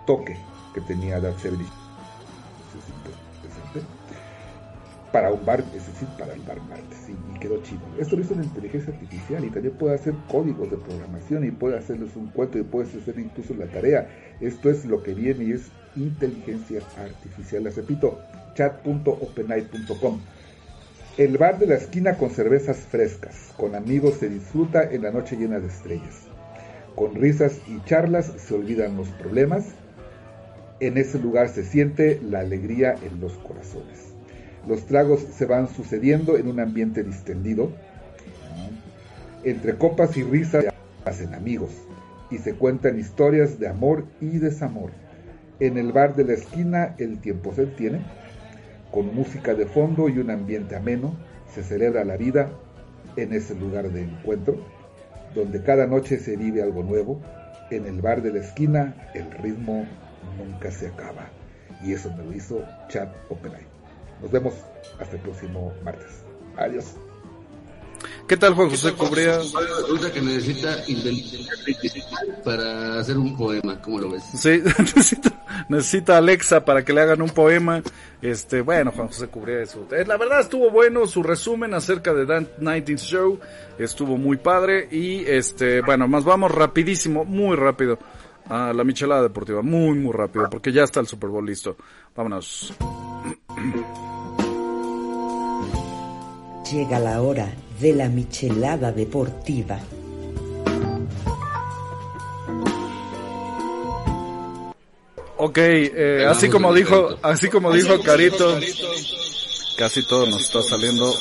toque 0.06 0.38
que 0.74 0.82
tenía 0.82 1.20
Dark 1.20 1.40
Seven 1.40 1.60
para 5.12 5.32
un 5.32 5.44
bar, 5.46 5.64
es 5.76 5.88
decir, 5.88 6.08
para 6.18 6.34
el 6.34 6.42
bar 6.42 6.62
martes, 6.62 6.98
y 7.10 7.40
quedó 7.40 7.62
chido. 7.64 7.82
Esto 7.98 8.16
lo 8.16 8.22
hizo 8.22 8.34
una 8.34 8.44
inteligencia 8.44 8.94
artificial 8.94 9.44
y 9.44 9.50
también 9.50 9.76
puede 9.76 9.96
hacer 9.96 10.14
códigos 10.30 10.70
de 10.70 10.78
programación 10.78 11.46
y 11.46 11.52
puede 11.52 11.78
hacerles 11.78 12.16
un 12.16 12.28
cuento 12.28 12.58
y 12.58 12.64
puede 12.64 12.88
hacer 12.88 13.18
incluso 13.18 13.54
la 13.56 13.66
tarea. 13.68 14.08
Esto 14.40 14.70
es 14.70 14.86
lo 14.86 15.02
que 15.02 15.14
viene 15.14 15.46
y 15.46 15.52
es 15.54 15.72
inteligencia 15.96 16.82
artificial. 16.98 17.64
Les 17.64 17.76
repito, 17.76 18.20
chat.openite.com. 18.54 20.20
El 21.18 21.38
bar 21.38 21.60
de 21.60 21.68
la 21.68 21.76
esquina 21.76 22.16
con 22.16 22.30
cervezas 22.30 22.78
frescas, 22.78 23.54
con 23.58 23.76
amigos 23.76 24.16
se 24.20 24.30
disfruta 24.30 24.84
en 24.90 25.04
la 25.04 25.12
noche 25.12 25.36
llena 25.36 25.60
de 25.60 25.68
estrellas. 25.68 26.29
Con 27.00 27.16
risas 27.16 27.62
y 27.66 27.82
charlas 27.86 28.34
se 28.36 28.54
olvidan 28.54 28.98
los 28.98 29.08
problemas. 29.08 29.68
En 30.82 30.98
ese 30.98 31.18
lugar 31.18 31.48
se 31.48 31.64
siente 31.64 32.20
la 32.22 32.42
alegría 32.42 32.94
en 33.02 33.22
los 33.22 33.38
corazones. 33.38 34.14
Los 34.68 34.86
tragos 34.86 35.22
se 35.22 35.46
van 35.46 35.70
sucediendo 35.70 36.36
en 36.36 36.50
un 36.50 36.60
ambiente 36.60 37.06
distendido. 37.06 37.72
Entre 39.46 39.78
copas 39.78 40.18
y 40.18 40.24
risas 40.24 40.66
se 40.66 41.10
hacen 41.10 41.34
amigos 41.34 41.72
y 42.30 42.40
se 42.40 42.56
cuentan 42.56 43.00
historias 43.00 43.60
de 43.60 43.70
amor 43.70 44.04
y 44.20 44.38
desamor. 44.38 44.92
En 45.62 45.78
el 45.78 45.94
bar 45.94 46.18
de 46.18 46.26
la 46.26 46.34
esquina 46.34 46.96
el 46.98 47.20
tiempo 47.20 47.54
se 47.54 47.68
detiene 47.68 48.02
con 48.92 49.16
música 49.16 49.54
de 49.54 49.68
fondo 49.68 50.10
y 50.10 50.20
un 50.20 50.32
ambiente 50.32 50.76
ameno, 50.76 51.16
se 51.56 51.64
celebra 51.64 52.04
la 52.04 52.18
vida 52.18 52.50
en 53.16 53.32
ese 53.32 53.56
lugar 53.56 53.90
de 53.90 54.02
encuentro, 54.02 54.58
donde 55.34 55.62
cada 55.64 55.88
noche 55.88 56.18
se 56.20 56.36
vive 56.36 56.62
algo 56.62 56.84
nuevo. 56.84 57.22
En 57.72 57.86
el 57.86 58.02
bar 58.02 58.22
de 58.22 58.34
la 58.34 58.40
esquina 58.40 58.96
el 59.14 59.30
ritmo 59.32 59.86
nunca 60.38 60.72
se 60.72 60.88
acaba. 60.88 61.30
Y 61.84 61.94
eso 61.94 62.12
me 62.16 62.24
lo 62.24 62.34
hizo 62.34 62.64
Chad 62.88 63.10
OpenAI. 63.30 63.64
Nos 64.22 64.32
vemos 64.32 64.54
hasta 65.00 65.16
el 65.16 65.22
próximo 65.22 65.72
martes. 65.84 66.24
Adiós. 66.58 66.96
¿Qué 68.28 68.38
tal 68.38 68.54
Juan 68.54 68.70
José 68.70 68.94
Cubría? 68.94 69.38
Resulta 69.38 70.14
que 70.14 70.22
necesita 70.22 70.78
para 72.44 73.00
hacer 73.00 73.18
un 73.18 73.36
poema, 73.36 73.82
¿cómo 73.82 74.00
lo 74.00 74.12
ves? 74.12 74.24
Sí, 74.36 74.62
necesita, 75.70 76.18
Alexa 76.18 76.64
para 76.64 76.86
que 76.86 76.94
le 76.94 77.02
hagan 77.02 77.22
un 77.22 77.30
poema. 77.30 77.82
Este, 78.22 78.62
bueno, 78.62 78.92
Juan 78.92 79.08
José 79.08 79.28
Cubría 79.28 79.62
eso. 79.62 79.88
Eh, 79.92 80.06
la 80.06 80.18
verdad 80.18 80.42
estuvo 80.42 80.70
bueno 80.70 81.08
su 81.08 81.24
resumen 81.24 81.74
acerca 81.74 82.14
de 82.14 82.26
Dan 82.26 82.48
19 82.60 82.98
Show, 82.98 83.40
estuvo 83.78 84.18
muy 84.18 84.38
padre 84.38 84.88
y 84.92 85.26
este, 85.26 85.82
bueno, 85.82 86.08
más 86.08 86.24
vamos 86.24 86.52
rapidísimo, 86.52 87.26
muy 87.26 87.56
rápido 87.56 87.98
a 88.48 88.74
la 88.74 88.84
michelada 88.84 89.24
deportiva, 89.24 89.62
muy 89.62 89.98
muy 89.98 90.14
rápido 90.14 90.50
porque 90.50 90.72
ya 90.72 90.84
está 90.84 91.00
el 91.00 91.08
Super 91.08 91.30
Bowl 91.30 91.46
listo. 91.46 91.78
Vámonos. 92.16 92.74
Llega 96.72 97.00
la 97.00 97.22
hora 97.22 97.52
de 97.80 97.94
la 97.94 98.10
michelada 98.10 98.92
deportiva. 98.92 99.80
Ok, 105.42 105.58
eh, 105.58 106.26
así 106.28 106.50
como 106.50 106.74
dijo, 106.74 107.18
así 107.22 107.48
como 107.48 107.72
dijo 107.72 108.02
Carito, 108.04 108.60
casi 109.78 110.06
todo 110.06 110.26
nos 110.26 110.42
está 110.42 110.62
saliendo 110.62 111.16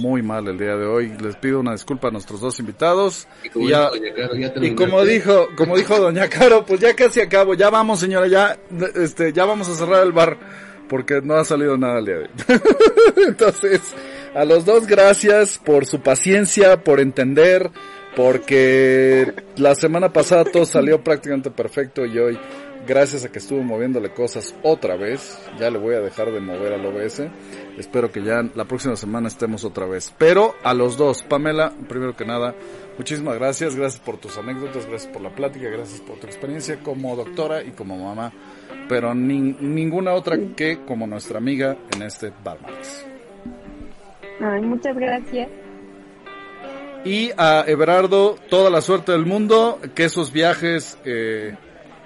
muy 0.00 0.20
mal 0.20 0.48
el 0.48 0.58
día 0.58 0.76
de 0.76 0.84
hoy. 0.84 1.12
Les 1.22 1.36
pido 1.36 1.60
una 1.60 1.70
disculpa 1.70 2.08
a 2.08 2.10
nuestros 2.10 2.40
dos 2.40 2.58
invitados. 2.58 3.28
Y, 3.54 4.74
como 4.74 5.04
dijo, 5.04 5.46
como 5.56 5.76
dijo 5.76 6.00
Doña 6.00 6.28
Caro, 6.28 6.66
pues 6.66 6.80
ya 6.80 6.96
casi 6.96 7.20
acabo. 7.20 7.54
Ya 7.54 7.70
vamos, 7.70 8.00
señora, 8.00 8.26
ya, 8.26 8.58
este, 8.96 9.32
ya 9.32 9.44
vamos 9.44 9.68
a 9.68 9.76
cerrar 9.76 10.04
el 10.04 10.10
bar 10.10 10.36
porque 10.88 11.20
no 11.22 11.34
ha 11.34 11.44
salido 11.44 11.78
nada 11.78 12.00
el 12.00 12.04
día 12.04 12.14
de 12.16 12.22
hoy. 12.22 12.30
Entonces, 13.28 13.80
a 14.34 14.44
los 14.44 14.64
dos 14.64 14.86
gracias 14.86 15.58
por 15.58 15.86
su 15.86 16.00
paciencia, 16.00 16.82
por 16.82 17.00
entender, 17.00 17.70
porque 18.16 19.32
la 19.56 19.74
semana 19.74 20.12
pasada 20.12 20.44
todo 20.44 20.64
salió 20.64 21.02
prácticamente 21.02 21.50
perfecto 21.50 22.06
y 22.06 22.18
hoy, 22.18 22.38
gracias 22.86 23.24
a 23.24 23.32
que 23.32 23.38
estuve 23.38 23.62
moviéndole 23.62 24.12
cosas 24.12 24.54
otra 24.62 24.96
vez, 24.96 25.38
ya 25.58 25.70
le 25.70 25.78
voy 25.78 25.94
a 25.94 26.00
dejar 26.00 26.32
de 26.32 26.40
mover 26.40 26.72
al 26.72 26.84
OBS. 26.84 27.22
Espero 27.78 28.10
que 28.10 28.22
ya 28.22 28.42
la 28.54 28.64
próxima 28.64 28.96
semana 28.96 29.28
estemos 29.28 29.64
otra 29.64 29.86
vez. 29.86 30.12
Pero 30.18 30.54
a 30.62 30.74
los 30.74 30.96
dos, 30.96 31.22
Pamela, 31.22 31.72
primero 31.88 32.16
que 32.16 32.24
nada, 32.24 32.54
muchísimas 32.98 33.36
gracias, 33.36 33.76
gracias 33.76 34.02
por 34.02 34.18
tus 34.18 34.36
anécdotas, 34.36 34.86
gracias 34.86 35.12
por 35.12 35.22
la 35.22 35.34
plática, 35.34 35.68
gracias 35.68 36.00
por 36.00 36.18
tu 36.18 36.26
experiencia 36.26 36.80
como 36.80 37.16
doctora 37.16 37.62
y 37.62 37.72
como 37.72 37.96
mamá, 37.96 38.32
pero 38.88 39.14
ninguna 39.14 40.14
otra 40.14 40.38
que 40.56 40.84
como 40.84 41.06
nuestra 41.06 41.38
amiga 41.38 41.76
en 41.94 42.02
este 42.02 42.32
Bar 42.42 42.58
Muchas 44.40 44.96
gracias. 44.96 45.48
Y 47.04 47.32
a 47.36 47.64
Everardo, 47.66 48.36
toda 48.48 48.70
la 48.70 48.80
suerte 48.80 49.12
del 49.12 49.26
mundo, 49.26 49.80
que 49.94 50.04
esos 50.04 50.32
viajes 50.32 50.98
eh, 51.04 51.56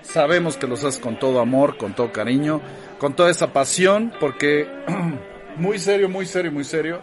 sabemos 0.01 0.57
que 0.57 0.66
los 0.66 0.85
haces 0.85 1.01
con 1.01 1.18
todo 1.18 1.41
amor, 1.41 1.77
con 1.77 1.95
todo 1.95 2.12
cariño, 2.12 2.62
con 2.99 3.14
toda 3.14 3.31
esa 3.31 3.53
pasión, 3.53 4.12
porque 4.18 4.66
muy 5.57 5.79
serio, 5.79 6.09
muy 6.09 6.24
serio, 6.24 6.51
muy 6.51 6.64
serio, 6.64 7.01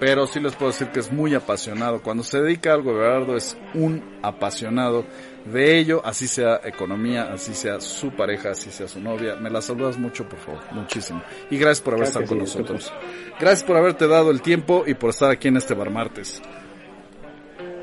pero 0.00 0.26
sí 0.26 0.40
les 0.40 0.56
puedo 0.56 0.72
decir 0.72 0.88
que 0.88 0.98
es 0.98 1.12
muy 1.12 1.34
apasionado. 1.34 2.02
Cuando 2.02 2.24
se 2.24 2.40
dedica 2.40 2.70
a 2.70 2.74
algo, 2.74 2.90
Everardo 2.90 3.36
es 3.36 3.56
un 3.74 4.02
apasionado 4.22 5.04
de 5.52 5.78
ello, 5.78 6.02
así 6.04 6.28
sea 6.28 6.60
economía, 6.64 7.32
así 7.32 7.54
sea 7.54 7.80
su 7.80 8.10
pareja, 8.10 8.50
así 8.50 8.70
sea 8.70 8.88
su 8.88 9.00
novia. 9.00 9.36
Me 9.36 9.50
la 9.50 9.60
saludas 9.60 9.98
mucho, 9.98 10.28
por 10.28 10.38
favor, 10.38 10.60
muchísimo. 10.72 11.22
Y 11.50 11.58
gracias 11.58 11.82
por 11.82 11.94
haber 11.94 12.06
estado 12.06 12.26
con 12.26 12.38
nosotros. 12.38 12.92
Gracias 13.40 13.64
por 13.64 13.76
haberte 13.76 14.06
dado 14.06 14.30
el 14.30 14.42
tiempo 14.42 14.84
y 14.86 14.94
por 14.94 15.10
estar 15.10 15.30
aquí 15.30 15.48
en 15.48 15.56
este 15.56 15.74
Bar 15.74 15.90
Martes. 15.90 16.40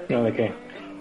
No, 0.09 0.23
de 0.23 0.33
qué. 0.33 0.53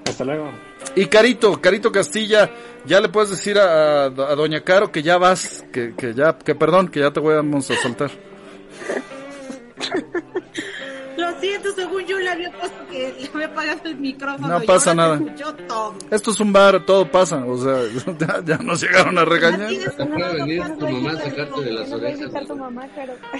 Hasta 0.07 0.25
luego. 0.25 0.51
Y 0.95 1.07
Carito, 1.07 1.61
Carito 1.61 1.91
Castilla, 1.91 2.51
ya 2.85 3.01
le 3.01 3.09
puedes 3.09 3.31
decir 3.31 3.59
a, 3.59 4.05
a, 4.05 4.09
Doña 4.09 4.63
Caro 4.63 4.93
que 4.93 5.03
ya 5.03 5.19
vas, 5.19 5.65
que, 5.73 5.95
que 5.97 6.15
ya, 6.15 6.39
que 6.39 6.55
perdón, 6.55 6.89
que 6.89 7.01
ya 7.01 7.11
te 7.11 7.21
voy 7.21 7.35
a 7.35 7.61
soltar. 7.61 8.11
Siento, 11.45 11.73
según 11.75 12.07
yo 12.07 12.19
le 12.19 12.31
había 12.31 12.51
puesto 12.53 12.87
que 12.87 13.15
le 13.21 13.29
había 13.35 13.47
apagado 13.49 13.81
el 13.85 13.97
micrófono. 13.97 14.49
No 14.49 14.65
pasa 14.65 14.95
nada. 14.95 15.21
Esto 16.11 16.31
es 16.31 16.41
un 16.41 16.55
bar, 16.55 16.87
todo 16.87 17.11
pasa. 17.11 17.45
O 17.45 17.59
sea, 17.59 17.83
ya, 18.19 18.43
ya 18.43 18.57
nos 18.59 18.81
llegaron 18.81 19.19
a 19.19 19.27
regañar. 19.27 19.71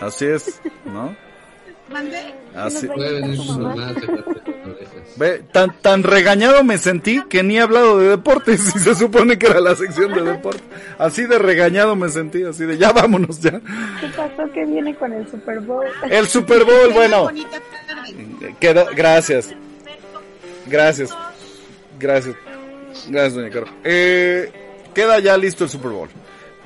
Así 0.03 0.27
es, 0.27 0.61
¿no? 0.85 1.17
Así. 2.55 2.89
Ve, 5.17 5.43
tan, 5.53 5.81
tan 5.81 6.03
regañado 6.03 6.65
me 6.65 6.79
sentí 6.79 7.23
que 7.29 7.43
ni 7.43 7.57
he 7.57 7.61
hablado 7.61 7.99
de 7.99 8.09
deportes 8.09 8.61
y 8.77 8.79
se 8.79 8.95
supone 8.95 9.39
que 9.39 9.47
era 9.47 9.61
la 9.61 9.75
sección 9.77 10.13
de 10.13 10.23
deportes. 10.23 10.63
Así 10.99 11.25
de 11.25 11.39
regañado 11.39 11.97
me 11.97 12.09
sentí, 12.09 12.45
así 12.45 12.65
de 12.65 12.79
ya 12.79 12.93
vámonos 12.93 13.41
ya. 13.41 13.61
¿Qué 14.01 14.09
pasó 14.17 14.51
que 14.53 14.65
viene 14.65 14.95
con 14.95 15.13
el 15.13 15.29
Super 15.31 15.61
Bowl? 15.61 15.87
El 16.11 16.27
Super 16.27 16.65
Bowl, 16.65 16.93
bueno. 16.95 17.31
Quedó, 18.61 18.87
gracias. 18.95 19.55
Gracias. 20.67 21.11
Gracias. 21.99 22.37
Gracias, 23.09 23.35
doña 23.35 23.51
Caro. 23.51 23.67
Eh, 23.83 24.51
queda 24.95 25.19
ya 25.19 25.37
listo 25.37 25.65
el 25.65 25.71
Super 25.71 25.91
Bowl. 25.91 26.09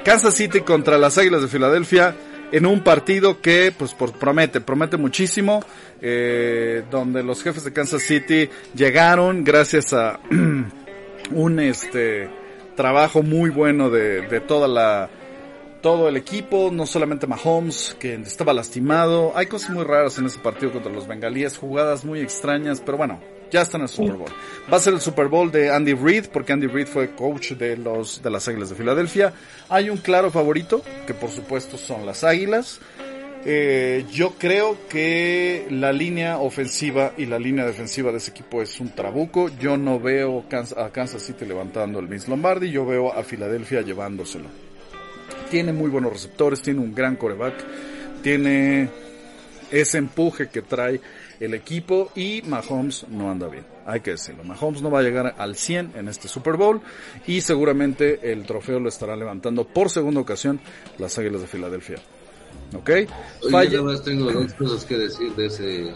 Kansas 0.05 0.35
City 0.35 0.61
contra 0.61 0.99
las 0.99 1.19
Águilas 1.19 1.43
de 1.43 1.49
Filadelfia 1.49 2.15
en 2.53 2.67
un 2.67 2.81
partido 2.81 3.41
que 3.41 3.73
pues 3.77 3.95
promete, 3.95 4.61
promete 4.61 4.97
muchísimo, 4.97 5.63
eh, 6.01 6.85
donde 6.91 7.23
los 7.23 7.43
jefes 7.43 7.65
de 7.65 7.73
Kansas 7.73 8.03
City 8.03 8.49
llegaron 8.75 9.45
gracias 9.45 9.93
a 9.93 10.21
un 11.31 11.61
este 11.61 12.31
trabajo 12.77 13.23
muy 13.23 13.51
bueno 13.51 13.91
de, 13.91 14.23
de 14.23 14.41
toda 14.41 14.69
la 14.69 15.11
todo 15.81 16.09
el 16.09 16.17
equipo, 16.17 16.71
no 16.73 16.87
solamente 16.87 17.27
Mahomes, 17.27 17.97
que 18.01 18.15
estaba 18.15 18.53
lastimado. 18.53 19.33
Hay 19.37 19.47
cosas 19.47 19.71
muy 19.71 19.85
raras 19.85 20.19
en 20.19 20.27
ese 20.27 20.39
partido 20.41 20.73
contra 20.73 20.93
los 20.93 21.07
bengalíes, 21.07 21.57
jugadas 21.57 22.05
muy 22.05 22.21
extrañas, 22.21 22.83
pero 22.85 22.99
bueno, 22.99 23.21
ya 23.51 23.63
está 23.63 23.77
en 23.77 23.85
el 23.85 23.89
Super 23.89 24.15
Bowl. 24.15 24.31
Va 24.73 24.77
a 24.77 24.81
ser 24.81 24.95
el 24.95 25.01
Super 25.01 25.29
Bowl 25.29 25.51
de 25.51 25.71
Andy 25.71 25.95
Reid, 25.95 26.27
porque 26.33 26.53
Andy 26.53 26.67
Reid 26.67 26.87
fue 26.87 27.11
coach 27.15 27.53
de 27.53 27.77
los 27.77 28.23
de 28.23 28.31
las 28.31 28.47
Águilas 28.49 28.71
de 28.71 28.77
Filadelfia. 28.77 29.33
Hay 29.69 29.91
un 29.91 29.99
claro 29.99 30.31
favorito, 30.31 30.83
que 31.07 31.15
por 31.15 31.31
supuesto 31.31 31.77
son 31.77 32.05
las 32.07 32.25
Águilas. 32.25 32.81
Eh, 33.45 34.05
yo 34.13 34.35
creo 34.39 34.77
que 34.89 35.67
la 35.71 35.93
línea 35.93 36.39
ofensiva 36.39 37.13
y 37.17 37.27
la 37.27 37.39
línea 37.39 37.65
defensiva 37.65 38.11
de 38.11 38.19
ese 38.19 38.33
equipo 38.33 38.61
es 38.61 38.81
un 38.81 38.91
trabuco. 38.91 39.49
Yo 39.59 39.77
no 39.77 40.01
veo 40.01 40.45
a 40.77 40.91
Kansas 40.91 41.23
City 41.23 41.47
levantando 41.47 41.99
el 42.01 42.09
Miss 42.09 42.29
Lombardi, 42.29 42.71
yo 42.71 42.85
veo 42.85 43.13
a 43.13 43.23
Filadelfia 43.23 43.83
llevándoselo. 43.83 44.49
Tiene 45.51 45.73
muy 45.73 45.89
buenos 45.89 46.13
receptores, 46.13 46.61
tiene 46.61 46.81
un 46.81 46.95
gran 46.95 47.17
coreback, 47.17 47.55
tiene 48.23 48.91
ese 49.71 49.99
empuje 49.99 50.49
que 50.49 50.63
trae 50.63 51.01
el 51.41 51.55
equipo 51.55 52.11
y 52.15 52.43
Mahomes 52.43 53.07
no 53.09 53.31
anda 53.31 53.49
bien. 53.49 53.65
Hay 53.87 54.01
que 54.01 54.13
decirlo. 54.13 54.45
Mahomes 54.45 54.83
no 54.83 54.91
va 54.91 55.01
a 55.01 55.03
llegar 55.03 55.35
al 55.39 55.57
100 55.57 55.93
en 55.97 56.09
este 56.09 56.29
Super 56.29 56.57
Bowl 56.57 56.81
y 57.27 57.41
seguramente 57.41 58.33
el 58.33 58.45
trofeo 58.45 58.81
lo 58.81 58.89
estará 58.89 59.17
levantando 59.17 59.65
por 59.65 59.91
segunda 59.91 60.21
ocasión 60.21 60.61
las 60.99 61.19
Águilas 61.19 61.41
de 61.41 61.47
Filadelfia. 61.47 61.97
¿Ok? 62.77 62.91
Oye, 63.53 63.83
más 63.83 64.03
tengo 64.03 64.31
dos 64.31 64.53
cosas 64.55 64.85
que 64.85 64.97
decir 64.97 65.35
de 65.35 65.47
ese 65.47 65.95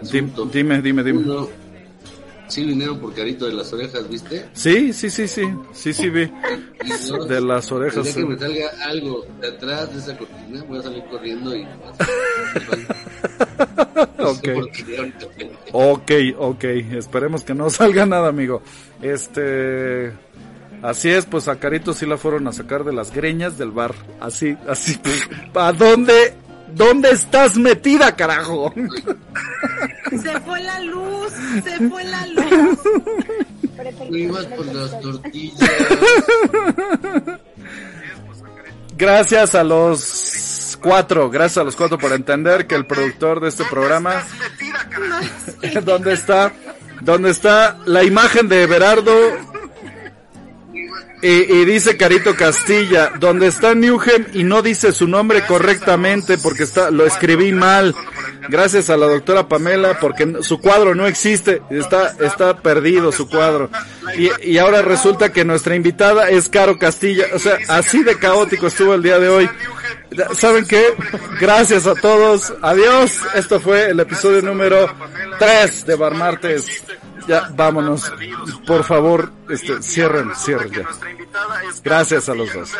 asunto. 0.00 0.46
Dime, 0.46 0.82
dime, 0.82 1.02
dime. 1.02 1.24
Sí 2.54 2.64
vinieron 2.64 3.00
por 3.00 3.12
carito 3.12 3.46
de 3.46 3.52
las 3.52 3.72
orejas, 3.72 4.08
¿viste? 4.08 4.48
Sí, 4.52 4.92
sí, 4.92 5.10
sí, 5.10 5.26
sí, 5.26 5.42
sí, 5.72 5.92
sí 5.92 6.08
vi. 6.08 6.30
de 7.28 7.40
las 7.40 7.72
orejas. 7.72 8.14
que 8.14 8.24
me 8.24 8.38
salga 8.38 8.70
algo 8.84 9.26
de 9.40 9.48
atrás 9.48 9.92
de 9.92 9.98
esa 9.98 10.16
cortina, 10.16 10.62
voy 10.68 10.78
a 10.78 10.82
salir 10.82 11.02
corriendo 11.06 11.56
y... 11.56 11.62
ok, 15.72 16.12
ok, 16.38 16.64
esperemos 16.92 17.42
que 17.42 17.54
no 17.54 17.70
salga 17.70 18.06
nada, 18.06 18.28
amigo. 18.28 18.62
Este... 19.02 20.12
Así 20.80 21.08
es, 21.08 21.26
pues 21.26 21.48
a 21.48 21.56
Carito 21.56 21.92
sí 21.92 22.06
la 22.06 22.18
fueron 22.18 22.46
a 22.46 22.52
sacar 22.52 22.84
de 22.84 22.92
las 22.92 23.12
greñas 23.12 23.58
del 23.58 23.72
bar. 23.72 23.96
Así, 24.20 24.56
así. 24.68 24.96
¿A 25.54 25.72
dónde 25.72 26.34
¿Dónde 26.72 27.10
estás 27.10 27.56
metida, 27.56 28.14
carajo? 28.16 28.72
Se 30.10 30.40
fue 30.40 30.60
la 30.62 30.80
luz, 30.80 31.32
se 31.64 31.88
fue 31.88 32.04
la 32.04 32.26
luz. 32.26 32.78
Ibas 34.10 34.46
por 34.46 34.66
las 34.66 35.00
tortillas. 35.00 35.70
Gracias 38.96 39.54
a 39.54 39.64
los 39.64 40.78
cuatro, 40.80 41.30
gracias 41.30 41.58
a 41.58 41.64
los 41.64 41.74
cuatro 41.74 41.98
por 41.98 42.12
entender 42.12 42.66
que 42.66 42.74
el 42.76 42.86
productor 42.86 43.40
de 43.40 43.48
este 43.48 43.64
programa, 43.64 44.22
¿dónde 45.84 46.12
está? 46.14 46.52
¿Dónde 47.00 47.30
está 47.30 47.78
la 47.86 48.04
imagen 48.04 48.48
de 48.48 48.66
Berardo 48.66 49.12
y, 51.26 51.64
dice 51.64 51.96
Carito 51.96 52.36
Castilla, 52.36 53.12
donde 53.18 53.46
está 53.46 53.74
Newham 53.74 54.26
y 54.34 54.44
no 54.44 54.60
dice 54.60 54.92
su 54.92 55.08
nombre 55.08 55.46
correctamente 55.46 56.36
porque 56.36 56.64
está, 56.64 56.90
lo 56.90 57.06
escribí 57.06 57.50
mal. 57.50 57.94
Gracias 58.50 58.90
a 58.90 58.98
la 58.98 59.06
doctora 59.06 59.48
Pamela 59.48 59.98
porque 59.98 60.42
su 60.42 60.60
cuadro 60.60 60.94
no 60.94 61.06
existe, 61.06 61.62
está, 61.70 62.14
está 62.20 62.58
perdido 62.58 63.10
su 63.10 63.26
cuadro. 63.26 63.70
Y, 64.18 64.50
y 64.50 64.58
ahora 64.58 64.82
resulta 64.82 65.32
que 65.32 65.46
nuestra 65.46 65.74
invitada 65.74 66.28
es 66.28 66.50
Caro 66.50 66.78
Castilla. 66.78 67.24
O 67.32 67.38
sea, 67.38 67.56
así 67.68 68.02
de 68.02 68.18
caótico 68.18 68.66
estuvo 68.66 68.92
el 68.92 69.02
día 69.02 69.18
de 69.18 69.30
hoy. 69.30 69.48
¿Saben 70.34 70.66
qué? 70.66 70.94
Gracias 71.40 71.86
a 71.86 71.94
todos. 71.94 72.52
Adiós. 72.60 73.18
Esto 73.34 73.60
fue 73.60 73.88
el 73.88 73.98
episodio 73.98 74.42
número 74.42 74.94
3 75.38 75.86
de 75.86 75.94
Bar 75.94 76.14
Martes 76.14 76.84
ya, 77.26 77.50
vámonos. 77.54 78.12
Por 78.66 78.84
favor, 78.84 79.30
este, 79.48 79.82
cierren, 79.82 80.34
cierren 80.34 80.70
ya. 80.70 80.88
Gracias 81.82 82.28
a 82.28 82.34
los 82.34 82.52
dos. 82.52 82.72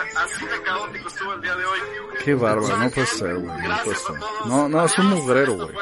Qué 2.25 2.35
bárbaro, 2.35 2.77
no 2.79 2.91
puede 2.91 3.07
ser, 3.07 3.35
güey, 3.35 3.69
no 3.69 3.83
puede 3.85 3.97
ser. 3.97 4.17
No, 4.47 4.69
no, 4.69 4.85
es 4.85 4.99
un 4.99 5.07
mugrero, 5.07 5.55
güey. 5.55 5.77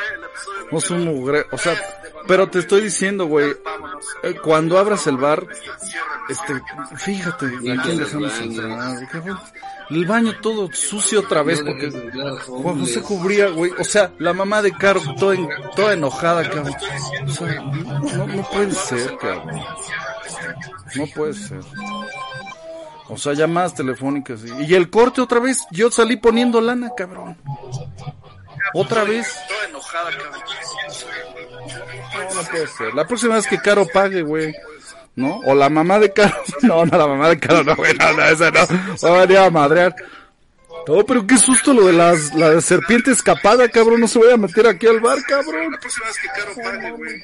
No 0.70 0.78
es 0.78 0.90
un 0.90 1.04
mugrero, 1.04 1.46
o 1.52 1.58
sea, 1.58 1.76
pero 2.26 2.48
te 2.48 2.60
estoy 2.60 2.82
diciendo, 2.82 3.26
güey, 3.26 3.54
eh, 4.22 4.34
cuando 4.42 4.78
abras 4.78 5.06
el 5.06 5.16
bar, 5.16 5.46
este, 6.28 6.62
fíjate, 6.96 7.46
¿a 7.46 7.82
quién 7.82 7.98
dejamos 7.98 8.38
entrar? 8.40 9.08
El 9.92 10.06
baño 10.06 10.32
todo 10.40 10.70
sucio 10.72 11.20
otra 11.20 11.42
vez 11.42 11.60
porque 11.60 11.90
Juan 12.46 12.80
José 12.80 13.02
cubría, 13.02 13.48
güey. 13.48 13.72
O 13.78 13.84
sea, 13.84 14.10
la 14.18 14.32
mamá 14.32 14.62
de 14.62 14.72
Caro 14.72 15.02
toda, 15.18 15.36
toda 15.76 15.92
enojada, 15.92 16.48
cabrón. 16.48 16.74
O 17.26 17.30
sea, 17.30 17.54
no, 17.60 18.26
no 18.26 18.50
puede 18.50 18.72
ser, 18.72 19.18
cabrón. 19.18 19.60
No 20.94 21.06
puede 21.14 21.34
ser. 21.34 21.60
O 23.08 23.18
sea, 23.18 23.34
llamadas 23.34 23.74
telefónicas. 23.74 24.40
Y, 24.44 24.64
y 24.64 24.74
el 24.74 24.88
corte 24.88 25.20
otra 25.20 25.40
vez, 25.40 25.58
yo 25.70 25.90
salí 25.90 26.16
poniendo 26.16 26.62
lana, 26.62 26.90
cabrón. 26.96 27.36
Otra 28.72 29.04
vez. 29.04 29.36
Toda 29.46 29.68
enojada, 29.68 30.10
cabrón. 30.10 30.40
No, 32.14 32.42
no 32.42 32.48
puede 32.48 32.66
ser. 32.66 32.94
La 32.94 33.06
próxima 33.06 33.34
vez 33.34 33.46
que 33.46 33.58
Caro 33.58 33.86
pague, 33.92 34.22
güey. 34.22 34.54
¿No? 35.14 35.40
O 35.44 35.54
la 35.54 35.68
mamá 35.68 35.98
de 35.98 36.12
Caro. 36.12 36.34
No, 36.62 36.84
no, 36.86 36.96
la 36.96 37.06
mamá 37.06 37.28
de 37.28 37.38
Caro 37.38 37.64
no, 37.64 37.76
güey. 37.76 37.94
No, 37.94 38.12
no, 38.12 38.24
esa 38.24 38.50
no. 38.50 38.60
Va 38.60 39.16
a 39.18 39.26
venir 39.26 39.38
a 39.38 39.50
madrear. 39.50 39.94
No, 40.86 41.04
pero 41.06 41.26
qué 41.26 41.36
susto 41.36 41.72
lo 41.72 41.86
de 41.86 41.92
las, 41.92 42.34
la 42.34 42.60
serpiente 42.60 43.12
escapada, 43.12 43.68
cabrón. 43.68 44.00
No 44.00 44.08
se 44.08 44.18
vaya 44.18 44.34
a 44.34 44.38
meter 44.38 44.66
aquí 44.66 44.86
al 44.86 45.00
bar, 45.00 45.18
cabrón. 45.28 45.72
La 45.72 45.78
próxima 45.78 46.06
vez 46.06 46.18
que 46.18 46.28
Caro 46.28 46.54
pague, 46.62 46.90
güey. 46.92 47.22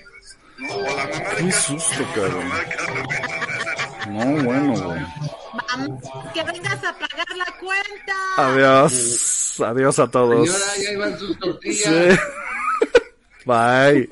No, 0.58 0.74
o 0.74 0.82
la 0.82 1.06
mamá 1.06 1.34
de 1.36 1.44
Qué 1.44 1.52
susto, 1.52 2.04
cabrón. 2.14 2.48
No, 4.08 4.44
bueno, 4.44 4.72
güey. 4.74 5.06
Vamos, 5.70 6.02
que 6.34 6.42
vengas 6.42 6.84
a 6.84 6.92
pagar 6.98 7.36
la 7.36 7.46
cuenta. 7.58 8.14
Adiós. 8.36 9.60
Adiós 9.60 9.98
a 9.98 10.06
todos. 10.08 10.48
Señora, 10.48 10.76
ya 10.76 10.92
iban 10.92 11.18
sus 11.18 11.38
tortillas. 11.38 12.14
Sí. 12.14 12.20
Bye. 13.46 14.08